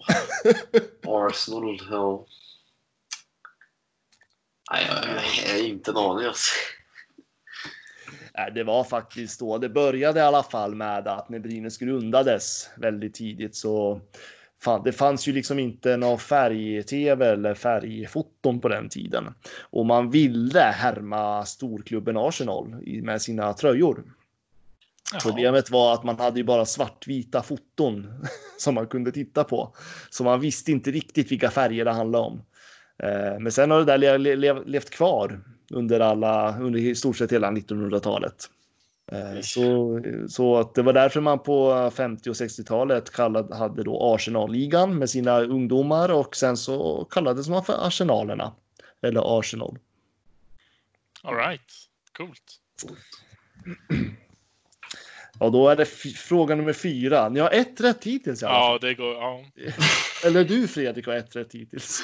Arsenal, 1.26 1.78
ja. 1.90 2.26
Nej, 4.72 4.87
jag, 4.88 5.04
jag 5.46 5.52
har 5.52 5.64
inte 5.64 5.90
en 5.90 5.96
aning 5.96 6.26
alltså. 6.26 6.52
Nej, 8.38 8.52
det 8.54 8.64
var 8.64 8.84
faktiskt 8.84 9.40
då. 9.40 9.58
Det 9.58 9.68
började 9.68 10.20
i 10.20 10.22
alla 10.22 10.42
fall 10.42 10.74
med 10.74 11.08
att 11.08 11.28
när 11.28 11.38
Brynäs 11.38 11.78
grundades 11.78 12.70
väldigt 12.76 13.14
tidigt 13.14 13.56
så 13.56 14.00
fan, 14.62 14.82
det 14.84 14.92
fanns 14.92 15.28
ju 15.28 15.32
liksom 15.32 15.58
inte 15.58 15.96
någon 15.96 16.18
färg-tv 16.18 17.26
eller 17.26 17.54
färgfoton 17.54 18.61
på 18.61 18.68
den 18.68 18.88
tiden. 18.88 19.34
Och 19.61 19.87
man 19.87 20.11
ville 20.11 20.61
härma 20.61 21.44
storklubben 21.44 22.16
Arsenal 22.16 22.68
med 23.02 23.22
sina 23.22 23.52
tröjor. 23.52 24.04
Jaha. 25.12 25.21
Problemet 25.21 25.71
var 25.71 25.94
att 25.94 26.05
man 26.05 26.18
hade 26.18 26.38
ju 26.40 26.44
bara 26.44 26.64
svartvita 26.66 27.42
foton 27.42 28.07
som 28.59 28.75
man 28.75 28.87
kunde 28.87 29.12
titta 29.12 29.44
på. 29.44 29.75
Så 30.11 30.25
man 30.25 30.40
visste 30.40 30.73
inte 30.73 30.90
riktigt 30.90 31.33
vilka 31.33 31.51
färger 31.51 31.85
det 31.85 31.90
handlade 31.92 32.25
om. 32.25 32.42
Eh, 33.03 33.38
Men 33.40 33.53
sen 33.53 33.71
har 33.71 33.79
det 33.79 33.85
där 33.85 33.99
le- 33.99 34.18
le- 34.18 34.37
le- 34.37 34.62
levt 34.66 34.90
kvar 34.90 35.40
under 35.71 36.01
alla, 36.01 36.59
under 36.61 36.81
i 36.81 36.94
stort 36.94 37.16
sett 37.16 37.33
hela 37.33 37.51
1900-talet. 37.51 38.51
Eh, 39.12 39.41
Så, 39.41 40.01
så 40.28 40.57
att 40.57 40.74
det 40.74 40.82
var 40.82 40.93
därför 40.93 41.20
man 41.20 41.39
på 41.39 41.91
50 41.95 42.30
och 42.30 42.35
60-talet 42.35 43.11
kallade, 43.12 43.57
hade 43.57 43.82
då 43.82 44.14
Arsenalligan 44.14 44.99
med 44.99 45.11
sina 45.11 45.41
ungdomar 45.41 46.09
och 46.09 46.37
sen 46.37 46.57
så 46.57 47.05
kallades 47.05 47.49
man 47.49 47.64
för 47.64 47.87
Arsenalerna. 47.87 48.53
Eller 49.03 49.39
Arsenal. 49.39 49.78
All 51.22 51.35
right. 51.37 51.72
Coolt. 52.16 52.43
Och 55.41 55.53
då 55.53 55.68
är 55.68 55.76
det 55.76 55.84
fråga 56.16 56.55
nummer 56.55 56.72
fyra. 56.72 57.28
Ni 57.28 57.41
har 57.41 57.51
ett 57.51 57.80
rätt 57.80 58.05
hittills. 58.05 58.43
Ja, 58.43 58.78
det 58.80 58.95
går. 58.95 59.14
Ja. 59.14 59.41
Eller 60.26 60.45
du 60.45 60.68
Fredrik 60.68 61.07
har 61.07 61.14
ett 61.14 61.36
rätt 61.36 61.55
hittills. 61.55 62.03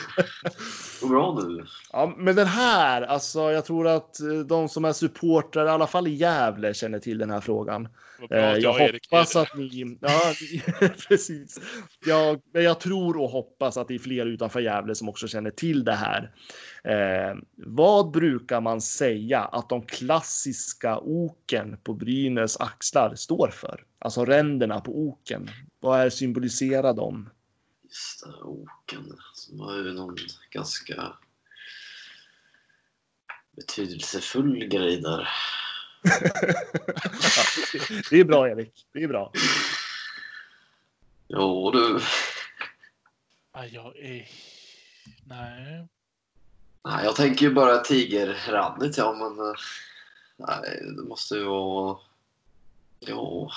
Går 1.00 1.08
bra 1.08 1.38
nu. 1.48 1.64
Ja, 1.92 2.14
men 2.16 2.36
den 2.36 2.46
här, 2.46 3.02
alltså 3.02 3.52
jag 3.52 3.64
tror 3.64 3.88
att 3.88 4.20
eh, 4.20 4.38
de 4.38 4.68
som 4.68 4.84
är 4.84 4.92
supportrar, 4.92 5.66
i 5.66 5.70
alla 5.70 5.86
fall 5.86 6.06
i 6.06 6.14
Gävle, 6.14 6.74
känner 6.74 6.98
till 6.98 7.18
den 7.18 7.30
här 7.30 7.40
frågan. 7.40 7.88
Vad 8.20 8.28
bra 8.28 8.38
Eh, 8.38 8.44
jag 8.44 8.60
jag 8.60 8.80
Erik 8.80 9.10
hoppas 9.10 9.32
det. 9.32 9.40
att 9.40 9.56
ni... 9.56 9.98
Ja, 10.00 10.34
precis. 11.08 11.60
Jag, 12.06 12.40
men 12.52 12.64
jag 12.64 12.80
tror 12.80 13.16
och 13.16 13.28
hoppas 13.28 13.76
att 13.76 13.88
det 13.88 13.94
är 13.94 13.98
fler 13.98 14.26
utanför 14.26 14.60
Gävle 14.60 14.94
som 14.94 15.08
också 15.08 15.28
känner 15.28 15.50
till 15.50 15.84
det 15.84 15.94
här. 15.94 16.30
Eh, 16.84 17.34
vad 17.56 18.10
brukar 18.10 18.60
man 18.60 18.80
säga 18.80 19.40
att 19.40 19.68
de 19.68 19.86
klassiska 19.86 20.98
oken 20.98 21.76
på 21.82 21.94
Brynäs 21.94 22.56
axlar 22.56 23.14
står 23.14 23.48
för? 23.48 23.84
Alltså 23.98 24.24
ränderna 24.24 24.80
på 24.80 24.98
oken. 24.98 25.50
Vad 25.80 26.00
är 26.00 26.10
symboliserar 26.10 26.94
de? 26.94 27.30
Just 27.82 28.24
det, 28.24 28.42
oken. 28.42 29.18
Som 29.34 29.58
var 29.58 29.76
ju 29.76 29.92
någon 29.92 30.16
ganska 30.50 31.12
betydelsefull 33.56 34.66
grej 34.66 35.00
där. 35.00 35.28
Det 38.10 38.20
är 38.20 38.24
bra 38.24 38.48
Erik, 38.48 38.86
det 38.92 39.02
är 39.02 39.08
bra. 39.08 39.32
Jo 41.28 41.70
du. 41.70 42.00
Ja, 43.52 43.66
jag 43.66 43.96
är... 43.96 44.28
Nej. 45.26 45.88
Nej, 46.84 47.04
jag 47.04 47.16
tänker 47.16 47.46
ju 47.46 47.54
bara 47.54 47.78
tigerrandigt 47.78 48.98
ja, 48.98 49.12
men... 49.12 49.46
eh, 49.48 49.54
Nej, 50.36 50.80
det 50.96 51.02
måste 51.02 51.34
ju 51.34 51.44
vara... 51.44 51.96
Ja. 53.00 53.50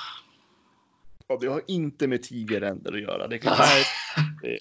Ja, 1.27 1.37
det 1.41 1.47
har 1.47 1.61
inte 1.67 2.07
med 2.07 2.23
tigerränder 2.23 2.93
att 2.93 3.01
göra. 3.01 3.27
Det 3.27 3.39
kan 3.39 3.57
Nej. 3.57 3.85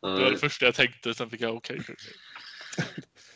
Det 0.00 0.08
var 0.22 0.30
det 0.30 0.38
första 0.38 0.64
jag 0.64 0.74
tänkte, 0.74 1.14
sen 1.14 1.30
fick 1.30 1.40
jag 1.40 1.56
okej. 1.56 1.78
okej. 1.80 1.96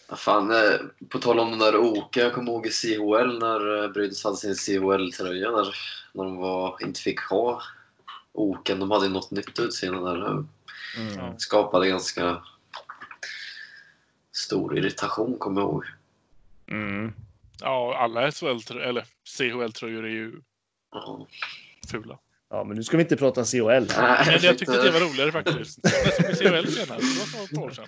Vad 0.08 0.18
fan, 0.18 0.50
eh, 0.50 0.80
på 1.08 1.18
tal 1.18 1.38
om 1.38 1.50
den 1.50 1.58
där 1.58 1.76
Oka, 1.76 2.20
jag 2.20 2.32
kommer 2.34 2.52
ihåg 2.52 2.66
i 2.66 2.70
CHL 2.70 3.38
när 3.38 3.84
eh, 3.84 3.90
Brynäs 3.90 4.24
hade 4.24 4.36
sin 4.36 4.54
CHL-tröja 4.54 5.50
när, 5.50 5.76
när 6.12 6.24
de 6.24 6.36
var, 6.36 6.76
inte 6.82 7.00
fick 7.00 7.20
ha 7.20 7.62
Oken. 8.32 8.80
De 8.80 8.90
hade 8.90 9.06
ju 9.06 9.12
något 9.12 9.30
nytt 9.30 9.58
utseende 9.58 10.00
där. 10.00 10.26
Mm. 10.26 10.46
Ja. 11.16 11.34
skapade 11.38 11.88
ganska 11.88 12.42
stor 14.36 14.78
irritation, 14.78 15.38
kommer 15.38 15.60
jag 15.60 15.70
ihåg. 15.70 15.84
Mm. 16.70 17.12
Ja, 17.60 17.96
alla 17.98 18.30
SHL 18.32 18.78
eller 18.78 19.04
CHL-tröjor 19.38 20.04
är 20.04 20.08
ju 20.10 20.32
Ja. 20.92 21.26
fula. 21.90 22.18
Ja, 22.50 22.64
men 22.64 22.76
nu 22.76 22.82
ska 22.84 22.96
vi 22.96 23.02
inte 23.02 23.16
prata 23.16 23.44
CHL. 23.44 23.58
Nej, 23.60 23.86
Men 24.26 24.42
jag 24.42 24.58
tyckte 24.58 24.82
det 24.82 24.90
var 24.90 25.00
roligare 25.00 25.32
faktiskt. 25.32 25.78
I 25.78 26.34
CHL 26.34 26.66
senast, 26.66 26.88
det 26.88 26.88
var 26.88 27.26
för 27.26 27.44
ett 27.44 27.54
par 27.54 27.62
år 27.62 27.70
sedan. 27.70 27.86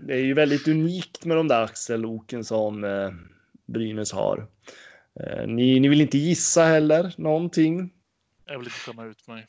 Det 0.00 0.14
är 0.14 0.20
ju 0.24 0.34
väldigt 0.34 0.68
unikt 0.68 1.24
med 1.24 1.36
de 1.36 1.48
där 1.48 1.62
axelloken 1.64 2.44
som 2.44 2.84
eh, 2.84 3.10
Brynäs 3.66 4.12
har. 4.12 4.46
Eh, 5.20 5.46
ni, 5.46 5.80
ni 5.80 5.88
vill 5.88 6.00
inte 6.00 6.18
gissa 6.18 6.64
heller 6.64 7.14
någonting. 7.16 7.90
Jag 8.46 8.58
vill 8.58 8.66
inte 8.66 8.78
skämma 8.78 9.04
ut 9.04 9.26
mig. 9.28 9.46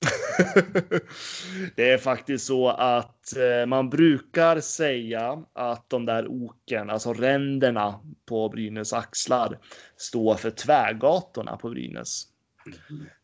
det 1.76 1.90
är 1.90 1.98
faktiskt 1.98 2.46
så 2.46 2.68
att 2.68 3.36
eh, 3.36 3.66
man 3.66 3.90
brukar 3.90 4.60
säga 4.60 5.44
att 5.52 5.90
de 5.90 6.06
där 6.06 6.26
oken, 6.28 6.90
alltså 6.90 7.12
ränderna 7.12 8.00
på 8.28 8.48
Brynäs 8.48 8.92
axlar, 8.92 9.58
står 9.96 10.34
för 10.34 10.50
tvärgatorna 10.50 11.56
på 11.56 11.70
Brynäs. 11.70 12.22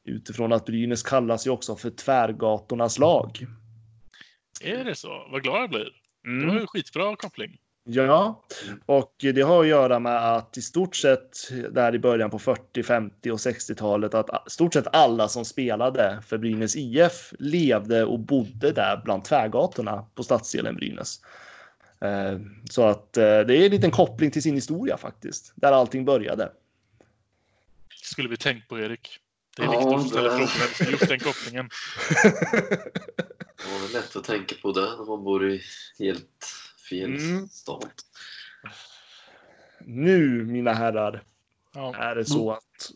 Utifrån 0.04 0.52
att 0.52 0.66
Brynäs 0.66 1.02
kallas 1.02 1.46
ju 1.46 1.50
också 1.50 1.76
för 1.76 1.90
tvärgatornas 1.90 2.98
lag. 2.98 3.46
Är 4.62 4.84
det 4.84 4.94
så? 4.94 5.28
Vad 5.30 5.42
glad 5.42 5.62
jag 5.62 5.70
blir. 5.70 5.88
Det 6.22 6.30
Mm. 6.30 6.48
var 6.48 6.60
ju 6.60 6.66
skitbra 6.66 7.16
koppling. 7.16 7.58
Ja, 7.86 8.42
och 8.86 9.14
det 9.18 9.42
har 9.42 9.60
att 9.62 9.66
göra 9.68 9.98
med 9.98 10.34
att 10.36 10.56
i 10.56 10.62
stort 10.62 10.96
sett 10.96 11.50
där 11.70 11.94
i 11.94 11.98
början 11.98 12.30
på 12.30 12.38
40, 12.38 12.82
50 12.82 13.30
och 13.30 13.36
60-talet 13.38 14.14
att 14.14 14.52
stort 14.52 14.74
sett 14.74 14.86
alla 14.92 15.28
som 15.28 15.44
spelade 15.44 16.18
för 16.26 16.38
Brynäs 16.38 16.76
IF 16.76 17.34
levde 17.38 18.04
och 18.04 18.18
bodde 18.20 18.72
där 18.72 19.00
bland 19.04 19.24
tvärgatorna 19.24 20.06
på 20.14 20.22
stadsdelen 20.22 20.76
Brynäs. 20.76 21.20
Eh, 22.00 22.38
Så 22.70 22.82
att 22.86 23.16
eh, 23.16 23.22
det 23.22 23.56
är 23.56 23.64
en 23.64 23.70
liten 23.70 23.90
koppling 23.90 24.30
till 24.30 24.42
sin 24.42 24.54
historia 24.54 24.96
faktiskt, 24.96 25.52
där 25.54 25.72
allting 25.72 26.04
började. 26.04 26.52
skulle 28.02 28.28
vi 28.28 28.36
tänkt 28.36 28.68
på 28.68 28.78
Erik. 28.78 29.18
Det 29.56 29.62
är 29.62 29.66
Ja, 29.66 29.70
viktigt 29.78 29.94
att 29.94 30.08
ställa 30.08 30.36
det- 30.38 30.46
för 30.46 30.90
just 30.90 31.08
den 31.08 31.18
kopplingen. 31.20 31.68
Ja, 32.24 32.30
det 33.80 33.88
är 33.88 33.92
lätt 33.92 34.16
att 34.16 34.24
tänka 34.24 34.54
på 34.62 34.72
det 34.72 34.80
när 34.80 35.06
man 35.08 35.24
bor 35.24 35.50
i 35.50 35.62
helt 35.98 36.46
fel 36.90 37.16
Mm. 37.16 37.48
Nu, 39.86 40.44
mina 40.44 40.72
herrar, 40.72 41.22
Ja. 41.74 41.94
är 41.96 42.14
det 42.14 42.24
så 42.24 42.50
att 42.50 42.92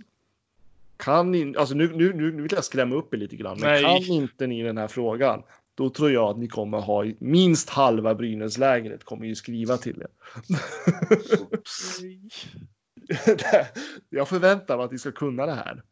kan 0.96 1.30
ni, 1.30 1.56
alltså 1.56 1.74
nu, 1.74 1.92
nu, 1.96 2.12
nu 2.12 2.32
nu 2.32 2.42
vill 2.42 2.52
jag 2.52 2.64
skrämma 2.64 2.94
upp 2.94 3.14
er 3.14 3.18
lite 3.18 3.36
grann, 3.36 3.60
men 3.60 3.70
Nej. 3.70 3.82
kan 3.82 4.14
inte 4.14 4.46
ni 4.46 4.62
den 4.62 4.78
här 4.78 4.88
frågan, 4.88 5.42
då 5.74 5.90
tror 5.90 6.10
jag 6.10 6.30
att 6.30 6.38
ni 6.38 6.48
kommer 6.48 6.80
ha 6.80 7.04
minst 7.18 7.70
halva 7.70 8.14
Brynäslägret 8.14 9.04
kommer 9.04 9.26
ju 9.26 9.34
skriva 9.34 9.76
till 9.76 10.02
er. 10.02 10.08
Jag 14.10 14.28
förväntar 14.28 14.76
mig 14.76 14.84
att 14.84 14.92
ni 14.92 14.98
ska 14.98 15.12
kunna 15.12 15.46
det 15.46 15.54
här. 15.54 15.82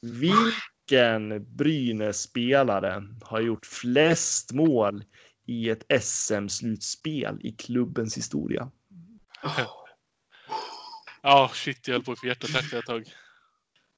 Vilken 0.00 1.44
Brynäs-spelare 1.56 3.04
har 3.22 3.40
gjort 3.40 3.66
flest 3.66 4.52
mål 4.52 5.04
i 5.46 5.70
ett 5.70 6.02
SM-slutspel 6.02 7.38
i 7.40 7.52
klubbens 7.52 8.16
historia? 8.16 8.70
Ja, 11.22 11.50
shit, 11.54 11.88
jag 11.88 11.94
höll 11.94 12.04
på 12.04 12.12
att 12.12 12.20
få 12.20 12.26
hjärtattack 12.26 12.72
ett 12.72 12.86
tag. 12.86 13.12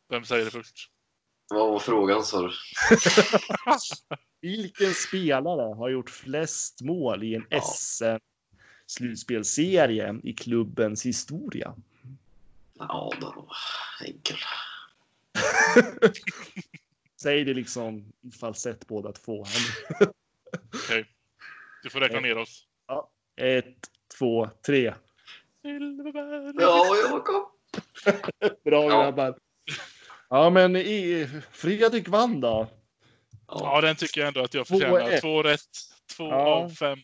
Vem 0.09 0.25
säger 0.25 0.45
det 0.45 0.51
först? 0.51 0.91
Vad 1.49 1.73
var 1.73 1.79
frågan 1.79 2.25
sa 2.25 2.43
du? 2.43 2.53
Vilken 4.41 4.95
spelare 4.95 5.75
har 5.75 5.89
gjort 5.89 6.11
flest 6.11 6.83
mål 6.83 7.25
i 7.25 7.35
en 7.35 7.47
Ja. 7.51 7.61
SM-slutspelserie 7.61 10.21
i 10.23 10.33
klubbens 10.33 11.07
historia? 11.07 11.75
Ja, 12.75 13.13
den 13.21 13.23
var 13.23 13.49
enkel. 14.05 14.37
Säg 17.23 17.45
det 17.45 17.55
liksom 17.55 18.13
i 18.23 18.31
falsett 18.31 18.87
båda 18.87 19.13
två. 19.13 19.45
Okej. 20.75 21.14
Du 21.85 21.91
får 21.91 22.01
räkna 22.01 22.21
ner 22.21 22.39
oss. 22.39 22.67
Ett, 23.41 23.67
två, 24.19 24.51
tre. 24.67 24.95
Silverberg. 25.63 26.55
Ja, 26.59 26.97
Jakob. 27.11 27.49
Bra 28.65 28.83
Ja. 28.91 29.03
grabbar. 29.03 29.39
Ja, 30.29 30.51
men 30.51 30.77
i, 30.77 31.29
Fredrik 31.51 32.09
vann 32.09 32.41
då. 32.41 32.69
Ja. 33.49 33.59
Ja, 33.61 33.81
den 33.81 33.97
tycker 33.97 34.21
jag 34.21 34.29
ändå 34.29 34.41
att 34.43 34.55
jag 34.55 34.67
Två, 34.67 34.75
förtjänar. 34.75 35.11
ett. 35.11 35.21
Två 35.21 35.43
rätt. 35.43 35.61
Två 36.17 36.25
Ja. 36.29 36.55
av 36.55 36.69
fem. 36.71 36.99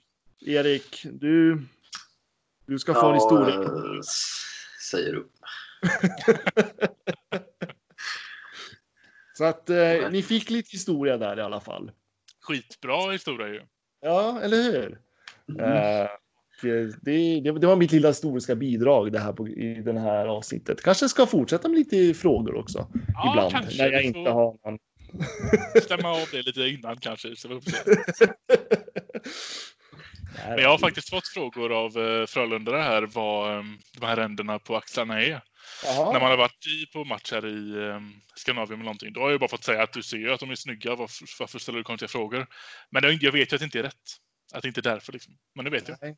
Erik, 0.47 1.07
du, 1.13 1.63
du 2.67 2.79
ska 2.79 2.95
få 2.95 3.09
en 3.09 3.15
historia. 3.15 3.55
eh, 3.55 3.99
s- 4.01 4.43
säger 4.91 5.15
upp. 5.15 5.33
Så 9.33 9.45
att 9.45 9.71
eh, 9.71 10.11
ni 10.11 10.23
fick 10.23 10.51
lite 10.51 10.69
historia 10.73 11.17
där 11.17 11.39
i 11.39 11.43
alla 11.43 11.61
fall. 11.61 11.93
Skitbra 12.41 13.11
historia 13.13 13.49
ju. 13.49 13.63
Ja, 14.01 14.41
eller 14.43 14.57
hur? 14.57 14.99
Mm. 15.49 15.73
Eh, 15.73 16.09
det, 16.63 17.41
det, 17.43 17.53
det 17.59 17.67
var 17.67 17.77
mitt 17.77 17.93
lilla 17.93 18.09
historiska 18.09 18.55
bidrag 18.55 19.13
det 19.13 19.19
här 19.19 19.33
på, 19.33 19.49
i 19.49 19.83
den 19.85 19.97
här 19.97 20.27
avsnittet. 20.27 20.83
Kanske 20.83 21.09
ska 21.09 21.27
fortsätta 21.27 21.69
med 21.69 21.79
lite 21.79 22.15
frågor 22.15 22.55
också. 22.55 22.87
Ja, 23.15 23.33
ibland. 23.33 23.53
kanske. 23.53 23.83
När 23.83 23.93
jag 23.93 24.03
inte 24.03 24.19
får 24.19 24.31
har 24.31 24.57
någon. 24.65 24.79
stämma 25.83 26.11
av 26.11 26.29
det 26.33 26.43
lite 26.43 26.61
innan 26.61 26.97
kanske. 26.97 27.37
Så 27.37 27.49
vi 27.49 27.55
Men 30.49 30.59
jag 30.59 30.71
har 30.71 30.79
faktiskt 30.79 31.11
fått 31.11 31.29
frågor 31.29 31.73
av 31.73 31.99
uh, 31.99 32.27
Frölundare 32.27 32.77
här 32.77 33.03
vad 33.03 33.59
um, 33.59 33.79
de 33.99 34.07
här 34.07 34.17
ränderna 34.17 34.59
på 34.59 34.77
axlarna 34.77 35.23
är. 35.23 35.41
Jaha. 35.85 36.13
När 36.13 36.21
man 36.21 36.31
har 36.31 36.37
varit 36.37 36.67
i, 36.67 36.87
på 36.93 37.05
match 37.05 37.33
här 37.33 37.47
i 37.47 37.91
um, 37.91 38.21
Skandinavien 38.35 38.75
eller 38.75 38.85
någonting. 38.85 39.13
Då 39.13 39.21
har 39.21 39.31
jag 39.31 39.41
bara 39.41 39.49
fått 39.49 39.65
säga 39.65 39.83
att 39.83 39.93
du 39.93 40.03
ser 40.03 40.17
ju 40.17 40.33
att 40.33 40.41
de 40.41 40.51
är 40.51 40.55
snygga. 40.55 40.95
Varför, 40.95 41.27
varför 41.41 41.59
ställer 41.59 41.79
du 41.79 41.85
konstiga 41.85 42.09
frågor? 42.09 42.47
Men 42.91 43.03
jag, 43.05 43.23
jag 43.23 43.33
vet 43.33 43.53
ju 43.53 43.57
att 43.57 43.61
det 43.61 43.65
inte 43.65 43.79
är 43.79 43.83
rätt. 43.83 43.95
Att 44.53 44.63
det 44.63 44.69
inte 44.69 44.81
är 44.81 44.83
därför 44.83 45.13
liksom. 45.13 45.35
Men 45.55 45.65
nu 45.65 45.71
vet 45.71 45.89
jag. 45.89 45.99
Nej. 46.03 46.17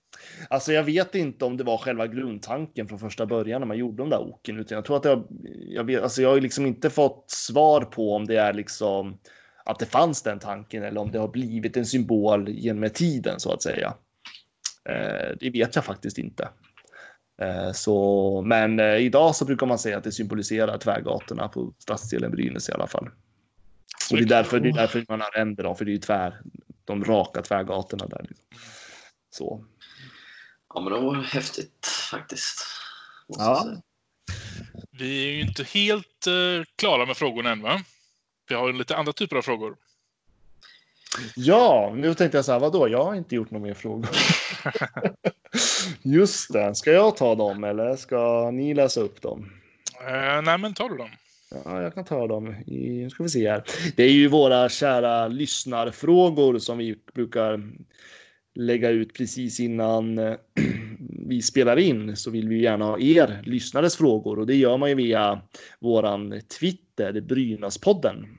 Alltså 0.51 0.73
jag 0.73 0.85
vet 0.85 1.15
inte 1.15 1.45
om 1.45 1.57
det 1.57 1.65
var 1.65 1.79
själva 1.79 2.07
grundtanken 2.07 2.89
från 2.89 2.99
första 2.99 3.27
början 3.27 3.61
när 3.61 3.69
man 3.69 3.79
gjorde 3.79 4.03
de 4.03 4.11
där 4.11 4.21
oken. 4.21 4.59
Utan 4.59 4.77
jag 4.77 4.85
tror 4.85 4.97
att 4.97 5.05
jag, 5.05 5.27
jag 5.69 5.85
vet, 5.85 6.03
alltså 6.03 6.23
jag 6.23 6.29
har 6.29 6.41
liksom 6.41 6.67
inte 6.67 6.91
fått 6.91 7.31
svar 7.31 7.81
på 7.81 8.15
om 8.15 8.27
det 8.27 8.37
är 8.37 8.53
liksom 8.53 9.19
att 9.65 9.79
det 9.79 9.87
fanns 9.87 10.23
den 10.23 10.39
tanken 10.39 10.83
eller 10.83 11.01
om 11.01 11.11
det 11.11 11.19
har 11.19 11.29
blivit 11.29 11.77
en 11.77 11.87
symbol 11.87 12.49
genom 12.49 12.91
tiden 12.91 13.41
så 13.41 13.53
att 13.53 13.63
säga. 13.63 13.95
Eh, 14.89 15.37
det 15.41 15.51
vet 15.51 15.75
jag 15.75 15.85
faktiskt 15.85 16.19
inte. 16.19 16.49
Eh, 17.41 17.73
så, 17.73 18.43
men 18.47 18.81
eh, 18.81 18.97
idag 18.97 19.37
så 19.37 19.45
brukar 19.45 19.67
man 19.67 19.79
säga 19.79 19.99
att 19.99 20.05
det 20.05 20.13
symboliserar 20.13 20.79
tvärgatorna 20.79 21.49
på 21.49 21.75
stadsdelen 21.79 22.31
Brynäs 22.31 22.69
i 22.69 22.73
alla 22.73 22.87
fall. 22.87 23.11
Och 24.11 24.17
det 24.17 24.23
är 24.23 24.27
därför, 24.27 24.61
det 24.61 24.69
är 24.69 24.73
därför 24.73 25.05
man 25.09 25.23
använder 25.23 25.65
dem, 25.65 25.77
för 25.77 25.85
det 25.85 25.91
är 25.91 25.93
ju 25.93 25.99
tvär, 25.99 26.41
de 26.85 27.05
raka 27.05 27.43
tvärgatorna 27.43 28.07
där. 28.07 28.23
Liksom. 28.29 28.47
Så. 29.31 29.65
Ja, 30.75 30.81
men 30.81 30.93
det 30.93 31.01
var 31.01 31.15
häftigt 31.15 31.87
faktiskt. 32.11 32.67
Ja. 33.29 33.63
säga. 33.65 33.83
Vi 34.91 35.29
är 35.29 35.33
ju 35.33 35.41
inte 35.41 35.65
helt 35.65 36.27
eh, 36.27 36.65
klara 36.77 37.07
med 37.07 37.17
frågorna 37.17 37.51
än, 37.51 37.63
va? 37.63 37.83
Vi 38.49 38.55
har 38.55 38.67
ju 38.67 38.73
lite 38.73 38.97
andra 38.97 39.13
typer 39.13 39.37
av 39.37 39.43
frågor. 39.43 39.77
Ja, 41.37 41.93
nu 41.97 42.15
tänkte 42.15 42.39
jag 42.39 42.45
så 42.45 42.53
här, 42.53 42.61
vadå? 42.61 42.89
Jag 42.89 43.05
har 43.05 43.15
inte 43.15 43.35
gjort 43.35 43.51
några 43.51 43.67
mer 43.67 43.75
frågor. 43.75 44.09
Just 46.03 46.53
det, 46.53 46.75
ska 46.75 46.93
jag 46.93 47.17
ta 47.17 47.35
dem 47.35 47.65
eller 47.65 47.97
ska 47.97 48.51
ni 48.51 48.75
läsa 48.75 49.01
upp 49.01 49.23
dem? 49.23 49.53
Eh, 50.07 50.43
nej, 50.43 50.59
men 50.59 50.75
tar 50.75 50.89
du 50.89 50.97
dem? 50.97 51.11
Ja, 51.65 51.83
jag 51.83 51.95
kan 51.95 52.05
ta 52.05 52.27
dem. 52.27 52.55
Nu 52.67 53.11
ska 53.11 53.23
vi 53.23 53.29
se 53.29 53.51
här. 53.51 53.63
Det 53.97 54.03
är 54.03 54.13
ju 54.13 54.29
våra 54.29 54.69
kära 54.69 55.29
lyssnarfrågor 55.29 56.59
som 56.59 56.79
vi 56.79 56.99
brukar 57.15 57.63
lägga 58.55 58.91
ut 58.91 59.15
precis 59.15 59.61
innan 59.61 60.19
eh, 60.19 60.35
vi 61.27 61.43
spelar 61.43 61.79
in. 61.79 62.17
Så 62.17 62.31
vill 62.31 62.49
vi 62.49 62.63
gärna 62.63 62.85
ha 62.85 62.99
er 62.99 63.43
lyssnares 63.45 63.97
frågor 63.97 64.39
och 64.39 64.47
det 64.47 64.57
gör 64.57 64.77
man 64.77 64.89
ju 64.89 64.95
via 64.95 65.41
våran 65.79 66.41
Twitter, 66.61 67.21
Brynäspodden. 67.21 68.39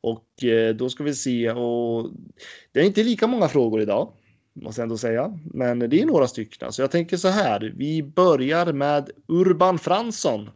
Och 0.00 0.44
eh, 0.44 0.74
då 0.74 0.90
ska 0.90 1.04
vi 1.04 1.14
se 1.14 1.50
och 1.50 2.10
det 2.72 2.80
är 2.80 2.84
inte 2.84 3.02
lika 3.02 3.26
många 3.26 3.48
frågor 3.48 3.80
idag 3.82 4.12
måste 4.62 4.80
jag 4.80 4.84
ändå 4.84 4.98
säga, 4.98 5.38
men 5.44 5.78
det 5.78 6.00
är 6.00 6.06
några 6.06 6.26
stycken. 6.26 6.72
Så 6.72 6.82
jag 6.82 6.90
tänker 6.90 7.16
så 7.16 7.28
här. 7.28 7.74
Vi 7.76 8.02
börjar 8.02 8.72
med 8.72 9.10
Urban 9.28 9.78
Fransson. 9.78 10.50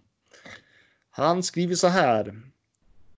Han 1.11 1.43
skriver 1.43 1.75
så 1.75 1.89
här. 1.89 2.41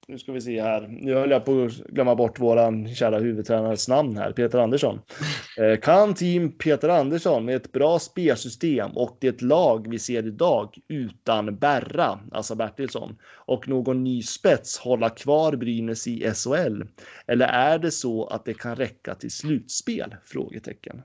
Nu 0.09 0.19
ska 0.19 0.33
vi 0.33 0.41
se 0.41 0.63
här. 0.63 0.89
Nu 1.01 1.15
höll 1.15 1.31
jag 1.31 1.45
på 1.45 1.65
att 1.65 1.73
glömma 1.73 2.15
bort 2.15 2.41
våran 2.41 2.95
kära 2.95 3.19
huvudtränares 3.19 3.89
namn 3.89 4.17
här, 4.17 4.33
Peter 4.33 4.59
Andersson. 4.59 5.01
Eh, 5.59 5.81
Kan 5.81 6.15
team 6.15 6.53
Peter 6.53 6.89
Andersson 6.89 7.45
med 7.45 7.57
ett 7.57 7.73
bra 7.73 7.99
spelsystem 7.99 8.91
och 8.91 9.17
det 9.21 9.43
lag 9.43 9.87
vi 9.91 9.99
ser 9.99 10.27
idag 10.27 10.79
utan 10.89 11.57
Berra, 11.57 12.21
alltså 12.33 12.55
Bertilsson, 12.55 13.17
och 13.25 13.69
någon 13.69 14.05
ny 14.05 14.23
spets 14.23 14.79
hålla 14.79 15.11
kvar 15.11 15.57
Brynäs 15.57 16.07
i 16.07 16.33
SHL? 16.35 16.83
Eller 17.27 17.47
är 17.47 17.79
det 17.79 17.91
så 17.91 18.27
att 18.27 18.45
det 18.45 18.55
kan 18.55 18.77
räcka 18.77 19.15
till 19.15 19.31
slutspel? 19.31 20.17
Frågetecken. 20.25 21.03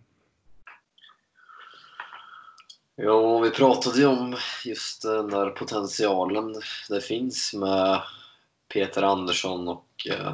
Ja, 2.95 3.39
vi 3.39 3.49
pratade 3.49 3.99
ju 3.99 4.05
om 4.05 4.35
just 4.65 5.01
den 5.01 5.29
där 5.29 5.49
potentialen 5.49 6.55
det 6.89 7.01
finns 7.01 7.53
med 7.53 8.01
Peter 8.73 9.03
Andersson 9.03 9.67
och 9.67 10.07
eh, 10.09 10.33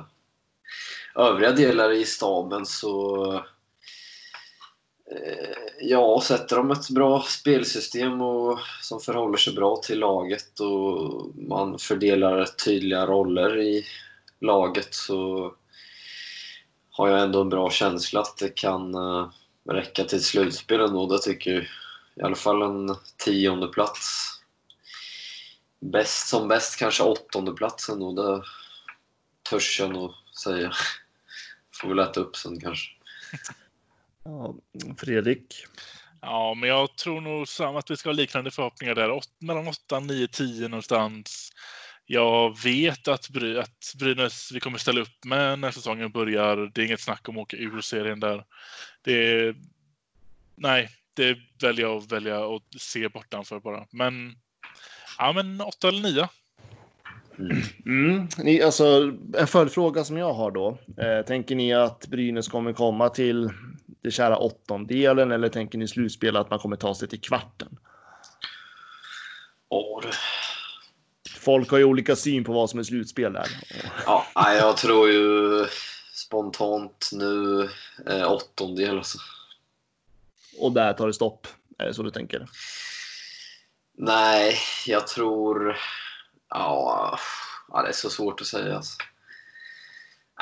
övriga 1.15 1.51
delar 1.51 1.91
i 1.91 2.05
staben 2.05 2.65
så 2.65 3.33
eh, 5.11 5.57
ja, 5.81 6.21
sätter 6.23 6.55
de 6.55 6.71
ett 6.71 6.89
bra 6.89 7.21
spelsystem 7.21 8.21
och, 8.21 8.59
som 8.81 8.99
förhåller 8.99 9.37
sig 9.37 9.53
bra 9.53 9.75
till 9.75 9.99
laget 9.99 10.59
och 10.59 11.35
man 11.35 11.79
fördelar 11.79 12.45
tydliga 12.45 13.05
roller 13.05 13.61
i 13.61 13.85
laget 14.41 14.93
så 14.93 15.53
har 16.91 17.09
jag 17.09 17.21
ändå 17.21 17.41
en 17.41 17.49
bra 17.49 17.69
känsla 17.69 18.19
att 18.19 18.37
det 18.37 18.55
kan 18.55 18.95
eh, 18.95 19.29
räcka 19.69 20.03
till 20.03 20.17
ett 20.17 20.23
slutspel 20.23 20.79
ändå. 20.79 21.05
Det 21.05 21.19
tycker 21.19 21.51
jag 21.51 21.63
i 22.15 22.21
alla 22.21 22.35
fall 22.35 22.61
en 22.61 22.95
tionde 23.25 23.67
plats. 23.67 24.34
Bäst 25.91 26.27
som 26.27 26.47
bäst 26.47 26.79
kanske 26.79 27.03
åttonde 27.03 27.53
platsen 27.53 28.01
och 28.01 28.15
det 28.15 28.43
törs 29.49 29.79
jag 29.79 29.93
nog 29.93 30.11
säga. 30.43 30.71
Får 31.81 31.89
väl 31.89 31.99
äta 31.99 32.19
upp 32.19 32.35
sen 32.35 32.59
kanske. 32.59 32.91
Ja, 34.23 34.55
Fredrik. 34.97 35.65
Ja, 36.21 36.53
men 36.53 36.69
jag 36.69 36.95
tror 36.95 37.21
nog 37.21 37.47
samma 37.47 37.79
att 37.79 37.91
vi 37.91 37.97
ska 37.97 38.09
ha 38.09 38.13
liknande 38.13 38.51
förhoppningar 38.51 38.95
där. 38.95 39.11
Åt, 39.11 39.29
mellan 39.39 39.67
8, 39.67 39.99
9, 39.99 40.27
10 40.27 40.67
någonstans. 40.67 41.51
Jag 42.05 42.63
vet 42.63 43.07
att, 43.07 43.29
Bry, 43.29 43.57
att 43.57 43.93
Brynäs, 43.99 44.51
vi 44.51 44.59
kommer 44.59 44.77
ställa 44.77 45.01
upp 45.01 45.25
med 45.25 45.59
när 45.59 45.71
säsongen 45.71 46.11
börjar. 46.11 46.71
Det 46.73 46.81
är 46.81 46.85
inget 46.85 47.01
snack 47.01 47.29
om 47.29 47.37
att 47.37 47.41
åka 47.41 47.57
ur 47.57 47.81
serien 47.81 48.19
där. 48.19 48.45
Det 49.01 49.13
är, 49.13 49.55
nej, 50.55 50.89
det 51.13 51.37
väljer 51.61 51.85
jag 51.85 51.97
att 51.97 52.11
välja 52.11 52.55
att 52.55 52.81
se 52.81 53.09
bortanför 53.09 53.59
bara. 53.59 53.87
Men, 53.91 54.35
ja 55.17 55.33
men 55.33 55.61
8 55.61 55.87
eller 55.87 56.01
9. 56.01 56.27
Mm. 57.85 58.27
Ni, 58.37 58.61
alltså, 58.61 59.13
en 59.37 59.47
följdfråga 59.47 60.03
som 60.03 60.17
jag 60.17 60.33
har 60.33 60.51
då. 60.51 60.77
Eh, 60.97 61.25
tänker 61.25 61.55
ni 61.55 61.73
att 61.73 62.07
Brynäs 62.07 62.47
kommer 62.47 62.73
komma 62.73 63.09
till 63.09 63.49
det 64.01 64.11
kära 64.11 64.37
åttondelen 64.37 65.31
eller 65.31 65.49
tänker 65.49 65.77
ni 65.77 65.87
slutspel 65.87 66.35
att 66.37 66.49
man 66.49 66.59
kommer 66.59 66.75
ta 66.75 66.95
sig 66.95 67.07
till 67.07 67.21
kvarten? 67.21 67.77
Det- 70.03 70.11
Folk 71.39 71.71
har 71.71 71.77
ju 71.77 71.83
olika 71.83 72.15
syn 72.15 72.43
på 72.43 72.53
vad 72.53 72.69
som 72.69 72.79
är 72.79 72.83
slutspel 72.83 73.33
där. 73.33 73.47
Ja, 74.05 74.25
nej, 74.35 74.57
jag 74.57 74.77
tror 74.77 75.09
ju 75.11 75.65
spontant 76.13 77.09
nu 77.13 77.61
eh, 78.09 78.31
åttondel 78.31 78.97
alltså. 78.97 79.17
Och 80.59 80.71
där 80.71 80.93
tar 80.93 81.07
det 81.07 81.13
stopp. 81.13 81.47
Är 81.77 81.85
det 81.85 81.93
så 81.93 82.03
du 82.03 82.11
tänker? 82.11 82.47
Nej, 83.97 84.57
jag 84.85 85.07
tror... 85.07 85.77
Ja, 86.49 87.19
det 87.69 87.89
är 87.89 87.91
så 87.91 88.09
svårt 88.09 88.41
att 88.41 88.47
säga. 88.47 88.75
Alltså. 88.75 88.97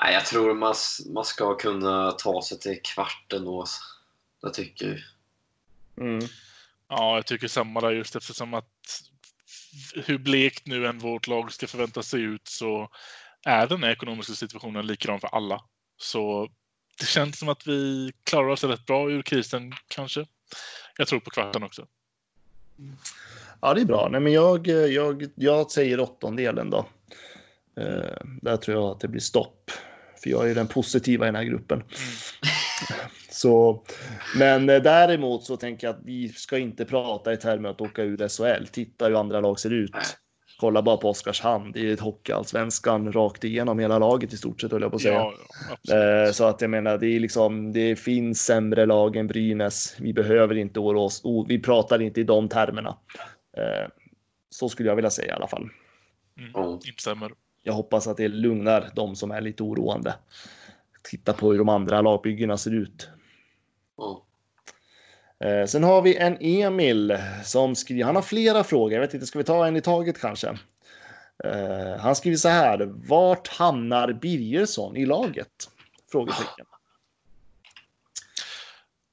Nej, 0.01 0.14
jag 0.14 0.26
tror 0.26 0.54
man, 0.54 0.76
man 1.14 1.26
ska 1.26 1.56
kunna 1.56 2.12
ta 2.12 2.41
sig 2.41 2.60
till 2.60 2.80
kvarten 2.84 3.45
då. 3.45 3.60
Alltså. 3.60 3.82
Det 4.41 4.54
tycker 4.54 4.88
jag. 4.88 4.99
Mm. 6.06 6.28
Ja, 6.88 7.16
jag 7.16 7.26
tycker 7.26 7.47
samma 7.47 7.82
där 7.82 7.91
just 7.91 8.16
eftersom 8.16 8.54
att 8.54 9.01
hur 9.95 10.18
blekt 10.18 10.66
nu 10.66 10.88
än 10.88 10.99
vårt 10.99 11.28
lag 11.28 11.54
ska 11.54 11.68
förväntas 11.68 12.08
se 12.08 12.18
ut 12.18 12.47
så 12.47 12.89
är 13.43 13.68
den 13.68 13.84
här 13.84 13.91
ekonomiska 13.91 14.34
situationen 14.34 14.88
likadan 14.88 15.20
för 15.20 15.28
alla. 15.28 15.64
Så 15.97 16.49
det 16.99 17.06
känns 17.06 17.39
som 17.39 17.49
att 17.49 17.68
vi 17.68 18.14
klarar 18.24 18.49
oss 18.49 18.64
rätt 18.64 18.86
bra 18.86 19.12
ur 19.12 19.22
krisen 19.22 19.74
kanske. 19.88 20.26
Jag 20.97 21.08
tror 21.08 21.20
på 21.20 21.30
kvarten 21.30 21.64
också. 21.64 21.88
Ja, 23.64 23.74
det 23.74 23.82
är 23.82 23.86
bra. 23.86 24.07
Nej, 24.11 24.22
men 24.22 24.34
jag, 24.34 24.68
jag, 24.68 25.26
jag 25.36 25.72
säger 25.72 25.99
åttondelen 25.99 26.70
då. 26.70 26.86
Eh, 27.78 28.18
där 28.41 28.57
tror 28.57 28.78
jag 28.78 28.91
att 28.91 28.99
det 28.99 29.07
blir 29.07 29.22
stopp. 29.22 29.72
För 30.24 30.30
jag 30.30 30.49
är 30.49 30.55
den 30.55 30.68
positiva 30.68 31.26
i 31.26 31.28
den 31.28 31.36
här 31.36 31.43
gruppen. 31.43 31.84
Så, 33.30 33.84
men 34.38 34.70
eh, 34.70 34.82
däremot 34.82 35.43
så 35.43 35.57
tänker 35.57 35.88
jag 35.88 35.93
att 35.95 36.01
vi 36.05 36.30
ska 36.30 36.57
inte 36.57 36.86
prata 36.86 37.34
i 37.34 37.38
termer 37.38 37.70
att 37.70 37.82
åka 37.82 38.03
ur 38.03 38.28
SHL. 38.28 38.66
Titta 38.68 39.05
hur 39.05 39.20
andra 39.20 39.39
lag 39.39 39.59
ser 39.59 39.74
ut. 39.74 39.95
Kolla 40.59 40.82
bara 40.82 40.97
på 40.97 41.09
Oskarshamn. 41.09 41.72
Det 41.72 41.89
är 41.89 41.93
ett 41.93 41.99
hockeyallsvenskan 41.99 43.14
rakt 43.14 43.43
igenom 43.43 43.80
hela 43.80 43.99
laget 43.99 44.34
i 44.34 44.38
stort 44.38 44.61
sett 44.61 44.72
höll 44.72 44.82
jag 44.82 44.91
på 44.91 44.95
att 44.95 45.01
säga. 45.01 45.26
Ja. 45.82 46.26
Eh, 46.26 46.32
Så 46.32 46.45
att 46.45 46.61
jag 46.61 46.70
menar, 46.70 46.97
det 46.97 47.07
är 47.07 47.20
liksom, 47.20 47.74
det 47.74 47.95
finns 47.95 48.45
sämre 48.45 48.86
lag 48.86 49.16
än 49.16 49.28
Brynäs. 49.28 49.95
Vi 49.99 50.14
behöver 50.14 50.55
inte 50.55 50.80
oroa 50.80 51.03
oss. 51.03 51.24
Vi 51.47 51.59
pratar 51.59 52.01
inte 52.01 52.22
i 52.22 52.24
de 52.24 52.49
termerna. 52.49 52.97
Eh, 53.58 53.89
Så 54.49 54.70
skulle 54.70 54.89
jag 54.89 54.95
vilja 54.95 55.10
säga 55.12 55.28
i 55.28 55.36
alla 55.36 55.47
fall. 55.47 55.70
Mm, 56.38 56.80
instämmer. 56.88 57.32
Jag 57.64 57.74
hoppas 57.74 58.08
att 58.08 58.18
det 58.18 58.28
lugnar 58.28 58.91
de 58.95 59.16
som 59.16 59.32
är 59.32 59.41
lite 59.41 59.64
oroande. 59.64 60.16
Titta 61.04 61.34
på 61.34 61.51
hur 61.51 61.58
de 61.58 61.70
andra 61.70 62.01
lagbyggena 62.01 62.58
ser 62.58 62.72
ut. 62.74 63.10
Eh, 65.39 65.66
Sen 65.66 65.84
har 65.84 66.01
vi 66.01 66.18
en 66.18 66.38
Emil 66.39 67.18
som 67.43 67.76
skriver, 67.76 68.04
han 68.04 68.16
har 68.16 68.22
flera 68.22 68.64
frågor, 68.64 68.93
jag 68.93 69.01
vet 69.01 69.14
inte, 69.14 69.26
ska 69.26 69.38
vi 69.39 69.43
ta 69.43 69.68
en 69.68 69.76
i 69.76 69.82
taget 69.82 70.20
kanske? 70.22 70.47
Eh, 71.43 71.97
Han 71.99 72.16
skriver 72.16 72.38
så 72.38 72.49
här, 72.49 72.86
vart 73.10 73.47
hamnar 73.47 74.14
Birgersson 74.14 74.97
i 74.97 75.06
laget? 75.06 75.70
Frågetecken. 76.12 76.66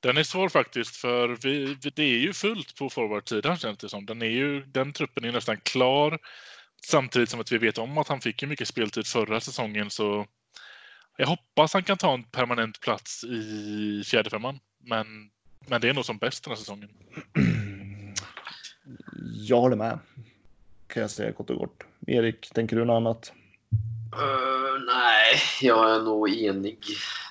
Den 0.00 0.16
är 0.16 0.22
svår 0.22 0.48
faktiskt 0.48 0.96
för 0.96 1.28
vi, 1.28 1.76
vi- 1.82 1.90
det 1.90 2.02
är 2.02 2.18
ju 2.18 2.32
fullt 2.32 2.76
på 2.76 2.90
forwardsidan 2.90 3.56
känns 3.56 3.78
det 3.78 3.88
som. 3.88 4.06
Den, 4.06 4.22
är 4.22 4.26
ju, 4.26 4.64
den 4.64 4.92
truppen 4.92 5.24
är 5.24 5.32
nästan 5.32 5.56
klar. 5.56 6.18
Samtidigt 6.86 7.28
som 7.28 7.40
att 7.40 7.52
vi 7.52 7.58
vet 7.58 7.78
om 7.78 7.98
att 7.98 8.08
han 8.08 8.20
fick 8.20 8.42
ju 8.42 8.48
mycket 8.48 8.68
speltid 8.68 9.06
förra 9.06 9.40
säsongen 9.40 9.90
så 9.90 10.26
jag 11.16 11.26
hoppas 11.26 11.72
han 11.72 11.82
kan 11.82 11.96
ta 11.96 12.14
en 12.14 12.24
permanent 12.24 12.80
plats 12.80 13.24
i 13.24 14.02
fjärde 14.06 14.30
femman. 14.30 14.58
Men, 14.84 15.30
men 15.66 15.80
det 15.80 15.88
är 15.88 15.94
nog 15.94 16.04
som 16.04 16.18
bäst 16.18 16.44
den 16.44 16.50
här 16.50 16.56
säsongen. 16.58 16.90
Jag 19.34 19.60
håller 19.60 19.76
med. 19.76 19.98
Kan 20.86 21.00
jag 21.00 21.10
säga 21.10 21.32
kort 21.32 21.50
och 21.50 21.58
kort. 21.58 21.84
Erik, 22.06 22.50
tänker 22.54 22.76
du 22.76 22.84
något 22.84 22.94
annat? 22.96 23.32
Eh, 24.12 24.82
nej, 24.86 25.40
jag 25.60 25.94
är 25.96 26.00
nog 26.02 26.30
enig 26.30 26.78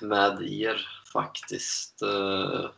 med 0.02 0.42
er 0.42 0.86
faktiskt. 1.12 2.02
Eh, 2.02 2.70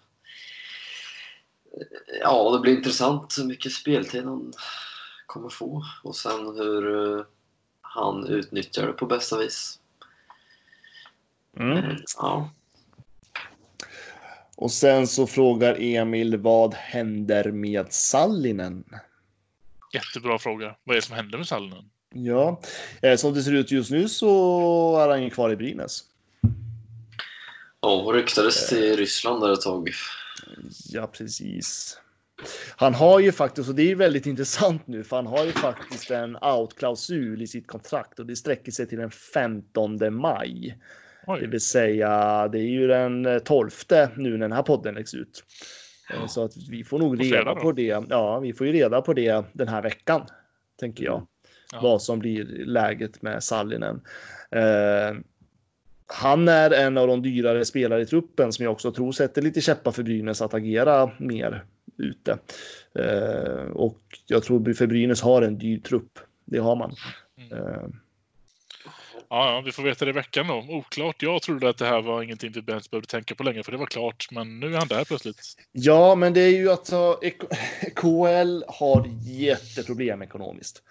ja, 2.21 2.51
det 2.53 2.59
blir 2.59 2.77
intressant 2.77 3.39
hur 3.39 3.45
mycket 3.45 3.73
speltid 3.73 4.25
han 4.25 4.53
kommer 5.27 5.49
få 5.49 5.85
och 6.03 6.17
sen 6.17 6.57
hur 6.57 7.19
eh, 7.19 7.25
han 7.81 8.27
utnyttjar 8.27 8.87
det 8.87 8.93
på 8.93 9.07
bästa 9.07 9.39
vis. 9.39 9.79
Mm. 11.57 11.97
Ja. 12.17 12.51
Och 14.57 14.71
sen 14.71 15.07
så 15.07 15.27
frågar 15.27 15.77
Emil 15.81 16.37
vad 16.37 16.75
händer 16.75 17.53
med 17.53 17.93
Sallinen? 17.93 18.85
Jättebra 19.93 20.39
fråga. 20.39 20.77
Vad 20.85 20.97
är 20.97 21.01
det 21.01 21.07
som 21.07 21.17
händer 21.17 21.39
med 21.39 21.47
Sallinen? 21.47 21.91
Ja, 22.15 22.61
eh, 23.03 23.17
som 23.17 23.35
det 23.35 23.43
ser 23.43 23.55
ut 23.55 23.71
just 23.71 23.91
nu 23.91 24.09
så 24.09 24.99
är 24.99 25.09
han 25.09 25.23
ju 25.23 25.31
kvar 25.31 25.51
i 25.51 25.57
Brynäs. 25.57 26.05
Ja, 27.83 28.03
och 28.03 28.15
ryktades 28.15 28.69
till 28.69 28.97
Ryssland 28.97 29.41
där 29.43 29.53
ett 29.53 29.61
tag. 29.61 29.91
Ja, 30.89 31.07
precis. 31.07 31.99
Han 32.77 32.95
har 32.95 33.21
ju 33.21 33.33
faktiskt, 33.33 33.69
och 33.69 33.75
det 33.75 33.91
är 33.91 33.95
väldigt 33.95 34.27
intressant 34.27 34.87
nu, 34.87 35.05
för 35.05 35.17
han 35.17 35.27
har 35.27 35.45
ju 35.45 35.53
faktiskt 35.53 36.11
en 36.11 36.37
out-klausul 36.37 37.43
i 37.43 37.47
sitt 37.47 37.67
kontrakt 37.67 38.19
och 38.19 38.27
det 38.27 38.37
sträcker 38.37 38.73
sig 38.73 38.89
till 38.89 38.99
den 38.99 39.11
15 39.11 39.99
maj. 40.15 40.79
Det 41.27 41.33
Oj. 41.33 41.47
vill 41.47 41.61
säga, 41.61 42.49
det 42.49 42.59
är 42.59 42.63
ju 42.71 42.87
den 42.87 43.41
12 43.45 43.71
nu 44.17 44.31
när 44.31 44.39
den 44.39 44.53
här 44.53 44.63
podden 44.63 44.95
läggs 44.95 45.15
ut. 45.15 45.45
Eh, 46.15 46.27
Så 46.27 46.45
att 46.45 46.53
vi 46.71 46.85
får 46.85 46.99
nog 46.99 47.21
reda 47.25 47.55
på 47.55 47.73
det. 47.73 48.07
Ja, 48.09 48.39
vi 48.39 48.53
får 48.53 48.67
ju 48.67 48.73
reda 48.73 49.03
på 49.03 49.13
det 49.13 49.45
den 49.53 49.69
här 49.69 49.83
veckan, 49.83 50.27
tänker 50.81 51.05
jag. 51.05 51.27
Ja. 51.73 51.81
Vad 51.83 52.03
som 52.03 52.19
blir 52.19 52.45
läget 52.65 53.23
med 53.23 53.45
Sallinen. 53.45 54.01
Eh, 54.51 55.17
han 56.13 56.49
är 56.49 56.71
en 56.71 56.99
av 56.99 57.07
de 57.07 57.23
dyrare 57.23 57.65
spelare 57.65 58.03
i 58.03 58.07
truppen 58.07 58.53
som 58.53 58.65
jag 58.65 58.73
också 58.73 58.93
tror 58.93 59.13
sätter 59.13 59.43
lite 59.43 59.61
käppar 59.61 59.93
för 59.93 60.03
Brynäs 60.03 60.43
att 60.43 60.55
agera 60.55 61.11
mer 61.19 61.65
ute. 61.99 62.39
Eh, 62.95 63.71
och 63.73 64.01
jag 64.27 64.43
tror 64.43 64.73
för 64.73 64.87
Brynäs 64.87 65.23
har 65.23 65.43
en 65.43 65.59
dyr 65.59 65.79
trupp. 65.79 66.19
Det 66.45 66.59
har 66.59 66.77
man. 66.77 66.95
Mm. 67.39 67.59
Eh, 67.59 67.89
Ja, 69.29 69.55
ja, 69.55 69.61
vi 69.61 69.73
får 69.73 69.83
veta 69.83 70.05
det 70.05 70.09
i 70.09 70.13
veckan 70.13 70.47
då. 70.47 70.67
Oklart. 70.69 71.23
Jag 71.23 71.43
trodde 71.43 71.69
att 71.69 71.79
det 71.79 71.87
här 71.87 72.03
var 72.03 72.23
ingenting 72.23 72.53
vi 72.53 72.63
ens 72.69 72.91
behövde 72.91 73.09
tänka 73.09 73.35
på 73.35 73.43
längre, 73.43 73.63
för 73.63 73.73
det 73.73 73.79
var 73.79 73.87
klart. 73.87 74.27
Men 74.31 74.61
nu 74.61 74.75
är 74.75 74.79
han 74.79 74.89
där 74.89 75.05
plötsligt. 75.05 75.41
Ja, 75.73 76.15
men 76.15 76.33
det 76.33 76.41
är 76.41 76.49
ju 76.49 76.71
alltså 76.71 77.21
KL 77.95 78.63
har 78.69 79.07
jätteproblem 79.23 80.23
ekonomiskt. 80.23 80.83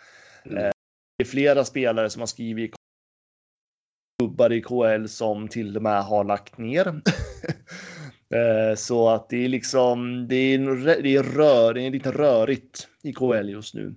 Mm. 0.45 0.57
Eh, 0.57 0.71
Det 1.17 1.23
är 1.23 1.27
flera 1.27 1.65
spelare 1.65 2.09
som 2.09 2.19
har 2.19 2.27
skrivit 2.27 2.75
klubbar 4.31 4.51
i 4.51 4.61
KL 4.61 5.07
som 5.07 5.47
till 5.47 5.77
och 5.77 5.83
med 5.83 6.03
har 6.03 6.23
lagt 6.23 6.57
ner. 6.57 7.01
Eh, 8.33 8.75
Så 8.75 9.09
att 9.09 9.29
det 9.29 9.45
är 9.45 9.49
liksom, 9.49 10.27
det 10.27 10.35
är, 10.35 10.59
det 11.03 11.15
är 11.15 11.23
rör, 11.23 11.73
det 11.73 11.81
är 11.81 11.91
lite 11.91 12.11
rörigt 12.11 12.87
i 13.03 13.13
KL 13.13 13.49
just 13.49 13.73
nu. 13.73 13.95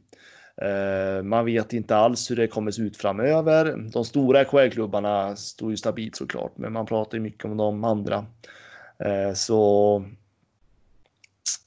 Eh, 0.56 1.22
Man 1.22 1.44
vet 1.44 1.72
inte 1.72 1.96
alls 1.96 2.30
hur 2.30 2.36
det 2.36 2.46
kommer 2.46 2.70
se 2.70 2.82
ut 2.82 2.96
framöver. 2.96 3.90
De 3.92 4.04
stora 4.04 4.44
KL-klubbarna 4.44 5.36
står 5.36 5.70
ju 5.70 5.76
stabilt 5.76 6.16
såklart, 6.16 6.52
men 6.56 6.72
man 6.72 6.86
pratar 6.86 7.18
ju 7.18 7.22
mycket 7.22 7.44
om 7.44 7.56
de 7.56 7.84
andra. 7.84 8.26
Eh, 8.98 9.34
Så 9.34 10.04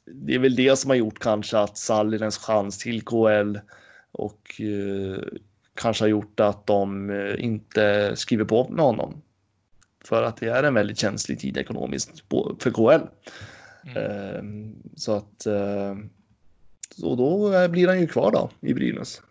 det 0.05 0.35
är 0.35 0.39
väl 0.39 0.55
det 0.55 0.75
som 0.75 0.89
har 0.89 0.97
gjort 0.97 1.19
kanske 1.19 1.57
att 1.57 1.77
Sallinens 1.77 2.37
chans 2.37 2.77
till 2.77 3.01
KL 3.01 3.57
och 4.11 4.61
kanske 5.77 6.03
har 6.03 6.09
gjort 6.09 6.39
att 6.39 6.67
de 6.67 7.09
eh, 7.09 7.43
inte 7.45 8.15
skriver 8.15 8.45
på 8.45 8.69
med 8.69 8.85
honom. 8.85 9.21
För 10.05 10.23
att 10.23 10.37
det 10.37 10.47
är 10.47 10.63
en 10.63 10.73
väldigt 10.73 10.99
känslig 10.99 11.39
tid 11.39 11.57
ekonomiskt 11.57 12.23
för 12.59 12.71
KL. 12.71 13.07
Mm. 13.83 13.95
Eh, 13.95 14.73
så 14.95 15.11
att 15.15 15.45
eh, 15.45 15.95
och 17.03 17.17
då 17.17 17.53
eh, 17.53 17.67
blir 17.67 17.87
han 17.87 17.99
ju 17.99 18.07
kvar 18.07 18.31
då 18.31 18.49
i 18.61 18.73
Brynäs. 18.73 19.21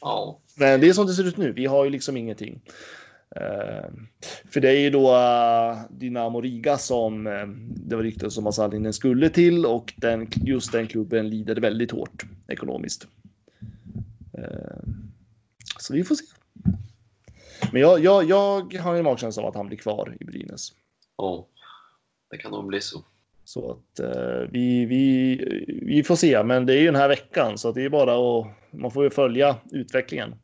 Ja. 0.00 0.40
Men 0.56 0.80
det 0.80 0.88
är 0.88 0.92
som 0.92 1.06
det 1.06 1.12
ser 1.12 1.28
ut 1.28 1.36
nu. 1.36 1.52
Vi 1.52 1.66
har 1.66 1.84
ju 1.84 1.90
liksom 1.90 2.16
ingenting. 2.16 2.60
Eh, 3.36 3.90
för 4.50 4.60
det 4.60 4.68
är 4.68 4.80
ju 4.80 4.90
då 4.90 5.14
eh, 5.14 5.78
Dynamo 5.90 6.40
Riga 6.40 6.78
som 6.78 7.26
eh, 7.26 7.46
det 7.86 7.96
var 7.96 8.02
ryktet 8.02 8.32
som 8.32 8.46
att 8.46 8.54
Sallinen 8.54 8.92
skulle 8.92 9.28
till 9.28 9.66
och 9.66 9.94
den, 9.96 10.28
just 10.30 10.72
den 10.72 10.86
klubben 10.86 11.30
lider 11.30 11.56
väldigt 11.56 11.90
hårt 11.90 12.24
ekonomiskt. 12.48 13.06
Så 15.88 15.94
vi 15.94 16.04
får 16.04 16.14
se. 16.14 16.24
Men 17.72 17.80
jag, 17.80 18.04
jag, 18.04 18.24
jag 18.24 18.74
har 18.80 18.94
en 18.94 19.04
magkänsla 19.04 19.42
av 19.42 19.48
att 19.48 19.54
han 19.54 19.66
blir 19.66 19.78
kvar 19.78 20.16
i 20.20 20.24
Brynäs. 20.24 20.72
ja. 21.16 21.46
Det 22.30 22.36
kan 22.38 22.50
nog 22.50 22.66
bli 22.66 22.80
så. 22.80 23.04
Så 23.44 23.70
att 23.70 24.00
eh, 24.00 24.50
vi, 24.50 24.84
vi, 24.84 25.36
vi 25.82 26.02
får 26.02 26.16
se, 26.16 26.42
men 26.42 26.66
det 26.66 26.72
är 26.72 26.78
ju 26.78 26.86
den 26.86 26.94
här 26.96 27.08
veckan 27.08 27.58
så 27.58 27.72
det 27.72 27.84
är 27.84 27.88
bara 27.88 28.40
att 28.40 28.46
man 28.70 28.90
får 28.90 29.04
ju 29.04 29.10
följa 29.10 29.56
utvecklingen. 29.70 30.34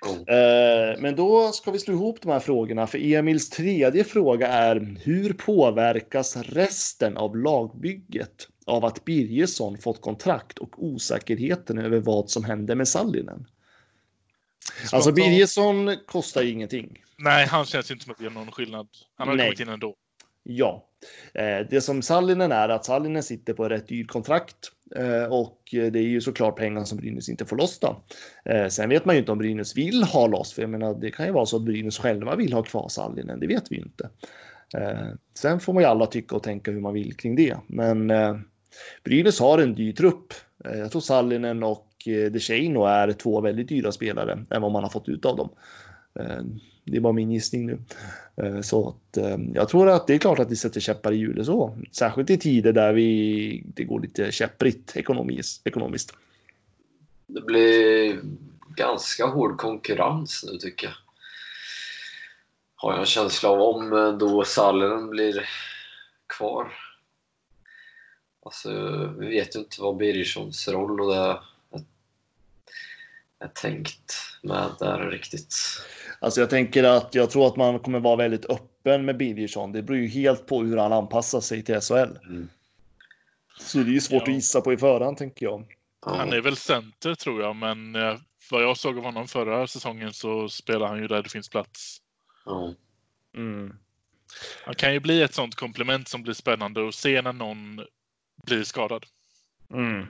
Ja. 0.00 0.34
Eh, 0.34 1.00
Men 1.00 1.16
då 1.16 1.52
ska 1.52 1.70
vi 1.70 1.78
slå 1.78 1.94
ihop 1.94 2.20
de 2.22 2.32
här 2.32 2.40
frågorna, 2.40 2.86
för 2.86 3.12
Emils 3.14 3.50
tredje 3.50 4.04
fråga 4.04 4.48
är 4.48 4.96
hur 5.02 5.32
påverkas 5.32 6.36
resten 6.36 7.16
av 7.16 7.36
lagbygget 7.36 8.48
av 8.66 8.84
att 8.84 9.04
Birgersson 9.04 9.78
fått 9.78 10.00
kontrakt 10.00 10.58
och 10.58 10.84
osäkerheten 10.84 11.78
över 11.78 11.98
vad 11.98 12.30
som 12.30 12.44
händer 12.44 12.74
med 12.74 12.88
Sallinen? 12.88 13.46
Alltså 14.92 15.12
Birgersson 15.12 15.96
kostar 16.06 16.42
ju 16.42 16.50
ingenting. 16.50 16.98
Nej, 17.18 17.46
han 17.46 17.64
känns 17.64 17.90
inte 17.90 18.04
som 18.04 18.12
att 18.12 18.18
det 18.18 18.24
gör 18.24 18.30
någon 18.30 18.52
skillnad. 18.52 18.88
Han 19.16 19.28
har 19.28 19.34
Nej. 19.34 19.46
kommit 19.46 19.60
in 19.60 19.68
ändå. 19.68 19.94
Ja, 20.42 20.88
Eh, 21.34 21.66
det 21.70 21.80
som 21.80 22.02
Sallinen 22.02 22.52
är 22.52 22.68
att 22.68 22.84
Sallinen 22.84 23.22
sitter 23.22 23.52
på 23.52 23.64
ett 23.64 23.70
rätt 23.70 23.88
dyrt 23.88 24.08
kontrakt 24.08 24.56
eh, 24.96 25.32
och 25.32 25.60
det 25.70 25.98
är 25.98 26.02
ju 26.02 26.20
såklart 26.20 26.56
pengar 26.56 26.84
som 26.84 26.98
Brynäs 26.98 27.28
inte 27.28 27.46
får 27.46 27.56
loss 27.56 27.78
då. 27.78 28.02
Eh, 28.44 28.68
Sen 28.68 28.88
vet 28.88 29.04
man 29.04 29.14
ju 29.14 29.18
inte 29.18 29.32
om 29.32 29.38
Brynäs 29.38 29.76
vill 29.76 30.02
ha 30.02 30.26
loss, 30.26 30.52
för 30.52 30.62
jag 30.62 30.70
menar, 30.70 30.94
det 30.94 31.10
kan 31.10 31.26
ju 31.26 31.32
vara 31.32 31.46
så 31.46 31.56
att 31.56 31.62
Brynäs 31.62 31.98
själva 31.98 32.36
vill 32.36 32.52
ha 32.52 32.62
kvar 32.62 32.88
Sallinen, 32.88 33.40
det 33.40 33.46
vet 33.46 33.72
vi 33.72 33.76
ju 33.76 33.82
inte. 33.82 34.10
Sen 35.34 35.60
får 35.60 35.72
man 35.72 35.82
ju 35.82 35.88
alla 35.88 36.06
tycka 36.06 36.36
och 36.36 36.42
tänka 36.42 36.70
hur 36.70 36.80
man 36.80 36.94
vill 36.94 37.16
kring 37.16 37.36
det, 37.36 37.56
men 37.66 38.12
Brynäs 39.04 39.40
har 39.40 39.58
en 39.58 39.74
dyr 39.74 39.92
trupp. 39.92 40.34
Jag 40.64 40.90
tror 40.90 41.00
Sallinen 41.00 41.62
och 41.62 41.87
Eh, 42.08 42.30
DeShane 42.30 42.88
är 42.88 43.12
två 43.12 43.40
väldigt 43.40 43.68
dyra 43.68 43.92
spelare 43.92 44.44
än 44.50 44.62
vad 44.62 44.72
man 44.72 44.82
har 44.82 44.90
fått 44.90 45.08
ut 45.08 45.24
av 45.24 45.36
dem. 45.36 45.48
Eh, 46.20 46.42
det 46.84 46.96
är 46.96 47.00
bara 47.00 47.12
min 47.12 47.30
gissning 47.30 47.66
nu. 47.66 47.78
Eh, 48.36 48.60
så 48.60 48.88
att, 48.88 49.18
jag 49.54 49.68
tror 49.68 49.88
att 49.88 50.06
det 50.06 50.14
är 50.14 50.18
klart 50.18 50.38
att 50.38 50.48
det 50.48 50.56
sätter 50.56 50.80
käppar 50.80 51.12
i 51.12 51.16
hjulet 51.16 51.46
så. 51.46 51.78
Särskilt 51.92 52.30
i 52.30 52.38
tider 52.38 52.72
där 52.72 52.92
vi, 52.92 53.64
det 53.74 53.84
går 53.84 54.00
lite 54.00 54.32
käpprigt 54.32 54.96
ekonomiskt. 54.96 55.66
ekonomiskt. 55.66 56.16
Det 57.26 57.40
blir 57.40 58.20
ganska 58.76 59.26
hård 59.26 59.58
konkurrens 59.58 60.44
nu 60.52 60.58
tycker 60.58 60.86
jag. 60.86 60.94
Har 62.76 62.92
jag 62.92 63.00
en 63.00 63.06
känsla 63.06 63.48
av 63.48 63.60
om 63.60 64.18
då 64.18 64.44
Sallinen 64.44 65.10
blir 65.10 65.48
kvar. 66.38 66.72
Alltså, 68.44 68.70
vi 69.18 69.28
vet 69.28 69.56
ju 69.56 69.60
inte 69.60 69.82
vad 69.82 69.96
Birgerssons 69.96 70.68
roll 70.68 71.00
och 71.00 71.10
det 71.14 71.40
tänkt 73.54 74.14
med 74.42 74.70
där 74.78 75.10
riktigt. 75.10 75.54
Alltså 76.20 76.40
jag 76.40 76.50
tänker 76.50 76.84
att 76.84 77.14
jag 77.14 77.30
tror 77.30 77.46
att 77.46 77.56
man 77.56 77.78
kommer 77.78 78.00
vara 78.00 78.16
väldigt 78.16 78.50
öppen 78.50 79.04
med 79.04 79.16
Birgersson. 79.16 79.72
Det 79.72 79.82
beror 79.82 79.98
ju 79.98 80.08
helt 80.08 80.46
på 80.46 80.62
hur 80.62 80.76
han 80.76 80.92
anpassar 80.92 81.40
sig 81.40 81.62
till 81.62 81.80
SHL. 81.80 81.94
Mm. 82.26 82.48
Så 83.60 83.78
det 83.78 83.90
är 83.90 83.92
ju 83.92 84.00
svårt 84.00 84.22
Ja. 84.26 84.32
att 84.32 84.34
gissa 84.34 84.60
på 84.60 84.72
i 84.72 84.76
förhand 84.76 85.16
tänker 85.16 85.46
jag. 85.46 85.64
Han 86.00 86.32
är 86.32 86.40
väl 86.40 86.56
center 86.56 87.14
tror 87.14 87.42
jag, 87.42 87.56
men 87.56 87.94
eh, 87.96 88.16
vad 88.50 88.62
jag 88.62 88.76
såg 88.76 88.98
av 88.98 89.04
honom 89.04 89.28
förra 89.28 89.66
säsongen 89.66 90.12
så 90.12 90.48
spelar 90.48 90.86
han 90.88 90.98
ju 90.98 91.08
där 91.08 91.22
det 91.22 91.28
finns 91.28 91.48
plats. 91.48 91.98
ja. 92.44 92.74
Mm. 93.36 93.76
Han 94.64 94.74
kan 94.74 94.92
ju 94.92 95.00
bli 95.00 95.22
ett 95.22 95.34
sånt 95.34 95.54
komplement 95.54 96.08
som 96.08 96.22
blir 96.22 96.34
spännande 96.34 96.88
att 96.88 96.94
se 96.94 97.22
när 97.22 97.32
någon 97.32 97.80
blir 98.46 98.64
skadad. 98.64 99.06
Mm. 99.74 100.06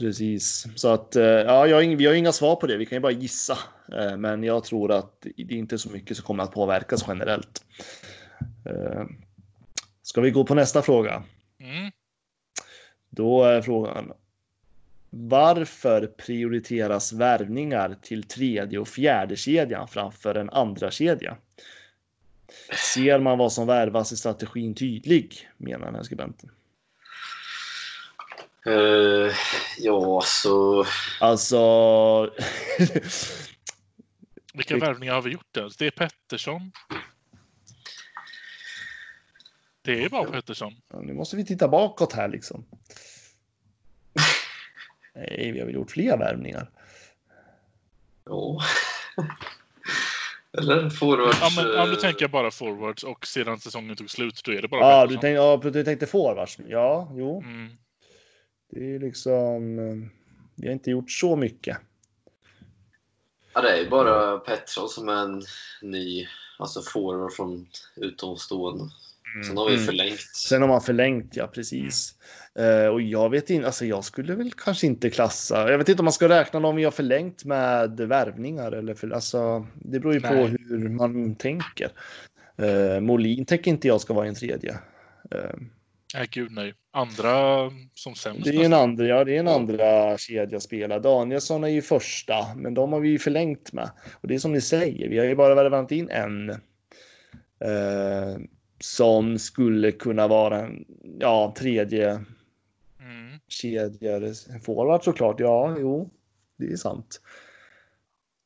Precis, 0.00 0.66
så 0.76 0.88
att 0.88 1.16
eh, 1.16 1.24
ja, 1.24 1.66
jag 1.66 1.96
vi 1.96 2.06
har 2.06 2.14
inga 2.14 2.32
svar 2.32 2.56
på 2.56 2.66
det. 2.66 2.76
Vi 2.76 2.86
kan 2.86 2.96
ju 2.96 3.00
bara 3.00 3.12
gissa, 3.12 3.58
Eh, 3.92 4.16
men 4.16 4.44
jag 4.44 4.64
tror 4.64 4.92
att 4.92 5.20
det 5.20 5.54
är 5.54 5.58
inte 5.58 5.78
så 5.78 5.90
mycket 5.90 6.16
som 6.16 6.26
kommer 6.26 6.44
att 6.44 6.52
påverkas 6.52 7.04
generellt. 7.08 7.64
Eh, 8.64 9.04
Ska 10.02 10.20
vi 10.20 10.30
gå 10.30 10.44
på 10.44 10.54
nästa 10.54 10.82
fråga? 10.82 11.22
Mm. 11.60 11.90
Då 13.10 13.44
är 13.44 13.62
frågan. 13.62 14.12
Varför 15.10 16.06
prioriteras 16.06 17.12
värvningar 17.12 17.96
till 18.02 18.22
tredje 18.22 18.78
och 18.78 18.88
fjärde 18.88 19.36
kedjan 19.36 19.88
framför 19.88 20.34
en 20.34 20.50
andra 20.50 20.90
kedja? 20.90 21.36
Ser 22.94 23.18
man 23.18 23.38
vad 23.38 23.52
som 23.52 23.66
värvas 23.66 24.12
i 24.12 24.16
strategin 24.16 24.74
tydlig, 24.74 25.48
menar 25.56 25.86
den 25.86 25.94
här 25.94 26.02
skribenten. 26.02 26.50
Eh, 28.66 29.32
ja, 29.78 30.20
så... 30.24 30.84
Alltså, 31.20 31.56
Vilka 34.54 34.74
Vilk- 34.74 34.80
värvningar 34.80 35.14
har 35.14 35.22
vi 35.22 35.30
gjort 35.30 35.56
ens? 35.56 35.76
Det 35.76 35.86
är 35.86 35.90
Pettersson. 35.90 36.72
Det 39.82 40.04
är 40.04 40.08
bara 40.08 40.30
Pettersson. 40.30 40.72
Ja, 40.88 41.00
nu 41.00 41.12
måste 41.12 41.36
vi 41.36 41.44
titta 41.44 41.68
bakåt 41.68 42.12
här 42.12 42.28
liksom. 42.28 42.64
Nej, 45.14 45.50
vi 45.52 45.58
har 45.58 45.66
väl 45.66 45.74
gjort 45.74 45.90
fler 45.90 46.18
värvningar. 46.18 46.70
Ja. 48.24 48.60
Eller 50.58 50.90
forwards. 50.90 51.38
Ja, 51.40 51.50
men, 51.56 51.72
ja, 51.74 51.84
nu 51.86 51.92
eh, 51.92 51.98
tänker 51.98 52.22
jag 52.22 52.30
bara 52.30 52.50
forwards 52.50 53.02
och 53.02 53.26
sedan 53.26 53.60
säsongen 53.60 53.96
tog 53.96 54.10
slut, 54.10 54.40
då 54.44 54.52
är 54.52 54.62
det 54.62 54.68
bara 54.68 54.80
Ja, 54.80 55.06
du, 55.06 55.08
Pettersson. 55.08 55.20
tänk, 55.20 55.36
ja, 55.64 55.70
du 55.70 55.84
tänkte 55.84 56.06
forwards. 56.06 56.58
Ja, 56.68 57.12
jo. 57.14 57.42
Mm. 57.42 57.76
Det 58.70 58.94
är 58.94 58.98
liksom... 58.98 59.76
Vi 60.56 60.66
har 60.66 60.72
inte 60.72 60.90
gjort 60.90 61.10
så 61.10 61.36
mycket. 61.36 61.78
Ja, 63.54 63.60
det 63.60 63.78
är 63.80 63.90
bara 63.90 64.38
Pettersson 64.38 64.88
som 64.88 65.08
är 65.08 65.22
en 65.24 65.42
ny 65.82 66.26
alltså 66.58 66.82
forward 66.82 67.32
från 67.32 67.66
utomstående. 67.96 68.84
Sen 69.46 69.56
har 69.56 69.66
vi 69.68 69.74
Mm. 69.74 69.86
förlängt. 69.86 70.20
Sen 70.20 70.62
har 70.62 70.68
man 70.68 70.80
förlängt, 70.80 71.36
ja 71.36 71.46
precis. 71.46 72.14
Eh, 72.54 72.86
och 72.86 73.02
jag 73.02 73.30
vet 73.30 73.50
inte, 73.50 73.66
alltså 73.66 73.84
jag 73.84 74.04
skulle 74.04 74.34
väl 74.34 74.52
kanske 74.52 74.86
inte 74.86 75.10
klassa. 75.10 75.70
Jag 75.70 75.78
vet 75.78 75.88
inte 75.88 76.00
om 76.00 76.04
man 76.04 76.12
ska 76.12 76.28
räkna 76.28 76.58
om 76.68 76.76
vi 76.76 76.84
har 76.84 76.90
förlängt 76.90 77.44
med 77.44 77.96
värvningar 78.00 78.72
eller 78.72 78.94
för, 78.94 79.10
alltså. 79.10 79.66
Det 79.74 80.00
beror 80.00 80.14
ju 80.14 80.20
på 80.20 80.34
Nej. 80.34 80.56
hur 80.68 80.88
man 80.88 81.34
tänker. 81.34 81.90
Uh, 82.62 83.00
Molin 83.00 83.44
tänker 83.46 83.70
inte 83.70 83.88
jag 83.88 84.00
ska 84.00 84.14
vara 84.14 84.26
en 84.26 84.34
tredje. 84.34 84.70
Eh, 85.30 85.54
Nej, 86.14 86.28
gud 86.30 86.52
nej. 86.52 86.74
Andra 86.92 87.70
som 87.94 88.14
sämst. 88.14 88.44
det 88.44 88.50
är 88.56 88.64
en 88.64 88.72
andra, 88.72 89.04
ja, 89.06 89.24
det 89.24 89.36
är 89.36 89.40
en 89.40 89.48
andra 89.48 90.18
kedja 90.18 90.60
spelare. 90.60 90.98
Danielsson 91.00 91.64
är 91.64 91.68
ju 91.68 91.82
första, 91.82 92.54
men 92.56 92.74
de 92.74 92.92
har 92.92 93.00
vi 93.00 93.08
ju 93.08 93.18
förlängt 93.18 93.72
med. 93.72 93.90
Och 94.20 94.28
det 94.28 94.34
är 94.34 94.38
som 94.38 94.52
ni 94.52 94.60
säger, 94.60 95.08
vi 95.08 95.18
har 95.18 95.24
ju 95.26 95.34
bara 95.34 95.54
värvat 95.54 95.92
in 95.92 96.10
en. 96.10 96.50
eh, 96.50 98.38
som 98.82 99.38
skulle 99.38 99.92
kunna 99.92 100.28
vara 100.28 100.60
en, 100.60 100.84
ja, 101.20 101.54
tredje 101.58 102.24
Mm. 103.00 103.38
kedjor. 103.48 104.60
Forward 104.64 105.04
såklart, 105.04 105.40
ja, 105.40 105.76
jo, 105.78 106.10
det 106.58 106.72
är 106.72 106.76
sant. 106.76 107.20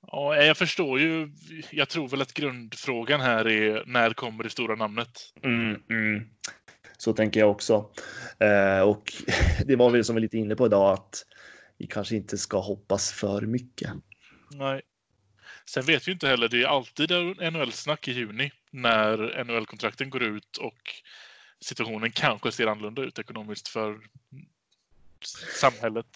Ja, 0.07 0.37
jag 0.37 0.57
förstår 0.57 1.01
ju. 1.01 1.29
Jag 1.71 1.89
tror 1.89 2.09
väl 2.09 2.23
att 2.23 2.33
grundfrågan 2.35 3.21
här 3.21 3.49
är 3.49 3.83
när 3.87 4.11
kommer 4.11 4.45
det 4.45 4.51
stora 4.51 4.75
namnet? 4.75 5.21
Mm, 5.43 5.83
mm. 5.91 6.29
Så 6.99 7.13
tänker 7.13 7.41
jag 7.41 7.51
också. 7.51 7.91
Eh, 8.39 8.81
och 8.81 9.13
det 9.67 9.77
var 9.77 9.91
väl 9.91 10.05
som 10.05 10.15
vi 10.15 10.21
lite 10.21 10.39
inne 10.39 10.57
på 10.57 10.67
idag 10.67 10.93
att 10.93 11.27
vi 11.79 11.87
kanske 11.87 12.17
inte 12.17 12.39
ska 12.39 12.61
hoppas 12.61 13.13
för 13.13 13.41
mycket. 13.41 13.91
Nej. 14.51 14.83
Sen 15.67 15.85
vet 15.85 16.09
vi 16.09 16.13
inte 16.13 16.29
heller. 16.29 16.49
Det 16.49 16.63
är 16.63 16.67
alltid 16.67 17.11
NHL-snack 17.53 18.09
i 18.09 18.13
juni 18.13 18.53
när 18.71 19.45
NHL-kontrakten 19.45 20.11
går 20.11 20.23
ut 20.23 20.57
och 20.57 20.81
situationen 21.61 22.11
kanske 22.13 22.53
ser 22.53 22.67
annorlunda 22.67 23.03
ut 23.03 23.19
ekonomiskt 23.19 23.69
för 23.69 24.01
samhället. 25.61 26.07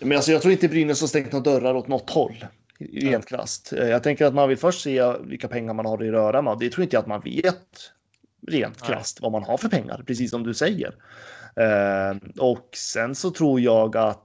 Men 0.00 0.16
alltså, 0.16 0.32
jag 0.32 0.42
tror 0.42 0.52
inte 0.52 0.68
Brynäs 0.68 1.00
har 1.00 1.08
stängt 1.08 1.32
några 1.32 1.44
dörrar 1.44 1.74
åt 1.74 1.88
något 1.88 2.10
håll. 2.10 2.46
Rent 2.78 3.26
krasst. 3.26 3.72
Eh, 3.72 3.88
Jag 3.88 4.02
tänker 4.02 4.24
att 4.26 4.34
man 4.34 4.48
vill 4.48 4.58
först 4.58 4.80
se 4.80 5.12
vilka 5.18 5.48
pengar 5.48 5.74
man 5.74 5.86
har 5.86 6.04
i 6.04 6.10
röra 6.10 6.42
med. 6.42 6.58
Det 6.58 6.70
tror 6.70 6.82
inte 6.82 6.96
jag 6.96 7.00
att 7.00 7.06
man 7.06 7.20
vet 7.20 7.92
rent 8.46 8.82
krasst 8.82 9.20
vad 9.20 9.32
man 9.32 9.44
har 9.44 9.56
för 9.56 9.68
pengar, 9.68 10.02
precis 10.06 10.30
som 10.30 10.42
du 10.42 10.54
säger. 10.54 10.94
Eh, 11.56 12.16
och 12.38 12.68
sen 12.74 13.14
så 13.14 13.30
tror 13.30 13.60
jag 13.60 13.96
att 13.96 14.22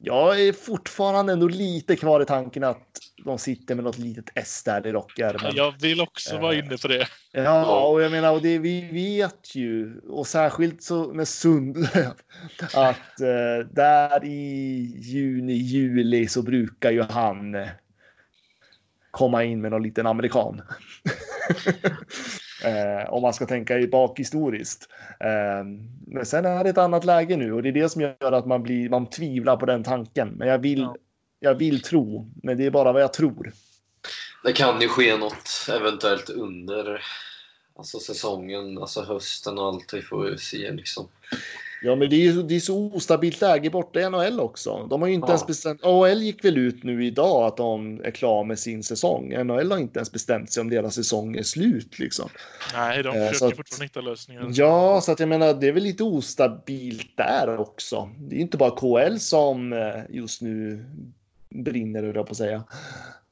jag 0.00 0.40
är 0.40 0.52
fortfarande 0.52 1.32
ändå 1.32 1.48
lite 1.48 1.96
kvar 1.96 2.20
i 2.20 2.24
tanken 2.24 2.64
att 2.64 2.86
de 3.24 3.38
sitter 3.38 3.74
med 3.74 3.84
något 3.84 3.98
litet 3.98 4.30
S 4.34 4.62
där 4.64 4.86
i 4.86 4.92
rockärmen. 4.92 5.52
Jag 5.54 5.74
vill 5.80 6.00
också 6.00 6.38
vara 6.38 6.54
inne 6.54 6.76
på 6.76 6.88
det. 6.88 7.08
Ja, 7.32 7.86
och 7.86 8.02
jag 8.02 8.10
menar, 8.10 8.32
och 8.32 8.42
det, 8.42 8.58
vi 8.58 8.80
vet 8.80 9.54
ju, 9.54 10.00
och 10.00 10.26
särskilt 10.26 10.82
så 10.82 11.12
med 11.14 11.28
Sundlöv, 11.28 12.12
att 12.74 13.20
eh, 13.20 13.66
där 13.70 14.24
i 14.24 14.76
juni, 14.98 15.52
juli 15.52 16.28
så 16.28 16.42
brukar 16.42 16.90
ju 16.90 17.02
han 17.02 17.54
eh, 17.54 17.68
komma 19.10 19.44
in 19.44 19.60
med 19.60 19.70
någon 19.70 19.82
liten 19.82 20.06
amerikan. 20.06 20.62
eh, 22.64 23.12
om 23.12 23.22
man 23.22 23.34
ska 23.34 23.46
tänka 23.46 23.78
i 23.78 23.88
bakhistoriskt. 23.88 24.88
Eh, 25.20 25.64
men 26.06 26.26
sen 26.26 26.44
är 26.44 26.64
det 26.64 26.70
ett 26.70 26.78
annat 26.78 27.04
läge 27.04 27.36
nu 27.36 27.52
och 27.52 27.62
det 27.62 27.68
är 27.68 27.72
det 27.72 27.88
som 27.88 28.00
gör 28.02 28.32
att 28.32 28.46
man, 28.46 28.62
blir, 28.62 28.88
man 28.88 29.06
tvivlar 29.06 29.56
på 29.56 29.66
den 29.66 29.82
tanken. 29.84 30.28
Men 30.28 30.48
jag 30.48 30.58
vill, 30.58 30.80
Ja. 30.80 30.96
jag 31.40 31.54
vill 31.54 31.82
tro, 31.82 32.30
men 32.42 32.56
det 32.56 32.66
är 32.66 32.70
bara 32.70 32.92
vad 32.92 33.02
jag 33.02 33.12
tror. 33.12 33.52
Det 34.44 34.52
kan 34.52 34.80
ju 34.80 34.88
ske 34.88 35.16
något 35.16 35.68
eventuellt 35.80 36.30
under 36.30 37.02
alltså 37.78 37.98
säsongen, 37.98 38.78
alltså 38.78 39.02
hösten 39.02 39.58
och 39.58 39.66
allt. 39.66 39.94
Vi 39.94 40.02
får 40.02 40.28
ju 40.28 40.38
se 40.38 40.72
liksom. 40.72 41.08
Ja, 41.86 41.94
men 41.96 42.10
det 42.10 42.26
är 42.26 42.42
det 42.42 42.56
är 42.56 42.60
så 42.60 42.86
ostabilt 42.92 43.40
läge 43.40 43.70
borta 43.70 44.00
i 44.00 44.10
NHL 44.10 44.40
också. 44.40 44.86
De 44.90 45.00
har 45.02 45.08
ju 45.08 45.14
inte 45.14 45.24
Ja. 45.26 45.30
ens 45.32 45.46
bestämt. 45.46 45.84
AHL 45.84 46.22
gick 46.22 46.44
väl 46.44 46.58
ut 46.58 46.84
nu 46.84 47.06
idag 47.06 47.46
att 47.46 47.56
de 47.56 48.00
är 48.04 48.10
klara 48.10 48.44
med 48.44 48.58
sin 48.58 48.82
säsong. 48.82 49.34
NHL 49.44 49.70
har 49.70 49.78
inte 49.78 49.98
ens 49.98 50.12
bestämt 50.12 50.52
sig 50.52 50.60
om 50.60 50.70
deras 50.70 50.94
säsong 50.94 51.36
är 51.36 51.42
slut 51.42 51.98
liksom. 51.98 52.28
Nej, 52.74 53.02
de 53.02 53.08
Eh, 53.08 53.12
försöker 53.14 53.34
så 53.38 53.46
att- 53.46 53.56
fortfarande 53.56 53.84
hitta 53.84 54.00
lösningar. 54.00 54.48
Ja, 54.52 55.00
så 55.02 55.12
att 55.12 55.20
jag 55.20 55.28
menar, 55.28 55.54
det 55.54 55.68
är 55.68 55.72
väl 55.72 55.82
lite 55.82 56.04
ostabilt 56.04 57.16
där 57.16 57.60
också. 57.60 58.10
Det 58.18 58.34
är 58.34 58.36
ju 58.36 58.42
inte 58.42 58.56
bara 58.56 58.70
KL 59.10 59.16
som 59.18 59.72
eh, 59.72 59.78
just 60.10 60.42
nu 60.42 60.84
brinner, 61.50 62.02
höll 62.02 62.14
jag 62.16 62.26
på 62.26 62.30
att 62.30 62.36
säga. 62.36 62.64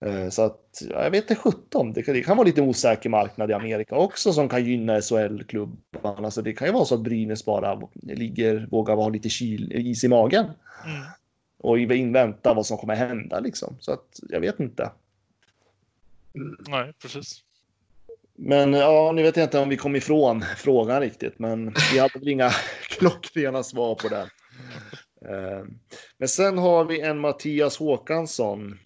Eh, 0.05 0.28
Så 0.28 0.42
att 0.42 0.82
ja, 0.90 1.02
jag 1.02 1.11
vet 1.11 1.30
inte 1.30 1.34
17. 1.42 1.92
Det 1.92 2.02
kan, 2.02 2.14
det 2.14 2.22
kan 2.22 2.36
vara 2.36 2.46
lite 2.46 2.62
osäker 2.62 3.09
marknad 3.11 3.50
i 3.50 3.55
Amerika 3.55 3.94
också 3.96 4.32
som 4.32 4.48
kan 4.48 4.64
gynna 4.64 5.00
SHL-klubbarna. 5.00 6.30
Så 6.30 6.40
det 6.42 6.52
kan 6.52 6.68
ju 6.68 6.72
vara 6.74 6.84
så 6.84 6.94
att 6.94 7.00
Brynäs 7.00 7.44
bara 7.44 7.80
ligger, 8.02 8.68
vågar 8.70 8.94
ha 8.96 9.09
lite 9.09 9.28
kyl, 9.28 9.72
is 9.72 10.05
i 10.05 10.09
magen 10.09 10.44
Mm. 10.86 11.02
och 11.59 11.78
invänta 11.78 12.55
vad 12.55 12.66
som 12.66 12.76
kommer 12.76 12.94
hända 12.94 13.40
liksom. 13.40 13.76
Så 13.80 13.92
att 13.92 14.20
jag 14.28 14.40
vet 14.40 14.61
inte. 14.61 14.92
Nej, 16.68 16.92
precis. 17.02 17.40
Men 18.36 18.72
ja, 18.72 19.12
nu 19.14 19.22
vet 19.22 19.36
jag 19.36 19.44
inte 19.46 19.59
om 19.59 19.68
vi 19.68 19.76
kom 19.76 19.96
ifrån 19.96 20.44
frågan 20.57 21.00
riktigt, 21.00 21.38
men 21.38 21.74
vi 21.92 21.98
hade 21.98 22.18
väl 22.18 22.28
inga 22.28 22.50
klockrena 22.88 23.62
svar 23.62 23.94
på 23.94 24.09
den. 24.09 24.28
Eh, 25.30 25.64
Men 26.18 26.28
sen 26.28 26.59
har 26.59 26.84
vi 26.84 27.00
en 27.00 27.18
Mattias 27.18 27.76
Håkansson. 27.78 28.78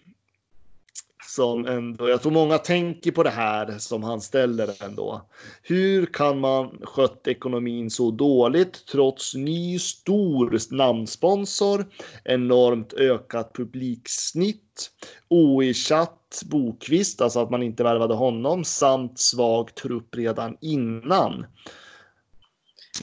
Som 1.35 1.65
ändå, 1.65 2.09
jag 2.09 2.21
tror 2.21 2.31
många 2.31 2.57
tänker 2.57 3.11
på 3.11 3.23
det 3.23 3.29
här 3.29 3.77
som 3.77 4.03
han 4.03 4.21
ställer 4.21 4.83
ändå. 4.83 5.29
Hur 5.63 6.05
kan 6.05 6.39
man 6.39 6.77
skött 6.83 7.27
ekonomin 7.27 7.89
så 7.89 8.11
dåligt 8.11 8.85
trots 8.91 9.35
ny 9.35 9.79
stor 9.79 10.75
namnsponsor, 10.75 11.85
enormt 12.23 12.93
ökat 12.93 13.53
publiksnitt, 13.53 14.91
oersatt 15.27 16.41
Bokvist, 16.45 17.21
alltså 17.21 17.39
att 17.39 17.49
man 17.49 17.63
inte 17.63 17.83
värvade 17.83 18.13
honom, 18.13 18.63
samt 18.63 19.19
svag 19.19 19.75
trupp 19.75 20.15
redan 20.15 20.57
innan. 20.61 21.45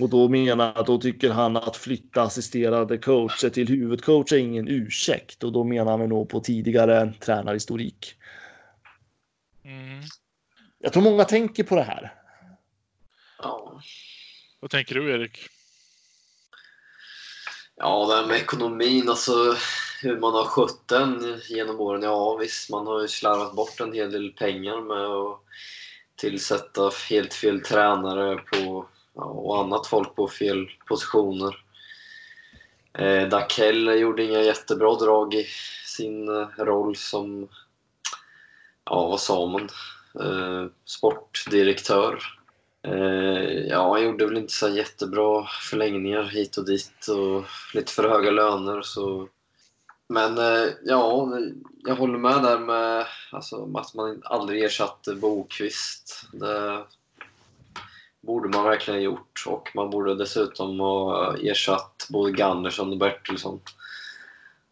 Och 0.00 0.08
då 0.08 0.28
menar 0.28 0.84
då 0.84 0.98
tycker 0.98 1.30
han 1.30 1.56
att 1.56 1.76
flytta 1.76 2.22
assisterade 2.22 2.98
coacher 2.98 3.50
till 3.50 3.68
huvudcoach 3.68 4.32
är 4.32 4.36
ingen 4.36 4.68
ursäkt 4.68 5.44
och 5.44 5.52
då 5.52 5.64
menar 5.64 5.98
han 5.98 6.08
nog 6.08 6.28
på 6.28 6.40
tidigare 6.40 7.12
tränarhistorik. 7.20 8.14
Mm. 9.64 10.02
Jag 10.78 10.92
tror 10.92 11.02
många 11.02 11.24
tänker 11.24 11.64
på 11.64 11.76
det 11.76 11.82
här. 11.82 12.14
Ja, 13.38 13.80
Vad 14.60 14.70
tänker 14.70 14.94
du, 14.94 15.10
Erik? 15.14 15.38
ja 17.76 18.06
det 18.06 18.16
här 18.16 18.26
med 18.26 18.36
ekonomin, 18.36 19.08
alltså 19.08 19.56
hur 20.02 20.20
man 20.20 20.34
har 20.34 20.44
skött 20.44 20.88
den 20.88 21.40
genom 21.48 21.80
åren. 21.80 22.02
Ja 22.02 22.36
visst, 22.36 22.70
man 22.70 22.86
har 22.86 23.00
ju 23.02 23.08
slarvat 23.08 23.56
bort 23.56 23.80
en 23.80 23.92
hel 23.92 24.12
del 24.12 24.32
pengar 24.32 24.80
med 24.80 25.06
att 25.06 25.40
tillsätta 26.16 26.90
helt 27.10 27.34
fel 27.34 27.60
tränare 27.60 28.36
på, 28.36 28.86
och 29.16 29.58
annat 29.58 29.86
folk 29.86 30.14
på 30.14 30.28
fel 30.28 30.70
positioner. 30.88 31.64
Eh, 32.98 33.28
Dakell 33.28 34.00
gjorde 34.00 34.24
inga 34.24 34.42
jättebra 34.42 34.94
drag 34.94 35.34
i 35.34 35.46
sin 35.86 36.28
eh, 36.28 36.48
roll 36.58 36.96
som, 36.96 37.48
ja 38.84 39.08
vad 39.08 39.20
sa 39.20 39.46
man, 39.46 39.68
eh, 40.20 40.70
sportdirektör. 40.84 42.18
Eh, 42.82 43.66
ja, 43.68 43.92
han 43.92 44.04
gjorde 44.04 44.26
väl 44.26 44.36
inte 44.36 44.52
så 44.52 44.68
jättebra 44.68 45.46
förlängningar 45.70 46.22
hit 46.22 46.56
och 46.56 46.66
dit 46.66 47.06
och 47.08 47.44
lite 47.74 47.92
för 47.92 48.08
höga 48.08 48.30
löner. 48.30 48.82
Så. 48.82 49.28
Men 50.08 50.38
eh, 50.38 50.68
ja, 50.84 51.28
jag 51.84 51.96
håller 51.96 52.18
med 52.18 52.42
där 52.42 52.58
med 52.58 53.06
alltså, 53.32 53.70
att 53.74 53.94
man 53.94 54.22
aldrig 54.24 54.64
ersatte 54.64 55.14
Bokvist. 55.14 56.28
Det 56.32 56.84
borde 58.26 58.48
man 58.48 58.64
verkligen 58.64 59.00
ha 59.00 59.04
gjort 59.04 59.44
och 59.46 59.70
man 59.74 59.90
borde 59.90 60.14
dessutom 60.14 60.80
ha 60.80 61.36
ersatt 61.36 62.06
både 62.10 62.32
Gunnarsson 62.32 62.92
och 62.92 62.98
Bertilsson. 62.98 63.60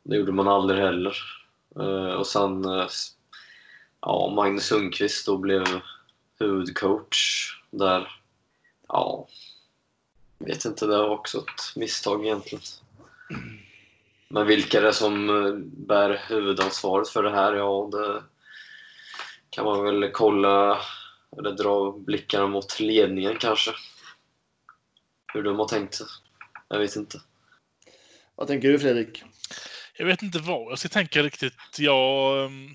Det 0.02 0.16
gjorde 0.16 0.32
man 0.32 0.48
aldrig 0.48 0.80
heller. 0.80 1.16
Eh, 1.80 2.14
och 2.14 2.26
sen 2.26 2.64
eh, 2.64 2.86
ja, 4.00 4.32
Magnus 4.36 4.66
Sundqvist 4.66 5.26
då 5.26 5.38
blev 5.38 5.64
huvudcoach 6.38 7.50
där. 7.70 8.20
Ja, 8.88 9.28
vet 10.38 10.64
inte, 10.64 10.86
det 10.86 10.98
var 10.98 11.09
också 11.09 11.38
ett 11.38 11.76
misstag 11.76 12.24
egentligen. 12.24 12.64
Men 14.28 14.46
vilka 14.46 14.80
det 14.80 14.88
är 14.88 14.92
som 14.92 15.28
eh, 15.46 15.52
bär 15.86 16.24
huvudansvaret 16.28 17.09
för 17.09 17.22
det 17.22 17.30
här? 17.30 17.55
Ja, 17.55 17.88
det 17.92 18.22
kan 19.50 19.64
man 19.64 19.84
väl 19.84 20.11
kolla 20.12 20.78
eller 21.39 21.53
dra 21.53 21.93
blickarna 21.93 22.47
mot 22.47 22.80
ledningen 22.80 23.37
kanske. 23.41 23.70
Hur 25.32 25.43
de 25.43 25.59
har 25.59 25.68
tänkt. 25.68 26.01
Jag 26.68 26.78
vet 26.78 26.97
inte. 26.97 27.20
Vad 28.35 28.47
tänker 28.47 28.68
du 28.68 28.78
Fredrik? 28.78 29.22
Jag 29.99 30.07
vet 30.07 30.22
inte 30.22 30.39
vad 30.39 30.70
jag 30.70 30.78
ska 30.78 30.89
tänka 30.89 31.22
riktigt. 31.22 31.78
Jag... 31.78 32.45
ehm, 32.45 32.74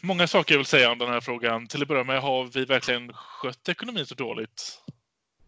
Många 0.00 0.26
saker 0.26 0.54
jag 0.54 0.58
vill 0.58 0.66
säga 0.66 0.92
om 0.92 0.98
den 0.98 1.08
här 1.08 1.20
frågan. 1.20 1.66
Till 1.66 1.82
att 1.82 1.88
börja 1.88 2.04
med, 2.04 2.20
har 2.20 2.44
vi 2.44 2.64
verkligen 2.64 3.12
skött 3.12 3.68
ekonomin 3.68 4.06
så 4.06 4.14
dåligt? 4.14 4.82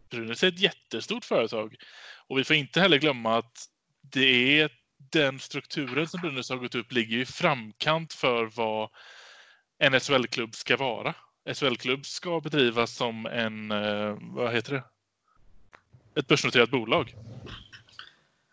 Brynäs 0.09 0.43
är 0.43 0.47
ett 0.47 0.59
jättestort 0.59 1.25
företag. 1.25 1.75
Och 2.27 2.39
vi 2.39 2.43
får 2.43 2.55
inte 2.55 2.79
heller 2.79 2.97
glömma 2.97 3.37
att 3.37 3.65
det 4.01 4.61
är 4.61 4.69
den 4.97 5.39
strukturen 5.39 6.07
som 6.07 6.21
Brynäs 6.21 6.49
har 6.49 6.57
gått 6.57 6.75
upp 6.75 6.91
ligger 6.91 7.17
i 7.17 7.25
framkant 7.25 8.13
för 8.13 8.45
vad 8.45 8.89
en 9.79 9.99
SHL-klubb 9.99 10.55
ska 10.55 10.77
vara. 10.77 11.15
SHL-klubb 11.53 12.05
ska 12.05 12.39
bedrivas 12.39 12.95
som 12.95 13.25
en, 13.25 13.71
eh, 13.71 14.17
vad 14.21 14.53
heter 14.53 14.73
det? 14.73 14.83
Ett 16.19 16.27
börsnoterat 16.27 16.69
bolag. 16.69 17.15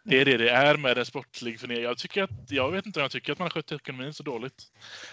Det 0.05 0.21
är 0.21 0.25
det 0.25 0.37
det 0.37 0.51
är 0.51 0.77
med 0.77 0.99
en 0.99 1.07
sportlig 1.07 1.61
förening. 1.61 1.83
Jag, 1.83 1.99
tycker 1.99 2.23
att, 2.23 2.31
jag 2.49 2.71
vet 2.71 2.87
inte 2.87 3.01
om 3.01 3.03
jag 3.03 3.11
tycker 3.11 3.33
att 3.33 3.39
man 3.39 3.45
har 3.45 3.51
skött 3.51 3.73
ekonomin 3.73 4.15
så 4.15 4.23
dåligt. 4.23 4.63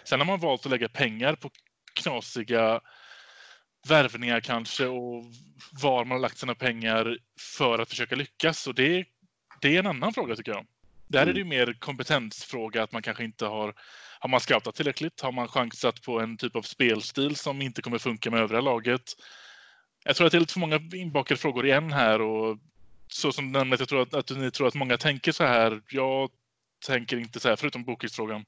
Sen 0.04 0.20
har 0.20 0.26
man 0.26 0.40
valt 0.40 0.66
att 0.66 0.72
lägga 0.72 0.90
pengar 0.90 1.36
på 1.36 1.50
knasiga 1.94 2.82
värvningar 3.88 4.40
kanske 4.40 4.86
och 4.86 5.26
var 5.82 6.06
man 6.06 6.16
har 6.16 6.20
lagt 6.20 6.38
sina 6.38 6.56
pengar 6.56 7.18
för 7.58 7.80
att 7.80 7.90
försöka 7.90 8.16
lyckas. 8.16 8.68
Och 8.68 8.76
det, 8.76 9.06
det 9.62 9.76
är 9.76 9.80
en 9.80 9.88
annan 9.88 10.14
fråga 10.14 10.36
tycker 10.36 10.52
jag. 10.52 10.66
Där 11.08 11.28
är 11.28 11.34
det 11.34 11.40
ju 11.40 11.46
mer 11.46 11.74
kompetensfråga 11.80 12.84
att 12.84 12.92
man 12.92 13.02
kanske 13.02 13.24
inte 13.24 13.46
har 13.46 13.74
har 14.20 14.30
man 14.30 14.40
scoutat 14.40 14.76
tillräckligt? 14.76 15.22
Har 15.22 15.32
man 15.32 15.48
chansat 15.48 16.02
på 16.02 16.20
en 16.20 16.38
typ 16.38 16.56
av 16.56 16.62
spelstil 16.62 17.36
som 17.36 17.62
inte 17.62 17.82
kommer 17.82 17.98
funka 17.98 18.32
med 18.32 18.40
övriga 18.40 18.62
laget? 18.62 19.02
Jag 20.06 20.16
tror 20.16 20.28
att 20.28 20.32
det 20.32 20.38
är 20.38 20.40
lite 20.40 20.54
för 20.54 20.60
många 20.60 20.80
inbakade 20.94 21.40
frågor 21.40 21.66
igen 21.66 21.92
här 21.92 22.22
och 22.22 22.58
så 23.08 23.32
som 23.32 23.54
du 23.54 23.60
jag 23.60 23.90
tror 23.90 24.02
att, 24.02 24.14
att 24.14 24.30
ni 24.30 24.52
tror 24.52 24.68
att 24.68 24.76
många 24.76 24.98
tänker 24.98 25.32
så 25.32 25.44
här. 25.44 25.82
Jag 25.92 26.30
tänker 26.86 27.18
inte 27.18 27.40
så 27.40 27.50
här, 27.50 27.56
förutom 27.56 27.84
bokningsfrågan. 27.84 28.46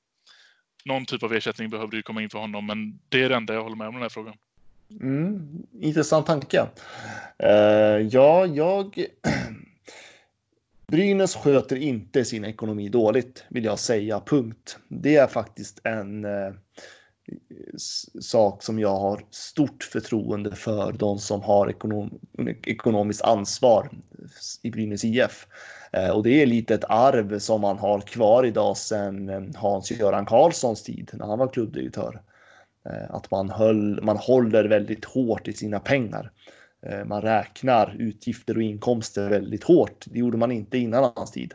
Någon 0.86 1.06
typ 1.06 1.24
av 1.24 1.34
ersättning 1.34 1.70
behövde 1.70 1.98
ju 1.98 2.04
komma 2.04 2.22
in 2.22 2.30
för 2.30 2.40
honom, 2.40 2.66
men 2.66 3.00
det 3.10 3.24
är 3.24 3.30
det 3.30 3.36
enda 3.36 3.54
jag 3.54 3.64
håller 3.64 3.76
med 3.76 3.88
om 3.88 3.94
den 3.94 4.02
här 4.02 4.10
frågan. 4.10 4.36
Mm, 5.02 5.64
intressant 5.82 6.26
tanke. 6.26 6.68
Uh, 7.44 8.08
ja, 8.12 8.46
jag... 8.46 9.06
Brynäs 10.92 11.36
sköter 11.36 11.76
inte 11.76 12.26
sin 12.26 12.46
ekonomi 12.46 12.90
dåligt, 12.90 13.44
vill 13.50 13.64
jag 13.64 13.80
säga. 13.80 14.22
Punkt. 14.26 14.78
Det 14.88 15.16
är 15.16 15.28
faktiskt 15.28 15.82
en 15.84 16.26
eh, 16.26 16.54
sak 18.22 18.64
som 18.64 18.80
jag 18.80 19.00
har 19.00 19.22
stort 19.32 19.84
förtroende 19.84 20.56
för 20.56 20.92
de 20.92 21.20
som 21.20 21.42
har 21.42 21.70
ekonom 21.70 22.20
ekonomiskt 22.64 23.22
ansvar 23.22 23.90
i 24.62 24.72
Brynäs 24.72 25.04
IF. 25.04 25.48
Eh, 25.92 26.10
och 26.10 26.24
det 26.24 26.42
är 26.42 26.46
lite 26.46 26.74
ett 26.74 26.90
arv 26.90 27.40
som 27.40 27.62
man 27.62 27.78
har 27.78 28.02
kvar 28.02 28.44
idag 28.44 28.78
sedan 28.78 29.30
eh, 29.30 29.42
Hans-Göran 29.56 30.26
Karlssons 30.26 30.84
tid 30.84 31.12
när 31.14 31.26
han 31.26 31.40
var 31.40 31.48
klubbdirektör. 31.48 32.22
Eh, 32.86 33.16
att 33.16 33.32
man, 33.32 33.50
höll, 33.50 34.04
man 34.04 34.18
håller 34.18 34.64
väldigt 34.64 35.06
hårt 35.06 35.48
i 35.48 35.54
sina 35.54 35.80
pengar. 35.80 36.32
Eh, 36.86 37.06
man 37.06 37.22
räknar 37.22 37.96
utgifter 38.00 38.58
och 38.58 38.64
inkomster 38.64 39.30
väldigt 39.30 39.64
hårt. 39.64 40.06
Det 40.08 40.20
gjorde 40.20 40.38
man 40.38 40.52
inte 40.52 40.78
innan 40.78 41.12
hans 41.16 41.32
tid. 41.32 41.54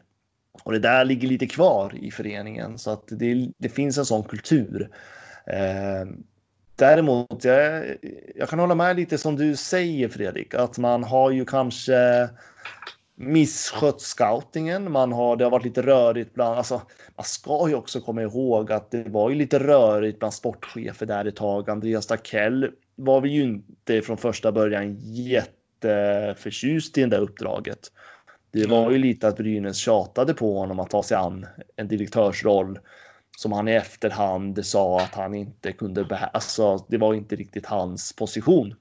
Och 0.63 0.73
det 0.73 0.79
där 0.79 1.05
ligger 1.05 1.29
lite 1.29 1.47
kvar 1.47 1.95
i 1.95 2.11
föreningen 2.11 2.79
så 2.79 2.91
att 2.91 3.09
det, 3.09 3.51
det 3.59 3.69
finns 3.69 3.99
en 3.99 4.07
sån 4.07 4.25
kultur. 4.25 4.91
Eh, 5.47 6.09
däremot, 6.77 7.45
jag, 7.45 7.85
jag 8.35 8.49
kan 8.49 8.59
hålla 8.59 8.75
med 8.75 8.97
lite 8.97 9.19
som 9.19 9.37
du 9.37 9.57
säger 9.57 10.09
Fredrik, 10.09 10.55
att 10.55 10.79
man 10.79 11.05
har 11.05 11.31
ju 11.31 11.45
kanske 11.45 12.29
misskött 13.17 14.01
scoutingen. 14.01 14.93
Man 14.93 15.13
har, 15.13 15.37
det 15.37 15.45
har 15.45 15.51
varit 15.51 15.65
lite 15.65 15.83
rörigt 15.83 16.35
bland, 16.35 16.59
alltså, 16.59 16.83
man 17.17 17.25
ska 17.25 17.69
ju 17.69 17.75
också 17.75 18.01
komma 18.01 18.23
ihåg 18.23 18.73
att 18.73 18.91
det 18.91 19.09
var 19.09 19.31
ju 19.31 19.37
lite 19.37 19.59
rörigt 19.59 20.19
bland 20.19 20.35
sportchefer 20.35 21.07
där 21.07 21.25
ett 21.25 21.37
tag. 21.37 21.71
Andreas 21.71 22.07
Dackell 22.07 22.71
var 22.97 23.21
vi 23.21 23.29
ju 23.29 23.43
inte 23.43 24.03
från 24.03 24.17
första 24.17 24.53
början 24.53 24.97
jätteförtjust 25.01 26.99
i 26.99 27.01
det 27.01 27.07
där 27.07 27.21
uppdraget. 27.21 27.93
Det 28.51 28.67
var 28.67 28.91
ju 28.91 28.99
lite 28.99 29.29
att 29.29 29.37
Brynäs 29.37 29.77
tjatade 29.77 30.35
på 30.35 30.59
honom 30.59 30.81
att 30.81 30.91
ta 30.91 31.03
sig 31.03 31.17
an 31.17 31.47
en 31.77 31.89
direktörsroll 31.89 32.79
som 33.37 33.53
han 33.53 33.69
i 33.69 33.73
efterhand 33.73 34.67
sa 34.67 35.01
att 35.01 35.15
han 35.15 35.35
inte 35.35 35.73
kunde 35.73 36.05
behärska. 36.05 36.31
Alltså, 36.33 36.87
det 36.89 36.99
var 36.99 37.15
inte 37.15 37.37
riktigt 37.37 37.67
hans 37.67 38.13
position. 38.13 38.75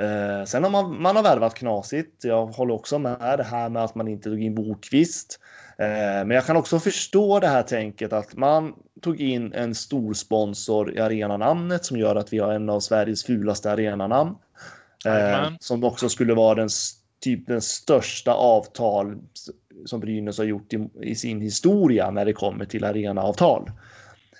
Eh, 0.00 0.44
sen 0.44 0.64
har 0.64 0.70
man, 0.70 1.02
man 1.02 1.16
har 1.16 1.22
värvat 1.22 1.54
knasigt. 1.54 2.24
Jag 2.24 2.46
håller 2.46 2.74
också 2.74 2.98
med 2.98 3.38
det 3.38 3.44
här 3.44 3.68
med 3.68 3.84
att 3.84 3.94
man 3.94 4.08
inte 4.08 4.30
tog 4.30 4.42
in 4.42 4.54
Bokvist. 4.54 5.40
Eh, 5.78 5.86
men 6.26 6.30
jag 6.30 6.46
kan 6.46 6.56
också 6.56 6.78
förstå 6.78 7.40
det 7.40 7.48
här 7.48 7.62
tänket 7.62 8.12
att 8.12 8.36
man 8.36 8.74
tog 9.04 9.20
in 9.20 9.52
en 9.52 9.74
stor 9.74 10.14
sponsor 10.14 10.96
i 10.96 11.00
arenanamnet 11.00 11.84
som 11.84 11.96
gör 11.96 12.16
att 12.16 12.32
vi 12.32 12.38
har 12.38 12.52
en 12.52 12.70
av 12.70 12.80
Sveriges 12.80 13.24
fulaste 13.24 13.70
arenanamn. 13.70 14.34
Eh, 15.06 15.50
som 15.60 15.84
också 15.84 16.08
skulle 16.08 16.34
vara 16.34 16.54
den, 16.54 16.68
typ 17.20 17.46
den 17.46 17.62
största 17.62 18.32
avtal 18.32 19.16
som 19.84 20.00
Brynäs 20.00 20.38
har 20.38 20.44
gjort 20.44 20.72
i, 20.72 20.88
i 21.02 21.14
sin 21.14 21.40
historia 21.40 22.10
när 22.10 22.24
det 22.24 22.32
kommer 22.32 22.64
till 22.64 22.84
arenaavtal. 22.84 23.70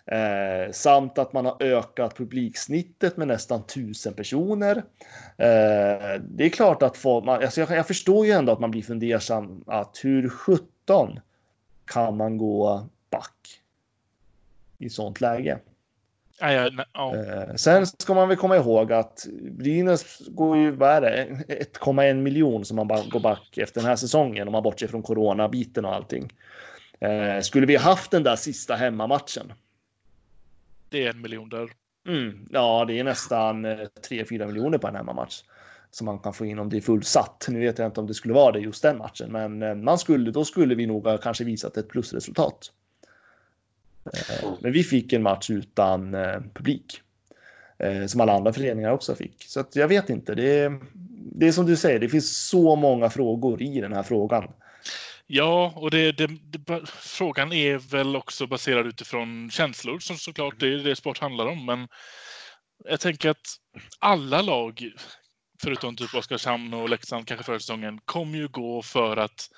Eh, 0.06 0.72
samt 0.72 1.18
att 1.18 1.32
man 1.32 1.44
har 1.44 1.62
ökat 1.62 2.16
publiksnittet 2.16 3.16
med 3.16 3.28
nästan 3.28 3.66
tusen 3.66 4.14
personer. 4.14 4.76
Eh, 5.38 6.20
det 6.28 6.44
är 6.44 6.48
klart 6.48 6.82
att 6.82 6.96
få, 6.96 7.20
man, 7.20 7.42
alltså 7.42 7.60
jag, 7.60 7.70
jag, 7.70 7.86
förstår 7.86 8.26
ju 8.26 8.32
ändå 8.32 8.52
att 8.52 8.60
man 8.60 8.70
blir 8.70 8.82
fundersam 8.82 9.64
att 9.66 10.00
hur 10.02 10.28
17 10.28 11.20
kan 11.84 12.16
man 12.16 12.38
gå 12.38 12.86
back 13.10 13.63
i 14.84 14.90
sånt 14.90 15.20
läge? 15.20 15.58
Ja, 16.40 16.52
ja, 16.52 16.84
ja. 16.92 17.16
Eh, 17.16 17.54
sen 17.54 17.86
ska 17.86 18.14
man 18.14 18.28
väl 18.28 18.36
komma 18.36 18.56
ihåg 18.56 18.92
att 18.92 19.26
Brynäs 19.50 20.22
går 20.28 20.56
ju, 20.56 20.70
vad 20.70 20.90
är 20.90 21.00
det, 21.00 21.26
1,1 21.48 22.14
miljon 22.14 22.64
som 22.64 22.76
man 22.76 22.88
bara 22.88 23.02
går 23.10 23.20
back 23.20 23.58
efter 23.58 23.80
den 23.80 23.88
här 23.88 23.96
säsongen 23.96 24.48
om 24.48 24.52
man 24.52 24.62
bortser 24.62 24.86
från 24.86 25.02
coronabiten 25.02 25.84
och 25.84 25.94
allting. 25.94 26.32
Eh, 27.00 27.40
skulle 27.40 27.66
vi 27.66 27.76
haft 27.76 28.10
den 28.10 28.22
där 28.22 28.36
sista 28.36 28.74
hemmamatchen 28.74 29.52
det 30.94 31.06
är 31.06 31.10
en 31.10 31.20
miljon 31.20 31.48
där. 31.48 31.70
Mm, 32.08 32.48
ja, 32.50 32.84
det 32.84 32.98
är 32.98 33.04
nästan 33.04 33.66
3-4 33.66 34.40
eh, 34.40 34.46
miljoner 34.46 34.78
på 34.78 34.88
en 34.88 34.96
hemmamatch 34.96 35.42
som 35.90 36.04
man 36.04 36.18
kan 36.18 36.34
få 36.34 36.46
in 36.46 36.58
om 36.58 36.68
det 36.68 36.76
är 36.76 36.80
fullsatt. 36.80 37.46
Nu 37.48 37.60
vet 37.60 37.78
jag 37.78 37.86
inte 37.88 38.00
om 38.00 38.06
det 38.06 38.14
skulle 38.14 38.34
vara 38.34 38.52
det 38.52 38.60
just 38.60 38.82
den 38.82 38.98
matchen, 38.98 39.32
men 39.32 39.84
man 39.84 39.98
skulle, 39.98 40.30
då 40.30 40.44
skulle 40.44 40.74
vi 40.74 40.86
nog 40.86 41.06
ha 41.06 41.18
kanske 41.18 41.44
visat 41.44 41.76
ett 41.76 41.88
plusresultat. 41.88 42.72
Eh, 44.12 44.52
men 44.60 44.72
vi 44.72 44.82
fick 44.82 45.12
en 45.12 45.22
match 45.22 45.50
utan 45.50 46.14
eh, 46.14 46.40
publik 46.54 47.00
eh, 47.78 48.06
som 48.06 48.20
alla 48.20 48.32
andra 48.32 48.52
föreningar 48.52 48.90
också 48.90 49.14
fick. 49.14 49.44
Så 49.44 49.60
att 49.60 49.76
jag 49.76 49.88
vet 49.88 50.10
inte. 50.10 50.34
Det 50.34 50.58
är, 50.58 50.80
det 51.34 51.48
är 51.48 51.52
som 51.52 51.66
du 51.66 51.76
säger, 51.76 51.98
det 51.98 52.08
finns 52.08 52.46
så 52.48 52.76
många 52.76 53.10
frågor 53.10 53.62
i 53.62 53.80
den 53.80 53.92
här 53.92 54.02
frågan. 54.02 54.52
Ja, 55.26 55.72
och 55.76 55.90
det, 55.90 56.12
det, 56.12 56.26
det, 56.26 56.80
frågan 56.86 57.52
är 57.52 57.78
väl 57.78 58.16
också 58.16 58.46
baserad 58.46 58.86
utifrån 58.86 59.50
känslor 59.50 59.98
som 59.98 60.16
såklart 60.16 60.60
det 60.60 60.66
är 60.66 60.76
det 60.76 60.96
sport 60.96 61.18
handlar 61.18 61.46
om. 61.46 61.66
Men 61.66 61.88
jag 62.84 63.00
tänker 63.00 63.30
att 63.30 63.46
alla 63.98 64.42
lag, 64.42 64.92
förutom 65.62 65.96
typ 65.96 66.14
Oskarshamn 66.14 66.74
och 66.74 66.88
Leksand 66.88 67.26
kanske 67.26 67.44
förra 67.44 67.58
säsongen, 67.58 68.00
kommer 68.04 68.38
ju 68.38 68.48
gå 68.48 68.82
för 68.82 69.16
att 69.16 69.50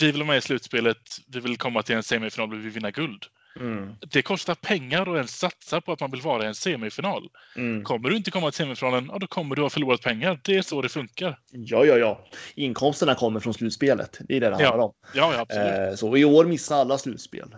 vi 0.00 0.06
vill 0.06 0.16
vara 0.16 0.26
med 0.26 0.38
i 0.38 0.40
slutspelet, 0.40 1.02
vi 1.28 1.40
vill 1.40 1.56
komma 1.56 1.82
till 1.82 1.94
en 1.94 2.02
semifinal, 2.02 2.50
vi 2.50 2.56
vill 2.56 2.70
vinna 2.70 2.90
guld. 2.90 3.26
Mm. 3.60 3.94
Det 4.10 4.22
kostar 4.22 4.54
pengar 4.54 5.02
att 5.02 5.16
ens 5.16 5.38
satsa 5.38 5.80
på 5.80 5.92
att 5.92 6.00
man 6.00 6.10
vill 6.10 6.20
vara 6.20 6.44
i 6.44 6.46
en 6.46 6.54
semifinal. 6.54 7.30
Mm. 7.56 7.84
Kommer 7.84 8.10
du 8.10 8.16
inte 8.16 8.30
komma 8.30 8.50
till 8.50 8.56
semifinalen, 8.56 9.08
ja, 9.12 9.18
då 9.18 9.26
kommer 9.26 9.56
du 9.56 9.62
ha 9.62 9.70
förlorat 9.70 10.02
pengar. 10.02 10.40
Det 10.44 10.56
är 10.56 10.62
så 10.62 10.82
det 10.82 10.88
funkar. 10.88 11.38
Ja, 11.50 11.84
ja, 11.84 11.96
ja. 11.96 12.26
Inkomsterna 12.54 13.14
kommer 13.14 13.40
från 13.40 13.54
slutspelet. 13.54 14.18
Det 14.20 14.36
är 14.36 14.40
det 14.40 14.46
det 14.46 14.54
handlar 14.54 14.78
ja. 14.78 14.84
om. 14.84 14.92
Ja, 15.14 15.34
ja, 15.34 15.40
absolut. 15.40 15.90
Eh, 15.90 15.94
så 15.94 16.16
i 16.16 16.24
år 16.24 16.44
missar 16.44 16.76
alla 16.76 16.98
slutspel. 16.98 17.56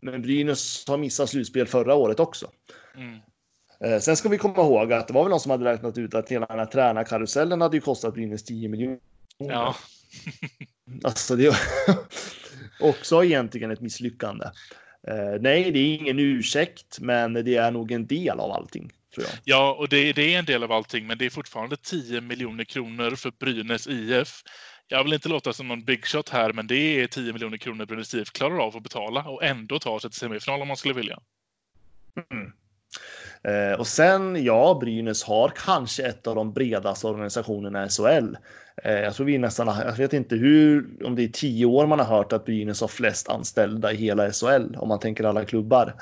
Men 0.00 0.22
Brynäs 0.22 0.84
har 0.88 0.98
missat 0.98 1.28
slutspel 1.28 1.66
förra 1.66 1.94
året 1.94 2.20
också. 2.20 2.50
Mm. 2.96 3.18
Eh, 3.84 4.00
sen 4.00 4.16
ska 4.16 4.28
vi 4.28 4.38
komma 4.38 4.62
ihåg 4.62 4.92
att 4.92 5.08
det 5.08 5.14
var 5.14 5.22
väl 5.22 5.30
någon 5.30 5.40
som 5.40 5.50
hade 5.50 5.72
räknat 5.72 5.98
ut 5.98 6.14
att 6.14 6.28
hela 6.28 6.46
den 6.46 6.58
här 6.58 6.66
tränarkarusellen 6.66 7.60
hade 7.60 7.76
ju 7.76 7.80
kostat 7.80 8.14
Brynäs 8.14 8.44
10 8.44 8.68
miljoner. 8.68 8.98
Ja. 9.38 9.76
alltså 11.04 11.36
det 11.36 11.46
är 11.46 11.56
också 12.80 13.24
egentligen 13.24 13.70
ett 13.70 13.80
misslyckande. 13.80 14.44
Eh, 15.08 15.40
nej, 15.40 15.70
det 15.70 15.78
är 15.78 15.94
ingen 15.94 16.18
ursäkt, 16.18 17.00
men 17.00 17.32
det 17.32 17.56
är 17.56 17.70
nog 17.70 17.92
en 17.92 18.06
del 18.06 18.40
av 18.40 18.52
allting. 18.52 18.92
Tror 19.14 19.26
jag. 19.26 19.38
Ja, 19.44 19.72
och 19.78 19.88
det, 19.88 20.12
det, 20.12 20.34
är 20.34 20.38
en 20.38 20.44
del 20.44 20.62
av 20.62 20.72
allting, 20.72 21.06
men 21.06 21.18
det 21.18 21.26
är 21.26 21.30
fortfarande 21.30 21.76
10 21.76 22.20
miljoner 22.20 22.64
kronor 22.64 23.16
för 23.16 23.30
Brynäs 23.30 23.86
IF 23.86 24.42
Jag 24.88 25.04
vill 25.04 25.12
inte 25.12 25.28
låta 25.28 25.52
som 25.52 25.68
någon 25.68 25.84
big 25.84 26.06
shot 26.06 26.28
här, 26.28 26.52
men 26.52 26.66
det 26.66 27.00
är 27.00 27.06
10 27.06 27.32
miljoner 27.32 27.56
kronor 27.56 27.86
Brynäs 27.86 28.14
IF 28.14 28.30
klarar 28.30 28.58
av 28.58 28.76
att 28.76 28.82
betala 28.82 29.22
och 29.22 29.44
ändå 29.44 29.78
ta 29.78 30.00
sig 30.00 30.10
till 30.10 30.18
semifinal 30.18 30.62
om 30.62 30.68
man 30.68 30.76
skulle 30.76 30.94
vilja. 30.94 31.18
Mm. 32.30 32.52
Eh, 33.44 33.78
och 33.78 33.86
sen, 33.86 34.44
ja, 34.44 34.78
Brynäs 34.80 35.24
har 35.24 35.52
kanske 35.64 36.02
ett 36.02 36.26
av 36.26 36.34
de 36.34 36.52
bredaste 36.52 37.06
organisationerna 37.06 37.86
i 37.86 37.88
SHL. 37.88 38.36
Eh, 38.84 39.00
jag 39.00 39.14
tror 39.14 39.26
vi 39.26 39.38
nästan, 39.38 39.66
jag 39.66 39.96
vet 39.96 40.12
inte 40.12 40.36
hur, 40.36 40.86
om 41.04 41.14
det 41.14 41.24
är 41.24 41.28
tio 41.28 41.66
år 41.66 41.86
man 41.86 41.98
har 41.98 42.06
hört 42.06 42.32
att 42.32 42.44
Brynäs 42.44 42.80
har 42.80 42.88
flest 42.88 43.28
anställda 43.28 43.92
i 43.92 43.96
hela 43.96 44.32
SHL, 44.32 44.76
om 44.76 44.88
man 44.88 44.98
tänker 44.98 45.24
alla 45.24 45.44
klubbar. 45.44 45.94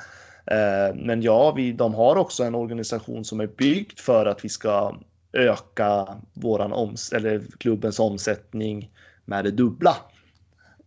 Eh, 0.45 0.95
men 0.95 1.21
ja, 1.21 1.51
vi, 1.51 1.71
de 1.71 1.93
har 1.93 2.15
också 2.15 2.43
en 2.43 2.55
organisation 2.55 3.25
som 3.25 3.39
är 3.39 3.47
byggd 3.47 3.99
för 3.99 4.25
att 4.25 4.45
vi 4.45 4.49
ska 4.49 4.95
öka 5.33 6.07
våran 6.33 6.73
oms 6.73 7.11
eller 7.11 7.41
klubbens 7.59 7.99
omsättning 7.99 8.91
med 9.25 9.45
det 9.45 9.51
dubbla 9.51 9.95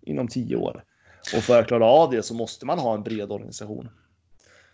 inom 0.03 0.29
tio 0.29 0.57
år. 0.57 0.85
Och 1.37 1.43
för 1.43 1.61
att 1.61 1.67
klara 1.67 1.85
av 1.85 2.11
det 2.11 2.23
så 2.23 2.35
måste 2.35 2.67
man 2.67 2.79
ha 2.79 2.95
en 2.95 3.03
bred 3.03 3.33
organisation. 3.33 3.89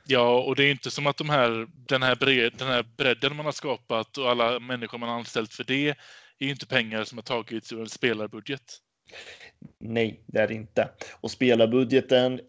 Ja, 0.07 0.42
och 0.42 0.57
det 0.57 0.64
är 0.64 0.70
inte 0.70 0.90
som 0.90 1.07
att 1.07 1.16
de 1.16 1.30
här, 1.30 1.66
den, 1.72 2.03
här 2.03 2.16
bred, 2.16 2.53
den 2.59 2.68
här 2.68 2.84
bredden 2.96 3.36
man 3.36 3.44
har 3.44 3.53
skapat 3.53 4.18
och 4.18 4.30
alla 4.30 4.61
människor 4.61 4.98
man 4.98 5.09
har 5.09 5.16
anställt 5.16 5.53
för 5.53 5.64
det 5.64 5.88
är 6.38 6.48
inte 6.48 6.66
pengar 6.66 7.05
som 7.05 7.18
har 7.18 7.22
tagits 7.22 7.72
ur 7.72 7.80
en 7.80 7.88
spelarbudget. 7.88 8.62
Nej, 9.78 10.22
det 10.26 10.38
är 10.38 10.48
det 10.48 10.55
inte. 10.55 10.88
Och 11.20 11.30
spelarbudgeten 11.30 12.40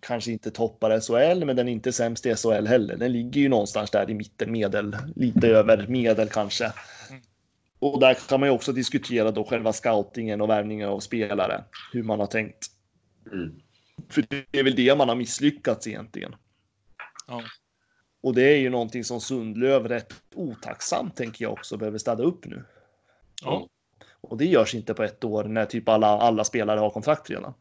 kanske 0.00 0.32
inte 0.32 0.50
toppar 0.50 1.00
SHL, 1.00 1.44
men 1.44 1.56
den 1.56 1.68
är 1.68 1.72
inte 1.72 1.92
sämst 1.92 2.26
i 2.26 2.34
SHL 2.36 2.66
heller. 2.66 2.96
Den 2.96 3.12
ligger 3.12 3.40
ju 3.40 3.48
någonstans 3.48 3.90
där 3.90 4.10
i 4.10 4.14
mitten, 4.14 4.52
medel, 4.52 4.96
lite 5.16 5.48
över 5.48 5.86
medel 5.86 6.28
kanske. 6.28 6.64
Mm. 7.10 7.22
Och 7.78 8.00
där 8.00 8.14
kan 8.28 8.40
man 8.40 8.48
ju 8.48 8.54
också 8.54 8.72
diskutera 8.72 9.30
då 9.30 9.44
själva 9.44 9.72
scoutingen 9.72 10.40
och 10.40 10.50
värvningen 10.50 10.88
av 10.88 11.00
spelare, 11.00 11.64
hur 11.92 12.02
man 12.02 12.20
har 12.20 12.26
tänkt. 12.26 12.66
Mm. 13.32 13.60
För 14.08 14.24
det 14.28 14.58
är 14.58 14.64
väl 14.64 14.74
det 14.74 14.96
man 14.96 15.08
har 15.08 15.16
misslyckats 15.16 15.86
egentligen. 15.86 16.34
Ja. 17.30 17.42
Och 18.22 18.34
det 18.34 18.42
är 18.42 18.56
ju 18.56 18.70
någonting 18.70 19.04
som 19.04 19.20
Sundlöv 19.20 19.88
rätt 19.88 20.14
otacksamt 20.34 21.16
tänker 21.16 21.44
jag 21.44 21.52
också 21.52 21.76
behöver 21.76 21.98
städa 21.98 22.22
upp 22.22 22.46
nu. 22.46 22.64
Ja. 23.42 23.68
Och 24.20 24.36
det 24.36 24.44
görs 24.44 24.74
inte 24.74 24.94
på 24.94 25.02
ett 25.02 25.24
år 25.24 25.44
när 25.44 25.66
typ 25.66 25.88
alla, 25.88 26.06
alla 26.06 26.44
spelare 26.44 26.80
har 26.80 26.90
kontrakt 26.90 27.30
redan. 27.30 27.54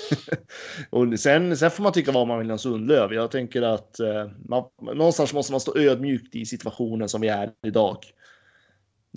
och 0.90 1.20
sen, 1.20 1.56
sen 1.56 1.70
får 1.70 1.82
man 1.82 1.92
tycka 1.92 2.12
vad 2.12 2.28
man 2.28 2.38
vill 2.38 2.50
om 2.50 2.58
Sundlöv. 2.58 3.12
Jag 3.12 3.30
tänker 3.30 3.62
att 3.62 4.00
eh, 4.00 4.30
man, 4.48 4.64
någonstans 4.80 5.34
måste 5.34 5.52
man 5.52 5.60
stå 5.60 5.78
ödmjukt 5.78 6.34
i 6.34 6.46
situationen 6.46 7.08
som 7.08 7.20
vi 7.20 7.28
är 7.28 7.50
idag. 7.66 7.98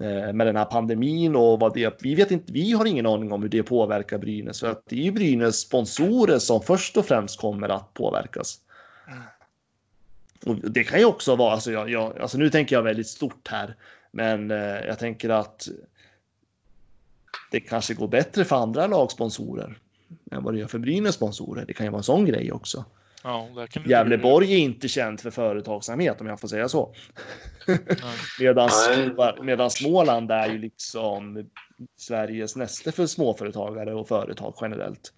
Eh, 0.01 0.33
med 0.33 0.47
den 0.47 0.55
här 0.55 0.65
pandemin 0.65 1.35
och 1.35 1.59
vad 1.59 1.73
det 1.73 2.03
vi 2.03 2.15
vet 2.15 2.31
inte. 2.31 2.53
Vi 2.53 2.71
har 2.71 2.85
ingen 2.85 3.05
aning 3.05 3.31
om 3.31 3.41
hur 3.41 3.49
det 3.49 3.63
påverkar 3.63 4.17
Brynäs 4.17 4.59
för 4.59 4.71
att 4.71 4.83
det 4.85 4.95
är 4.95 5.03
ju 5.03 5.11
Brynäs 5.11 5.59
sponsorer 5.59 6.39
som 6.39 6.61
först 6.61 6.97
och 6.97 7.05
främst 7.05 7.39
kommer 7.39 7.69
att 7.69 7.93
påverkas. 7.93 8.59
Mm. 9.07 9.23
Och 10.45 10.71
det 10.71 10.83
kan 10.83 10.99
ju 10.99 11.05
också 11.05 11.35
vara, 11.35 11.53
alltså, 11.53 11.71
jag, 11.71 11.89
jag, 11.89 12.19
alltså 12.19 12.37
nu 12.37 12.49
tänker 12.49 12.75
jag 12.75 12.83
väldigt 12.83 13.07
stort 13.07 13.47
här, 13.47 13.75
men 14.11 14.51
eh, 14.51 14.57
jag 14.57 14.99
tänker 14.99 15.29
att 15.29 15.67
det 17.51 17.59
kanske 17.59 17.93
går 17.93 18.07
bättre 18.07 18.45
för 18.45 18.55
andra 18.55 18.87
lagsponsorer 18.87 19.77
än 20.31 20.43
vad 20.43 20.53
det 20.53 20.59
gör 20.59 20.67
för 20.67 20.79
Brynäs 20.79 21.15
sponsorer. 21.15 21.65
Det 21.65 21.73
kan 21.73 21.85
ju 21.85 21.89
vara 21.89 21.99
en 21.99 22.03
sån 22.03 22.25
grej 22.25 22.51
också. 22.51 22.85
Ja, 23.23 23.49
Gävleborg 23.85 24.53
är 24.53 24.57
inte 24.57 24.87
känt 24.87 25.21
för 25.21 25.31
företagsamhet 25.31 26.21
om 26.21 26.27
jag 26.27 26.39
får 26.39 26.47
säga 26.47 26.69
så. 26.69 26.93
medan, 28.39 28.69
medan 29.45 29.71
Småland 29.71 30.31
är 30.31 30.47
ju 30.49 30.57
liksom 30.57 31.49
Sveriges 31.97 32.55
näste 32.55 32.91
för 32.91 33.05
småföretagare 33.05 33.93
och 33.93 34.07
företag 34.07 34.55
generellt. 34.61 35.13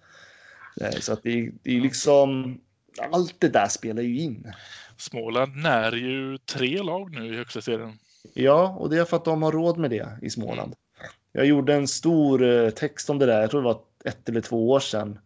Eh, 0.80 0.90
så 0.90 1.12
att 1.12 1.22
det, 1.22 1.50
det 1.62 1.76
är 1.76 1.80
liksom 1.80 2.60
allt 3.00 3.34
det 3.38 3.48
där 3.48 3.68
spelar 3.68 4.02
ju 4.02 4.20
in. 4.20 4.52
Småland 4.96 5.56
när 5.56 5.92
ju 5.92 6.38
tre 6.38 6.82
lag 6.82 7.14
nu 7.14 7.34
i 7.34 7.36
högsta 7.36 7.60
serien. 7.60 7.98
Ja, 8.34 8.76
och 8.78 8.90
det 8.90 8.98
är 8.98 9.04
för 9.04 9.16
att 9.16 9.24
de 9.24 9.42
har 9.42 9.52
råd 9.52 9.78
med 9.78 9.90
det 9.90 10.18
i 10.22 10.30
Småland. 10.30 10.74
Jag 11.32 11.46
gjorde 11.46 11.74
en 11.74 11.88
stor 11.88 12.42
eh, 12.42 12.70
text 12.70 13.10
om 13.10 13.18
det 13.18 13.26
där, 13.26 13.40
jag 13.40 13.50
tror 13.50 13.60
det 13.60 13.68
var 13.68 13.80
ett 14.04 14.28
eller 14.28 14.40
två 14.40 14.70
år 14.70 14.80
sedan. 14.80 15.18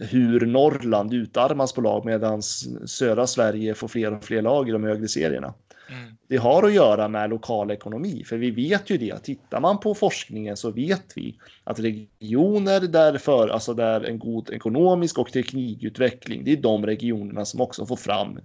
Hur 0.00 0.46
Norrland 0.46 1.14
utarmas 1.14 1.72
på 1.72 1.80
lag 1.80 2.04
medan 2.04 2.42
södra 2.86 3.26
Sverige 3.26 3.74
får 3.74 3.88
fler 3.88 4.12
och 4.12 4.24
fler 4.24 4.42
lag 4.42 4.68
i 4.68 4.72
de 4.72 4.84
högre 4.84 5.08
serierna. 5.08 5.54
Mm. 5.88 6.16
Det 6.28 6.36
har 6.36 6.62
att 6.62 6.72
göra 6.72 7.08
med 7.08 7.30
lokal 7.30 7.70
ekonomi, 7.70 8.24
för 8.24 8.36
vi 8.36 8.50
vet 8.50 8.90
ju 8.90 8.98
det. 8.98 9.18
Tittar 9.18 9.60
man 9.60 9.80
på 9.80 9.94
forskningen 9.94 10.56
så 10.56 10.70
vet 10.70 11.12
vi 11.16 11.38
att 11.64 11.78
regioner 11.78 12.80
där, 12.80 13.18
för, 13.18 13.48
alltså 13.48 13.74
där 13.74 14.00
en 14.00 14.18
god 14.18 14.50
ekonomisk 14.50 15.18
och 15.18 15.32
teknikutveckling, 15.32 16.44
det 16.44 16.52
är 16.52 16.56
de 16.56 16.86
regionerna 16.86 17.44
som 17.44 17.60
också 17.60 17.86
får 17.86 17.96
fram 17.96 18.38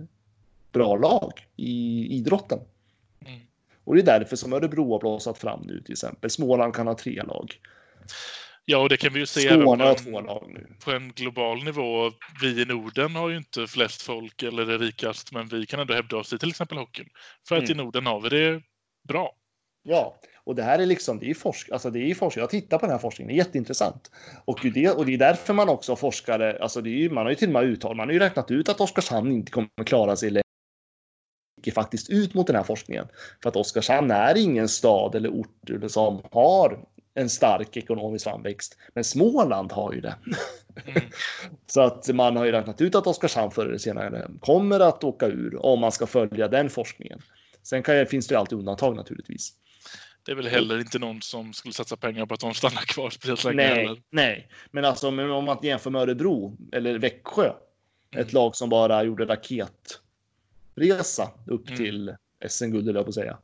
bra 0.71 0.95
lag 0.95 1.33
i 1.55 2.05
idrotten. 2.17 2.59
Mm. 3.25 3.39
Och 3.83 3.95
det 3.95 4.01
är 4.01 4.19
därför 4.19 4.35
som 4.35 4.53
Örebro 4.53 4.91
har 4.91 4.99
blåsat 4.99 5.37
fram 5.37 5.61
nu 5.63 5.81
till 5.81 5.93
exempel. 5.93 6.29
Småland 6.29 6.75
kan 6.75 6.87
ha 6.87 6.97
tre 6.97 7.23
lag. 7.23 7.59
Ja, 8.71 8.77
och 8.77 8.89
det 8.89 8.97
kan 8.97 9.13
vi 9.13 9.19
ju 9.19 9.25
se 9.25 9.49
två 9.49 9.75
lag 9.75 9.97
nu. 10.47 10.67
på 10.85 10.91
en 10.91 11.11
global 11.11 11.63
nivå. 11.63 12.11
Vi 12.41 12.61
i 12.61 12.65
Norden 12.65 13.15
har 13.15 13.29
ju 13.29 13.37
inte 13.37 13.67
flest 13.67 14.01
folk 14.01 14.43
eller 14.43 14.65
det 14.65 14.77
rikast, 14.77 15.31
men 15.31 15.47
vi 15.47 15.65
kan 15.65 15.79
ändå 15.79 15.93
hävda 15.93 16.17
oss 16.17 16.33
i 16.33 16.37
till 16.37 16.49
exempel 16.49 16.77
hockeyn. 16.77 17.07
För 17.47 17.55
att 17.55 17.63
mm. 17.63 17.71
i 17.71 17.83
Norden 17.83 18.05
har 18.05 18.21
vi 18.21 18.29
det 18.29 18.61
bra. 19.07 19.35
Ja, 19.83 20.19
och 20.43 20.55
det 20.55 20.63
här 20.63 20.79
är 20.79 20.85
liksom, 20.85 21.19
det 21.19 21.29
är 21.29 21.33
forsk, 21.33 21.71
alltså 21.71 21.89
det 21.89 22.11
är 22.11 22.15
forskning. 22.15 22.41
Jag 22.41 22.49
tittar 22.49 22.77
på 22.77 22.85
den 22.85 22.91
här 22.91 22.99
forskningen, 22.99 23.27
det 23.27 23.41
är 23.41 23.45
jätteintressant. 23.45 24.11
Och 24.45 24.59
det, 24.73 24.89
och 24.89 25.05
det 25.05 25.13
är 25.13 25.17
därför 25.17 25.53
man 25.53 25.69
också 25.69 25.95
forskare, 25.95 26.57
alltså 26.61 26.81
det 26.81 27.05
är, 27.05 27.09
man 27.09 27.25
har 27.25 27.29
ju 27.29 27.35
till 27.35 27.47
och 27.47 27.53
med 27.53 27.63
uttalat, 27.63 27.97
man 27.97 28.07
har 28.07 28.13
ju 28.13 28.19
räknat 28.19 28.51
ut 28.51 28.69
att 28.69 28.81
Oskarshamn 28.81 29.31
inte 29.31 29.51
kommer 29.51 29.85
klara 29.85 30.15
sig 30.15 30.41
faktiskt 31.73 32.09
ut 32.09 32.33
mot 32.33 32.47
den 32.47 32.55
här 32.55 32.63
forskningen. 32.63 33.07
För 33.43 33.49
att 33.49 33.55
Oskarshamn 33.55 34.11
är 34.11 34.37
ingen 34.37 34.69
stad 34.69 35.15
eller 35.15 35.29
ort 35.29 35.69
som 35.87 36.21
har 36.31 36.85
en 37.13 37.29
stark 37.29 37.77
ekonomisk 37.77 38.23
framväxt. 38.23 38.77
Men 38.93 39.03
Småland 39.03 39.71
har 39.71 39.93
ju 39.93 40.01
det. 40.01 40.15
Mm. 40.85 41.01
så 41.67 41.81
att 41.81 42.07
man 42.07 42.35
har 42.35 42.45
ju 42.45 42.51
räknat 42.51 42.81
ut 42.81 42.95
att 42.95 43.07
Oskarshamn 43.07 43.51
förr 43.51 43.65
eller 43.65 43.77
senare 43.77 44.31
kommer 44.39 44.79
att 44.79 45.03
åka 45.03 45.27
ur 45.27 45.65
om 45.65 45.79
man 45.79 45.91
ska 45.91 46.07
följa 46.07 46.47
den 46.47 46.69
forskningen. 46.69 47.21
Sen 47.63 47.83
kan, 47.83 48.05
finns 48.05 48.27
det 48.27 48.33
ju 48.33 48.39
alltid 48.39 48.57
undantag 48.57 48.95
naturligtvis. 48.95 49.53
Det 50.25 50.31
är 50.31 50.35
väl 50.35 50.47
heller 50.47 50.79
inte 50.79 50.99
någon 50.99 51.21
som 51.21 51.53
skulle 51.53 51.73
satsa 51.73 51.97
pengar 51.97 52.25
på 52.25 52.33
att 52.33 52.39
de 52.39 52.53
stannar 52.53 52.81
kvar 52.81 53.09
speciellt 53.09 53.43
länge. 53.43 53.55
Nej, 53.55 53.75
heller. 53.75 54.01
nej, 54.09 54.49
men 54.71 54.85
alltså 54.85 55.07
om 55.07 55.45
man 55.45 55.57
jämför 55.63 55.89
med 55.89 56.01
Örebro 56.01 56.57
eller 56.71 56.99
Växjö, 56.99 57.43
mm. 57.43 57.55
ett 58.25 58.33
lag 58.33 58.55
som 58.55 58.69
bara 58.69 59.03
gjorde 59.03 59.25
raketresa 59.25 61.31
upp 61.47 61.67
mm. 61.67 61.77
till 61.77 62.15
SM-guld, 62.49 62.89
eller 62.89 63.03
på 63.03 63.09
att 63.09 63.15
säga. 63.15 63.37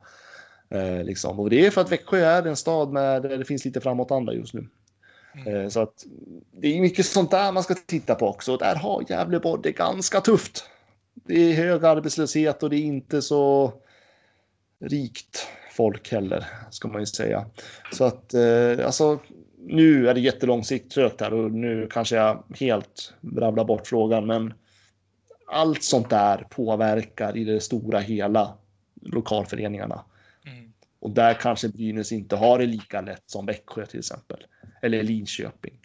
Eh, 0.70 1.04
liksom. 1.04 1.40
Och 1.40 1.50
det 1.50 1.66
är 1.66 1.70
för 1.70 1.80
att 1.80 1.92
Växjö 1.92 2.18
är 2.18 2.46
en 2.46 2.56
stad 2.56 2.92
med, 2.92 3.22
där 3.22 3.38
det 3.38 3.44
finns 3.44 3.64
lite 3.64 3.80
framåtanda 3.80 4.32
just 4.32 4.54
nu. 4.54 4.68
Mm. 5.34 5.56
Eh, 5.56 5.68
så 5.68 5.80
att 5.80 6.04
det 6.52 6.76
är 6.76 6.80
mycket 6.80 7.06
sånt 7.06 7.30
där 7.30 7.52
man 7.52 7.62
ska 7.62 7.74
titta 7.74 8.14
på 8.14 8.28
också. 8.28 8.56
Där 8.56 8.74
har 8.74 9.04
Gävleborg 9.08 9.60
det 9.62 9.72
ganska 9.72 10.20
tufft. 10.20 10.64
Det 11.14 11.40
är 11.40 11.54
hög 11.54 11.84
arbetslöshet 11.84 12.62
och 12.62 12.70
det 12.70 12.76
är 12.76 12.84
inte 12.84 13.22
så 13.22 13.72
rikt 14.80 15.48
folk 15.72 16.12
heller, 16.12 16.44
ska 16.70 16.88
man 16.88 17.00
ju 17.00 17.06
säga. 17.06 17.46
Så 17.92 18.04
att 18.04 18.34
eh, 18.34 18.86
alltså, 18.86 19.18
nu 19.58 20.08
är 20.08 20.14
det 20.14 20.20
jättelångsiktigt 20.20 21.20
här 21.20 21.34
och 21.34 21.52
nu 21.52 21.88
kanske 21.90 22.16
jag 22.16 22.44
helt 22.60 23.14
bravlar 23.20 23.64
bort 23.64 23.86
frågan, 23.86 24.26
men 24.26 24.54
allt 25.46 25.82
sånt 25.82 26.10
där 26.10 26.46
påverkar 26.50 27.36
i 27.36 27.44
det 27.44 27.60
stora 27.60 27.98
hela 27.98 28.54
lokalföreningarna. 29.02 30.04
Och 31.06 31.12
där 31.12 31.34
kanske 31.34 31.68
Brynäs 31.68 32.12
inte 32.12 32.36
har 32.36 32.58
det 32.58 32.66
lika 32.66 33.00
lätt 33.00 33.22
som 33.26 33.46
Växjö 33.46 33.86
till 33.86 33.98
exempel. 33.98 34.46
Eller 34.82 35.02
Linköping. 35.02 35.78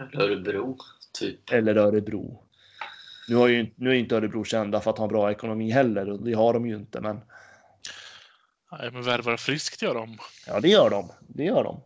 Eller 0.00 0.22
Örebro, 0.22 0.76
typ. 1.18 1.52
Eller 1.52 1.76
Örebro. 1.76 2.42
Nu, 3.28 3.34
har 3.36 3.48
ju, 3.48 3.70
nu 3.76 3.90
är 3.90 3.94
inte 3.94 4.16
Örebro 4.16 4.44
kända 4.44 4.80
för 4.80 4.90
att 4.90 4.98
ha 4.98 5.04
en 5.04 5.08
bra 5.08 5.30
ekonomi 5.30 5.70
heller 5.70 6.10
och 6.10 6.24
det 6.24 6.32
har 6.32 6.52
de 6.52 6.66
ju 6.66 6.76
inte. 6.76 7.00
Men... 7.00 7.20
Nej, 8.72 8.90
men 8.92 9.02
värvar 9.02 9.36
friskt 9.36 9.82
gör 9.82 9.94
de. 9.94 10.18
Ja, 10.46 10.60
det 10.60 10.68
gör 10.68 10.90
de. 10.90 11.12
Det 11.28 11.44
gör 11.44 11.64
de. 11.64 11.80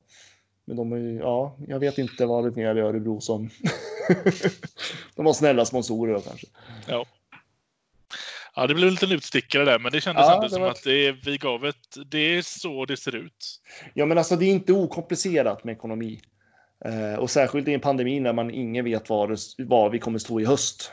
Men 0.65 0.77
de 0.77 0.93
är 0.93 0.97
ju, 0.97 1.19
ja, 1.19 1.57
jag 1.69 1.79
vet 1.79 1.99
inte 1.99 2.27
vad 2.27 2.55
det 2.55 2.63
är 2.63 2.79
i 2.79 2.81
Örebro 2.81 3.21
som... 3.21 3.51
de 5.15 5.27
har 5.27 5.33
snälla 5.33 5.65
sponsorer 5.65 6.21
kanske. 6.21 6.47
Ja. 6.87 7.07
Ja, 8.57 8.67
det 8.67 8.75
blev 8.75 8.89
en 8.89 8.95
liten 8.95 9.13
utstickare 9.13 9.65
där, 9.65 9.79
men 9.79 9.93
det 9.93 10.01
kändes 10.01 10.27
ja, 10.27 10.35
ändå 10.35 10.49
som 10.49 10.63
var... 10.63 10.71
att 10.71 10.83
det, 10.85 11.13
vi 11.13 11.39
gav 11.39 11.67
ett... 11.67 11.97
Det 12.07 12.19
är 12.19 12.43
så 12.43 12.85
det 12.85 12.97
ser 12.97 13.15
ut. 13.15 13.61
Ja, 13.95 14.07
men 14.07 14.19
alltså 14.19 14.37
det 14.37 14.45
är 14.45 14.51
inte 14.51 14.73
okomplicerat 14.73 15.65
med 15.65 15.73
ekonomi. 15.73 16.21
Eh, 16.85 17.15
och 17.15 17.31
särskilt 17.31 17.69
i 17.69 17.75
en 17.75 17.81
pandemi 17.81 18.21
när 18.21 18.33
man 18.33 18.51
ingen 18.51 18.85
vet 18.85 19.09
var, 19.09 19.37
var 19.65 19.91
vi 19.91 19.99
kommer 19.99 20.19
stå 20.19 20.41
i 20.41 20.45
höst. 20.45 20.93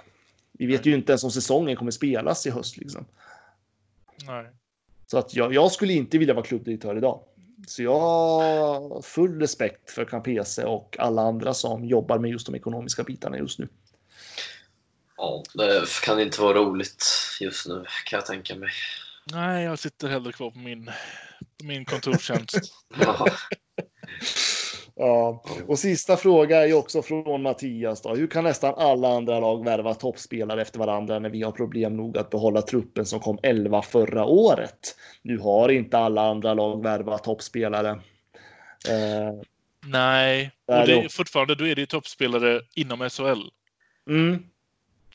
Vi 0.51 0.65
vet 0.65 0.85
ju 0.85 0.93
inte 0.93 1.11
ens 1.11 1.23
om 1.23 1.31
säsongen 1.31 1.75
kommer 1.75 1.91
spelas 1.91 2.47
i 2.47 2.49
höst. 2.49 2.77
Liksom. 2.77 3.05
Nej. 4.27 4.45
Så 5.07 5.17
att 5.17 5.35
jag, 5.35 5.53
jag 5.53 5.71
skulle 5.71 5.93
inte 5.93 6.17
vilja 6.17 6.33
vara 6.33 6.45
klubbdirektör 6.45 6.97
idag. 6.97 7.19
Så 7.67 7.83
jag 7.83 7.99
har 7.99 9.01
full 9.01 9.39
respekt 9.39 9.91
för 9.91 10.05
Campese 10.05 10.65
och 10.65 10.95
alla 10.99 11.21
andra 11.21 11.53
som 11.53 11.85
jobbar 11.85 12.19
med 12.19 12.31
just 12.31 12.45
de 12.45 12.55
ekonomiska 12.55 13.03
bitarna 13.03 13.37
just 13.37 13.59
nu. 13.59 13.67
Ja, 15.21 15.43
det 15.53 16.01
kan 16.03 16.19
inte 16.19 16.41
vara 16.41 16.57
roligt 16.57 17.05
just 17.39 17.67
nu 17.67 17.85
kan 18.05 18.17
jag 18.17 18.25
tänka 18.25 18.55
mig. 18.55 18.69
Nej, 19.31 19.63
jag 19.63 19.79
sitter 19.79 20.07
hellre 20.07 20.31
kvar 20.31 20.51
på 20.51 20.59
min, 20.59 20.85
på 21.59 21.65
min 21.65 21.85
kontorstjänst. 21.85 22.73
Ja, 22.99 23.27
Ja, 24.95 25.43
och 25.67 25.79
sista 25.79 26.17
fråga 26.17 26.61
är 26.61 26.67
ju 26.67 26.73
också 26.73 27.01
från 27.01 27.41
Mattias. 27.41 28.01
Då. 28.01 28.15
Hur 28.15 28.27
kan 28.27 28.43
nästan 28.43 28.73
alla 28.77 29.07
andra 29.15 29.39
lag 29.39 29.65
värva 29.65 29.93
toppspelare 29.93 30.61
efter 30.61 30.79
varandra 30.79 31.19
när 31.19 31.29
vi 31.29 31.41
har 31.43 31.51
problem 31.51 31.97
nog 31.97 32.17
att 32.17 32.29
behålla 32.29 32.61
truppen 32.61 33.05
som 33.05 33.19
kom 33.19 33.39
11 33.43 33.81
förra 33.81 34.25
året? 34.25 34.95
Nu 35.21 35.37
har 35.37 35.69
inte 35.69 35.97
alla 35.97 36.21
andra 36.21 36.53
lag 36.53 36.83
värvat 36.83 37.23
toppspelare. 37.23 37.89
Eh, 38.89 39.41
Nej, 39.85 40.51
och 40.67 40.87
det 40.87 40.93
är 40.93 41.09
fortfarande 41.09 41.55
då 41.55 41.67
är 41.67 41.75
det 41.75 41.81
ju 41.81 41.85
toppspelare 41.87 42.61
inom 42.75 43.09
SHL. 43.09 43.41
mm, 44.09 44.43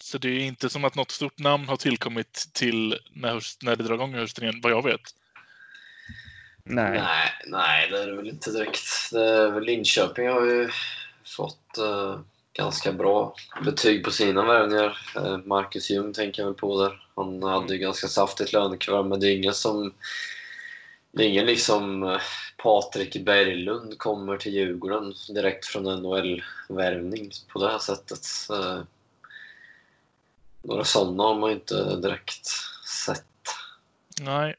Så 0.00 0.18
det 0.18 0.28
är 0.28 0.40
inte 0.40 0.68
som 0.68 0.84
att 0.84 0.94
något 0.94 1.10
stort 1.10 1.38
namn 1.38 1.68
har 1.68 1.76
tillkommit 1.76 2.48
till 2.52 2.98
när, 3.12 3.32
höst, 3.32 3.62
när 3.62 3.76
det 3.76 3.84
drar 3.84 3.94
igång 3.94 4.14
hösten 4.14 4.44
igen, 4.44 4.60
vad 4.62 4.72
jag 4.72 4.84
vet. 4.84 5.00
nej. 6.64 6.90
nej, 6.90 7.32
nej, 7.46 7.90
det 7.90 8.02
är 8.02 8.06
det 8.06 8.16
väl 8.16 8.28
inte 8.28 8.50
direkt. 8.50 9.10
Det 9.12 9.60
Linköping 9.60 10.28
har 10.28 10.44
ju 10.44 10.70
fått 11.24 11.78
eh, 11.78 12.20
ganska 12.52 12.92
bra 12.92 13.34
betyg 13.64 14.04
på 14.04 14.10
sina 14.10 14.44
värvningar. 14.44 14.98
Eh, 15.16 15.38
Marcus 15.38 15.90
Ljung 15.90 16.12
tänker 16.12 16.42
jag 16.42 16.46
väl 16.46 16.54
på 16.54 16.82
där. 16.82 17.02
Han 17.14 17.42
hade 17.42 17.74
ju 17.74 17.78
ganska 17.78 18.08
saftigt 18.08 18.52
lönekuvert, 18.52 19.04
men 19.04 19.20
det 19.20 19.26
är 19.26 19.36
ingen 19.36 19.54
som... 19.54 19.94
Det 21.12 21.24
är 21.24 21.28
ingen 21.28 21.46
liksom 21.46 22.02
eh, 22.02 22.20
Patrik 22.56 23.24
Berglund 23.24 23.98
kommer 23.98 24.36
till 24.36 24.54
Djurgården 24.54 25.14
direkt 25.28 25.66
från 25.66 26.02
NHL-värvning 26.02 27.30
på 27.52 27.58
det 27.58 27.70
här 27.70 27.78
sättet. 27.78 28.26
Eh, 28.50 28.80
Några 30.68 30.84
sådana 30.84 31.22
har 31.22 31.34
man 31.34 31.50
inte 31.50 31.96
direkt 31.96 32.46
sett. 33.06 33.24
Nej, 34.22 34.54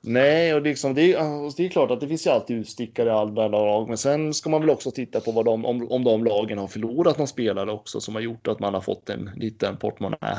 Nej, 0.00 0.54
och 0.54 0.62
liksom 0.62 0.94
det, 0.94 1.12
är- 1.14 1.56
det 1.56 1.64
är 1.64 1.68
klart 1.68 1.90
att 1.90 2.00
det 2.00 2.08
finns 2.08 2.26
ju 2.26 2.30
alltid 2.30 2.56
utstickare 2.56 3.08
i 3.08 3.12
alla 3.12 3.48
lag, 3.48 3.88
men 3.88 3.98
sen 3.98 4.34
ska 4.34 4.50
man 4.50 4.60
väl 4.60 4.70
också 4.70 4.90
titta 4.90 5.20
på 5.20 5.32
vad 5.32 5.44
de, 5.44 5.64
om, 5.64 5.90
om 5.90 6.04
de 6.04 6.24
lagen 6.24 6.58
har 6.58 6.66
förlorat 6.66 7.18
någon 7.18 7.28
spelare 7.28 7.72
också 7.72 8.00
som 8.00 8.14
har 8.14 8.22
gjort 8.22 8.48
att 8.48 8.60
man 8.60 8.74
har 8.74 8.80
fått 8.80 9.10
en 9.10 9.30
liten 9.36 9.76
portmonnä. 9.76 10.38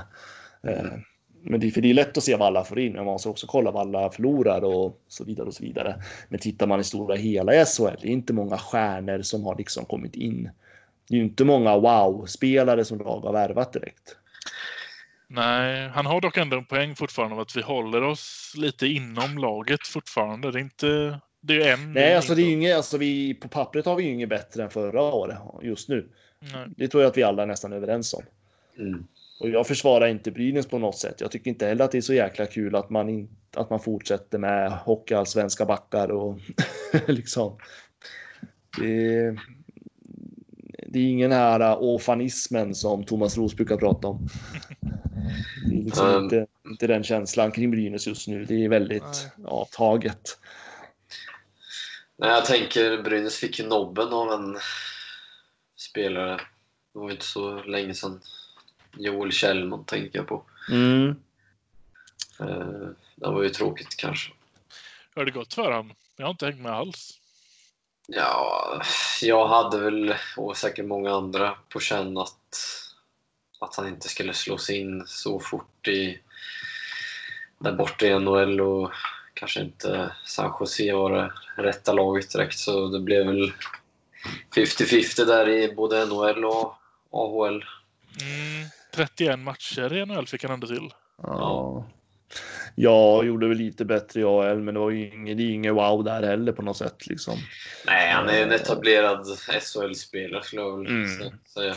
Eh, 0.64 0.84
men 1.42 1.60
det, 1.60 1.68
är- 1.68 1.72
för 1.72 1.82
det 1.82 1.90
är 1.90 1.94
lätt 1.94 2.18
att 2.18 2.24
se 2.24 2.36
vad 2.36 2.48
alla 2.48 2.64
får 2.64 2.80
in, 2.80 2.94
men 2.94 3.06
man 3.06 3.12
måste 3.14 3.30
också 3.30 3.48
kolla 3.48 3.72
vad 3.72 3.82
alla 3.96 4.10
förlorar 4.12 4.62
och 4.64 5.02
så 5.08 5.24
vidare 5.24 5.48
och 5.48 5.54
så 5.54 5.64
vidare. 5.64 6.04
Men 6.30 6.40
tittar 6.40 6.68
man 6.68 6.80
i 6.80 6.84
stora 6.84 7.16
hela 7.16 7.56
i 7.62 7.66
SHL, 7.66 7.84
det 8.02 8.08
är 8.08 8.12
inte 8.12 8.34
många 8.34 8.58
stjärnor 8.58 9.22
som 9.22 9.44
har 9.44 9.56
liksom 9.58 9.86
kommit 9.86 10.16
in. 10.16 10.50
Det 11.10 11.16
är 11.16 11.18
ju 11.18 11.24
inte 11.24 11.46
många 11.46 11.78
wow-spelare 11.78 12.86
som 12.86 13.00
lag 13.00 13.20
har 13.20 13.34
värvat 13.34 13.74
direkt. 13.74 14.16
nej. 15.28 15.90
Han 15.90 16.06
har 16.06 16.22
dock 16.22 16.38
ändå 16.38 16.58
en 16.58 16.66
poäng 16.66 16.96
fortfarande 16.96 17.36
av 17.36 17.42
att 17.42 17.56
vi 17.56 17.62
håller 17.62 18.04
oss 18.04 18.54
lite 18.58 18.88
inom 18.88 19.38
laget 19.38 19.88
fortfarande. 19.88 20.52
Det 20.52 20.60
är 20.60 20.62
inte... 20.62 21.20
Det 21.42 21.54
är 21.54 21.58
ju 21.58 21.64
en. 21.64 21.94
Nej, 21.94 22.16
alltså 22.16 22.36
det 22.36 22.42
är 22.42 22.52
inget, 22.52 22.76
alltså 22.78 22.98
vi, 22.98 23.34
på 23.34 23.48
pappret 23.48 23.86
har 23.86 23.96
vi 23.96 24.04
ju 24.04 24.14
inget 24.14 24.30
bättre 24.30 24.64
än 24.64 24.70
förra 24.70 25.02
året 25.02 25.38
just 25.62 25.90
nu. 25.90 26.10
Nej. 26.40 26.68
Det 26.78 26.88
tror 26.88 27.04
jag 27.04 27.10
att 27.10 27.18
vi 27.18 27.24
alla 27.24 27.44
är 27.44 27.48
nästan 27.48 27.74
överens 27.74 28.14
om. 28.14 28.24
Mm. 28.78 29.08
Och 29.40 29.50
jag 29.50 29.68
försvarar 29.68 30.08
inte 30.08 30.32
Brynäs 30.32 30.68
på 30.68 30.78
något 30.80 30.98
sätt. 30.98 31.22
Jag 31.22 31.32
tycker 31.32 31.50
inte 31.50 31.68
heller 31.68 31.86
att 31.86 31.92
det 31.92 31.98
är 31.98 32.02
så 32.02 32.14
jäkla 32.14 32.46
kul 32.46 32.76
att 32.76 32.90
man, 32.90 33.10
in, 33.10 33.30
att 33.56 33.70
man 33.70 33.80
fortsätter 33.80 34.38
med 34.38 34.72
hockeyallsvenska 34.72 35.66
backar 35.66 36.12
och 36.12 36.40
liksom. 37.08 37.58
Det, 38.80 39.36
det 40.88 41.00
är 41.00 41.04
ingen 41.04 41.32
här 41.32 41.78
ofanismen 41.80 42.76
som 42.76 43.06
Thomas 43.06 43.38
Roos 43.38 43.56
brukar 43.56 43.78
prata 43.78 44.08
om. 44.08 44.28
Det 45.70 45.76
är 45.76 45.84
liksom 45.84 46.08
Um. 46.08 46.24
inte, 46.24 46.48
inte 46.66 46.88
den 46.88 47.04
känslan 47.04 47.52
kring 47.52 47.72
Brynäs 47.72 48.08
just 48.08 48.28
nu. 48.28 48.46
Det 48.46 48.66
är 48.66 48.70
väldigt 48.70 49.32
Nej. 49.36 49.46
avtaget. 49.46 50.40
Nej, 52.18 52.30
jag 52.30 52.46
tänker 52.46 53.04
Brynäs 53.04 53.36
fick 53.36 53.60
ju 53.60 53.68
nobben 53.68 54.08
av 54.08 54.32
en 54.32 54.58
spelare. 55.76 56.42
Det 56.94 57.00
var 57.00 57.12
inte 57.12 57.26
så 57.26 57.64
länge 57.64 57.94
sedan. 57.94 58.22
Joel 58.98 59.32
Kjellman 59.32 59.86
tänker 59.86 60.20
jag 60.20 60.28
på. 60.28 60.44
Mm. 60.72 61.10
Eh, 62.40 62.90
det 63.16 63.28
var 63.28 63.44
ju 63.44 63.50
tråkigt 63.50 63.98
kanske. 63.98 64.32
Hur 65.16 65.22
har 65.22 65.26
det 65.26 65.32
gått 65.32 65.54
för 65.54 65.72
han? 65.72 65.94
Jag 66.18 66.26
har 66.26 66.32
inte 66.32 66.46
hängt 66.46 66.62
med 66.62 66.72
alls. 66.72 67.20
Ja, 68.10 68.82
jag 69.22 69.48
hade 69.48 69.78
väl, 69.80 70.16
och 70.38 70.58
säkert 70.58 70.86
många 70.86 71.12
andra, 71.12 71.56
på 71.70 71.80
känn 71.80 72.18
att, 72.18 72.58
att 73.60 73.76
han 73.76 73.88
inte 73.88 74.10
skulle 74.10 74.34
slås 74.34 74.70
in 74.70 75.04
så 75.08 75.40
fort 75.40 75.88
i, 75.88 76.20
där 77.60 77.72
borta 77.72 78.06
i 78.06 78.20
NHL 78.20 78.62
och 78.62 78.92
kanske 79.34 79.62
inte 79.62 80.12
San 80.26 80.54
Jose 80.60 80.94
var 80.94 81.12
det 81.12 81.34
rätta 81.64 81.94
laget 81.94 82.32
direkt. 82.32 82.58
Så 82.58 82.88
det 82.88 83.00
blev 83.00 83.26
väl 83.26 83.52
50-50 84.56 85.26
där 85.26 85.50
i 85.50 85.76
både 85.76 86.06
NHL 86.06 86.46
och 86.46 86.76
AHL. 87.12 87.66
Mm, 88.22 88.70
31 88.96 89.40
matcher 89.40 89.94
i 89.94 90.06
NHL 90.06 90.28
fick 90.28 90.44
han 90.44 90.54
ändå 90.54 90.68
till. 90.68 90.94
Ja. 91.24 91.86
Jag 92.76 93.26
gjorde 93.26 93.48
väl 93.48 93.58
lite 93.58 93.86
bättre 93.86 94.20
jag 94.22 94.46
AL, 94.46 94.62
men 94.62 94.74
det 94.74 94.80
var 94.80 94.90
ju 94.90 95.14
inget, 95.14 95.40
inget 95.40 95.74
wow 95.74 96.04
där 96.04 96.24
heller 96.24 96.52
på 96.52 96.62
något 96.62 96.78
sätt 96.78 97.08
liksom. 97.08 97.38
Nej, 97.86 98.12
han 98.12 98.30
är 98.30 98.44
en 98.44 98.52
etablerad 98.52 99.26
SHL-spelare 99.62 100.44
skulle 100.44 100.62
jag 100.62 100.78
väl 100.78 100.88
Mm. 100.88 101.08
säga. 101.54 101.76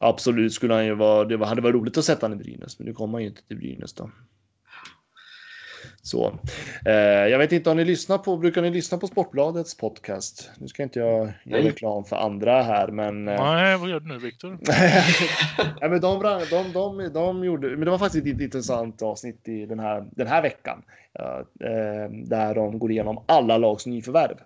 Absolut 0.00 0.52
skulle 0.52 0.74
han 0.74 0.86
ju 0.86 0.94
vara. 0.94 1.24
Det 1.24 1.36
var, 1.36 1.46
hade 1.46 1.60
varit 1.62 1.74
roligt 1.74 1.98
att 1.98 2.04
sätta 2.04 2.28
han 2.28 2.40
i 2.40 2.42
Brynäs, 2.42 2.78
men 2.78 2.86
nu 2.88 2.94
kommer 2.94 3.12
han 3.12 3.22
ju 3.22 3.28
inte 3.28 3.42
till 3.42 3.56
Brynäs 3.56 3.92
då. 3.92 4.10
Så 6.04 6.38
eh, 6.84 6.92
jag 7.02 7.38
vet 7.38 7.52
inte 7.52 7.70
om 7.70 7.76
ni 7.76 7.84
lyssnar 7.84 8.18
på. 8.18 8.36
Brukar 8.36 8.62
ni 8.62 8.70
lyssna 8.70 8.98
på 8.98 9.06
Sportbladets 9.06 9.76
podcast? 9.76 10.50
Nu 10.58 10.68
ska 10.68 10.82
inte 10.82 10.98
jag 10.98 11.18
göra 11.18 11.32
Nej. 11.44 11.62
reklam 11.62 12.04
för 12.04 12.16
andra 12.16 12.62
här, 12.62 12.88
men. 12.88 13.28
eh, 13.28 13.44
Nej, 13.44 13.78
vad 13.78 13.90
gör 13.90 14.00
du 14.00 14.08
nu 14.08 14.18
Viktor? 14.18 14.58
Nej, 15.80 15.90
men 15.90 16.00
de, 16.00 16.22
de, 16.22 16.40
de, 16.50 16.72
de, 16.72 17.12
de 17.12 17.44
gjorde, 17.44 17.68
men 17.68 17.80
det 17.80 17.90
var 17.90 17.98
faktiskt 17.98 18.26
ett 18.26 18.40
intressant 18.40 19.02
avsnitt 19.02 19.48
i 19.48 19.66
den 19.66 19.78
här, 19.80 20.04
den 20.10 20.26
här 20.26 20.42
veckan. 20.42 20.82
Eh, 21.18 22.10
där 22.10 22.54
de 22.54 22.78
går 22.78 22.90
igenom 22.90 23.24
alla 23.26 23.58
lags 23.58 23.86
nyförvärv. 23.86 24.36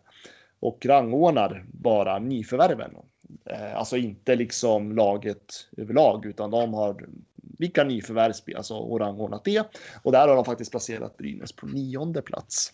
Och 0.61 0.87
rangordnar 0.87 1.65
bara 1.69 2.19
nyförvärven. 2.19 2.91
Eh, 3.45 3.77
alltså 3.77 3.97
inte 3.97 4.37
liksom 4.37 4.97
laget 4.97 5.69
överlag, 5.77 6.27
utan 6.27 6.51
de 6.51 6.75
har 6.75 7.07
vilka 7.59 7.85
nyförvärv 7.85 8.33
spelar, 8.33 8.59
alltså 8.59 8.75
och 8.75 9.01
rangordnat 9.01 9.45
det. 9.45 9.77
Och 10.03 10.13
där 10.13 10.29
har 10.29 10.37
de 10.37 10.45
faktiskt 10.45 10.71
placerat 10.71 11.17
Brynäs 11.17 11.53
på 11.53 11.67
nionde 11.67 12.23
plats. 12.23 12.73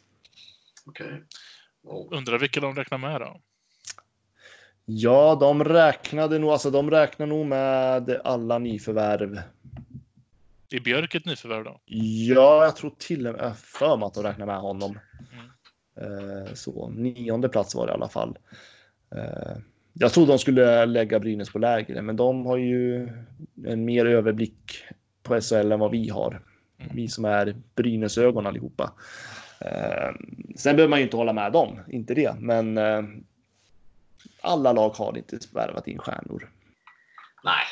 Okej. 0.87 1.23
Oh. 1.83 2.19
Undrar 2.19 2.39
vilka 2.39 2.61
de 2.61 2.75
räknar 2.75 2.99
med 2.99 3.21
då? 3.21 3.41
Ja, 4.85 5.37
de 5.41 5.65
räknade 5.65 6.39
nog, 6.39 6.51
alltså 6.51 6.71
de 6.71 6.91
räknar 6.91 7.27
nog 7.27 7.47
med 7.47 8.21
alla 8.25 8.59
nyförvärv 8.59 9.43
Är 10.71 10.81
Björk 10.81 11.15
ett 11.15 11.27
nyförvärv 11.27 11.65
då? 11.65 11.81
Ja, 11.85 12.65
jag 12.65 12.77
tror 12.77 12.95
till 12.99 13.27
och 13.27 13.35
med 13.35 13.57
för 13.57 13.97
mig 13.97 14.07
att 14.07 14.15
de 14.15 14.23
räknar 14.23 14.47
med 14.47 14.61
honom. 14.61 14.99
Mm. 15.33 16.47
Eh, 16.47 16.55
så 16.55 16.89
nionde 16.89 17.49
plats 17.49 17.75
var 17.75 17.87
det 17.87 17.91
i 17.91 17.95
alla 17.95 18.09
fall. 18.09 18.39
Jag 19.93 20.13
trodde 20.13 20.33
de 20.33 20.39
skulle 20.39 20.87
lägga 20.87 21.21
Brynäs 21.21 21.51
på 21.51 21.59
lägre, 21.59 22.03
men 22.03 22.17
de 22.17 22.47
har 22.47 22.57
ju 22.57 23.09
en 23.67 23.85
mer 23.85 24.07
överblick 24.07 24.85
på 25.23 25.41
SHL 25.41 25.73
än 25.73 25.81
vad 25.81 25.91
vi 25.91 26.09
har. 26.09 26.43
Mm. 26.79 26.97
Vi 26.97 27.09
som 27.09 27.25
är 27.25 27.57
Brynäsögon 27.75 28.47
allihopa. 28.47 28.93
Eh, 29.61 30.11
sen 30.57 30.77
behöver 30.77 30.91
man 30.91 30.99
ju 30.99 31.05
inte 31.05 31.17
hålla 31.17 31.33
med 31.33 31.53
dem, 31.53 31.81
inte 31.89 32.15
det, 32.15 32.35
men 32.39 32.79
eh, 32.79 33.03
alla 34.41 34.73
lag 34.73 34.91
har 34.91 35.17
inte 35.17 35.39
värvat 35.53 35.89
in 35.89 35.99
stjärnor. 35.99 36.51
Nej. 37.45 37.65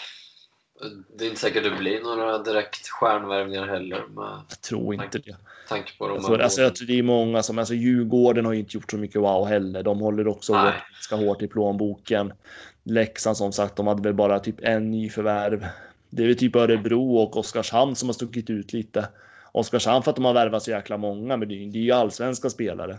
Det 1.19 1.25
är 1.25 1.29
inte 1.29 1.41
säkert 1.41 1.65
det 1.65 1.71
blir 1.71 2.01
några 2.01 2.39
direkt 2.39 2.89
stjärnvärvningar 2.89 3.67
heller 3.67 4.05
med 4.09 4.43
Jag 4.49 4.61
tror 4.61 4.95
inte 4.95 5.19
det. 5.19 5.37
tanke 5.69 5.93
på 5.99 6.09
de 6.09 6.15
Jag 6.15 6.25
tror, 6.25 6.41
alltså, 6.41 6.61
jag 6.63 6.77
tror 6.77 6.87
det 6.87 6.99
är 6.99 7.03
många 7.03 7.43
som, 7.43 7.59
alltså 7.59 7.75
Djurgården 7.75 8.47
har 8.47 8.53
ju 8.53 8.59
inte 8.59 8.77
gjort 8.77 8.91
så 8.91 8.97
mycket 8.97 9.21
wow 9.21 9.47
heller. 9.47 9.83
De 9.83 10.01
håller 10.01 10.29
också 10.29 10.53
Nej. 10.53 10.65
hårt, 10.65 10.75
ska 11.01 11.17
hårt 11.17 11.43
i 11.43 11.49
plånboken. 11.49 12.33
Leksand 12.85 13.37
som 13.37 13.53
sagt, 13.53 13.77
de 13.77 13.87
hade 13.87 14.03
väl 14.03 14.15
bara 14.15 14.39
typ 14.39 14.57
en 14.63 14.91
ny 14.91 15.11
förvärv. 15.11 15.67
Det 16.11 16.23
är 16.23 16.27
väl 16.27 16.37
typ 16.37 16.57
Örebro 16.57 17.17
och 17.17 17.37
Oskarshamn 17.37 17.97
som 17.97 18.09
har 18.09 18.15
stuckit 18.15 18.51
ut 18.51 18.73
lite. 18.73 19.09
Oskarshamn 19.53 20.03
för 20.03 20.11
att 20.11 20.17
de 20.17 20.25
har 20.25 20.35
värvat 20.35 20.63
så 20.63 20.71
jäkla 20.71 20.97
många, 20.97 21.37
men 21.37 21.49
det 21.49 21.55
är 21.55 21.67
det 21.73 21.79
är 21.79 21.83
ju 21.83 21.93
allsvenska 21.93 22.51
spelare. 22.51 22.99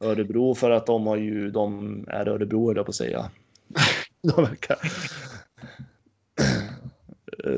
Örebro 0.00 0.54
för 0.54 0.70
att 0.70 0.86
de 0.86 1.06
har 1.06 1.16
ju, 1.16 1.50
de 1.50 2.04
är 2.08 2.28
Örebro 2.28 2.66
höll 2.66 2.76
jag 2.76 2.86
på 2.86 2.90
att 2.90 2.94
säga. 2.96 3.30
de 4.22 4.42
verkar. 4.44 4.78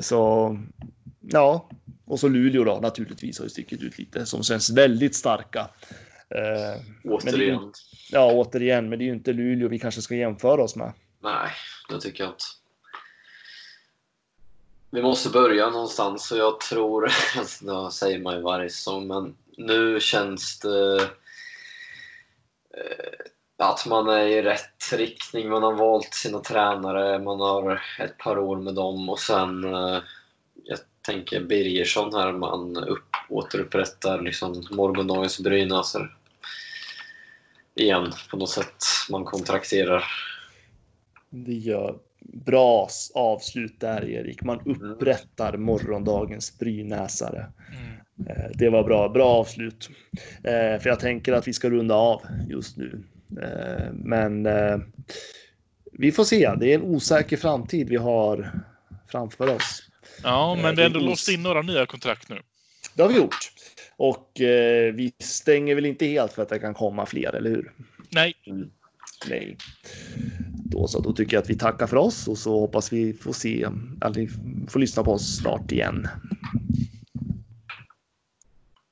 Så 0.01 0.59
ja, 1.21 1.69
och 2.05 2.21
så 2.21 2.29
Luleå 2.29 2.65
då 2.65 2.79
naturligtvis 2.83 3.39
har 3.39 3.45
ju 3.47 3.51
stickit 3.51 3.83
ut 3.83 3.99
lite 3.99 4.27
som 4.27 4.43
känns 4.43 4.71
väldigt 4.71 5.17
starka. 5.17 5.71
Eh, 6.31 6.83
Återigen. 7.05 7.61
Men 7.61 7.73
ja, 8.11 8.33
återigen, 8.33 8.89
men 8.89 8.99
det 8.99 9.05
är 9.05 9.07
ju 9.07 9.13
inte 9.13 9.33
Luleå 9.33 9.69
vi 9.69 9.79
kanske 9.79 10.03
ska 10.03 10.15
jämföra 10.15 10.63
oss 10.63 10.77
med. 10.77 10.93
Nej, 11.23 11.51
det 11.89 12.01
tycker 12.01 12.25
jag 12.25 12.31
inte. 12.33 12.45
Vi 14.91 15.03
måste 15.03 15.29
börja 15.29 15.71
någonstans 15.71 16.33
och 16.33 16.39
jag 16.39 16.61
tror, 16.61 17.03
det 17.61 17.93
säger 17.93 18.19
man 18.19 18.37
ju 18.37 18.43
varje 18.43 18.71
säsong, 18.71 19.07
men 19.07 19.37
nu 19.57 20.01
känns 20.01 20.59
det 20.59 20.97
eh, 22.77 23.27
att 23.59 23.87
man 23.87 24.09
är 24.09 24.27
i 24.27 24.43
rätt 24.43 24.93
riktning. 24.93 25.49
Man 25.49 25.63
har 25.63 25.73
valt 25.73 26.15
sina 26.15 26.39
tränare, 26.39 27.19
man 27.19 27.41
har 27.41 27.83
ett 28.01 28.19
par 28.19 28.39
år 28.39 28.57
med 28.57 28.75
dem 28.75 29.09
och 29.09 29.19
sen 29.19 29.65
eh, 29.65 29.99
jag 30.65 30.79
tänker 31.07 31.41
Birgersson 31.45 32.15
här, 32.15 32.33
man 32.33 32.77
upp, 32.77 33.09
återupprättar 33.29 34.21
liksom 34.23 34.65
morgondagens 34.71 35.41
Brynäser 35.41 36.15
igen 37.75 38.13
på 38.31 38.37
något 38.37 38.51
sätt. 38.51 38.85
Man 39.11 39.25
kontrakterar. 39.25 40.05
Det 41.31 41.55
gör 41.55 41.99
bra 42.21 42.89
avslut 43.15 43.81
där 43.81 44.05
Erik. 44.09 44.43
Man 44.43 44.61
upprättar 44.61 45.57
morgondagens 45.57 46.59
Brynäsare. 46.59 47.47
Mm. 47.73 48.31
Eh, 48.31 48.51
Det 48.55 48.69
var 48.69 48.85
bra, 48.85 49.09
bra 49.09 49.27
avslut. 49.29 49.89
Eh, 50.45 50.81
För 50.81 50.87
jag 50.87 51.01
tänker 51.01 51.33
att 51.33 51.49
vi 51.49 51.53
ska 51.53 51.71
runda 51.71 51.95
av 51.95 52.23
just 52.49 52.77
nu. 52.77 53.03
Eh, 53.43 53.93
Men 53.93 54.47
eh, 54.47 54.79
vi 55.93 56.13
får 56.13 56.25
se. 56.25 56.55
Det 56.61 56.73
är 56.73 56.75
en 56.75 56.83
osäker 56.83 57.37
framtid 57.37 57.89
vi 57.89 57.97
har 57.97 58.51
framför 59.09 59.55
oss. 59.55 59.83
Ja, 60.23 60.57
Eh, 60.57 60.63
men 60.63 60.77
det 60.77 60.77
det 60.77 60.83
är 60.83 60.87
ändå 60.87 61.01
låst 61.01 61.29
in 61.29 61.43
några 61.43 61.63
nya 61.63 61.87
kontrakt 61.87 62.29
nu. 62.29 62.41
Det 62.95 63.03
har 63.03 63.09
vi 63.09 63.17
gjort. 63.17 63.53
Och 63.97 64.41
eh, 64.41 64.95
vi 64.95 65.13
stänger 65.19 65.75
väl 65.75 65.87
inte 65.87 66.07
helt 66.07 66.33
för 66.33 66.43
att 66.43 66.49
det 66.49 66.59
kan 66.59 66.75
komma 66.75 67.07
fler, 67.07 67.35
eller 67.35 67.51
hur? 67.51 67.73
Nej, 68.11 68.35
Nej. 69.29 69.57
Då 70.65 70.89
så, 70.89 71.01
då 71.01 71.13
tycker 71.13 71.37
jag 71.37 71.43
att 71.43 71.51
vi 71.51 71.59
tackar 71.59 71.87
för 71.87 71.97
oss 71.97 72.29
och 72.29 72.39
så 72.39 72.61
hoppas 72.61 72.93
vi 72.93 73.13
får 73.13 73.33
se, 73.33 73.69
ni 74.15 74.29
får 74.69 74.81
lyssna 74.81 75.05
på 75.05 75.13
oss 75.13 75.37
snart 75.37 75.73
igen. 75.73 76.09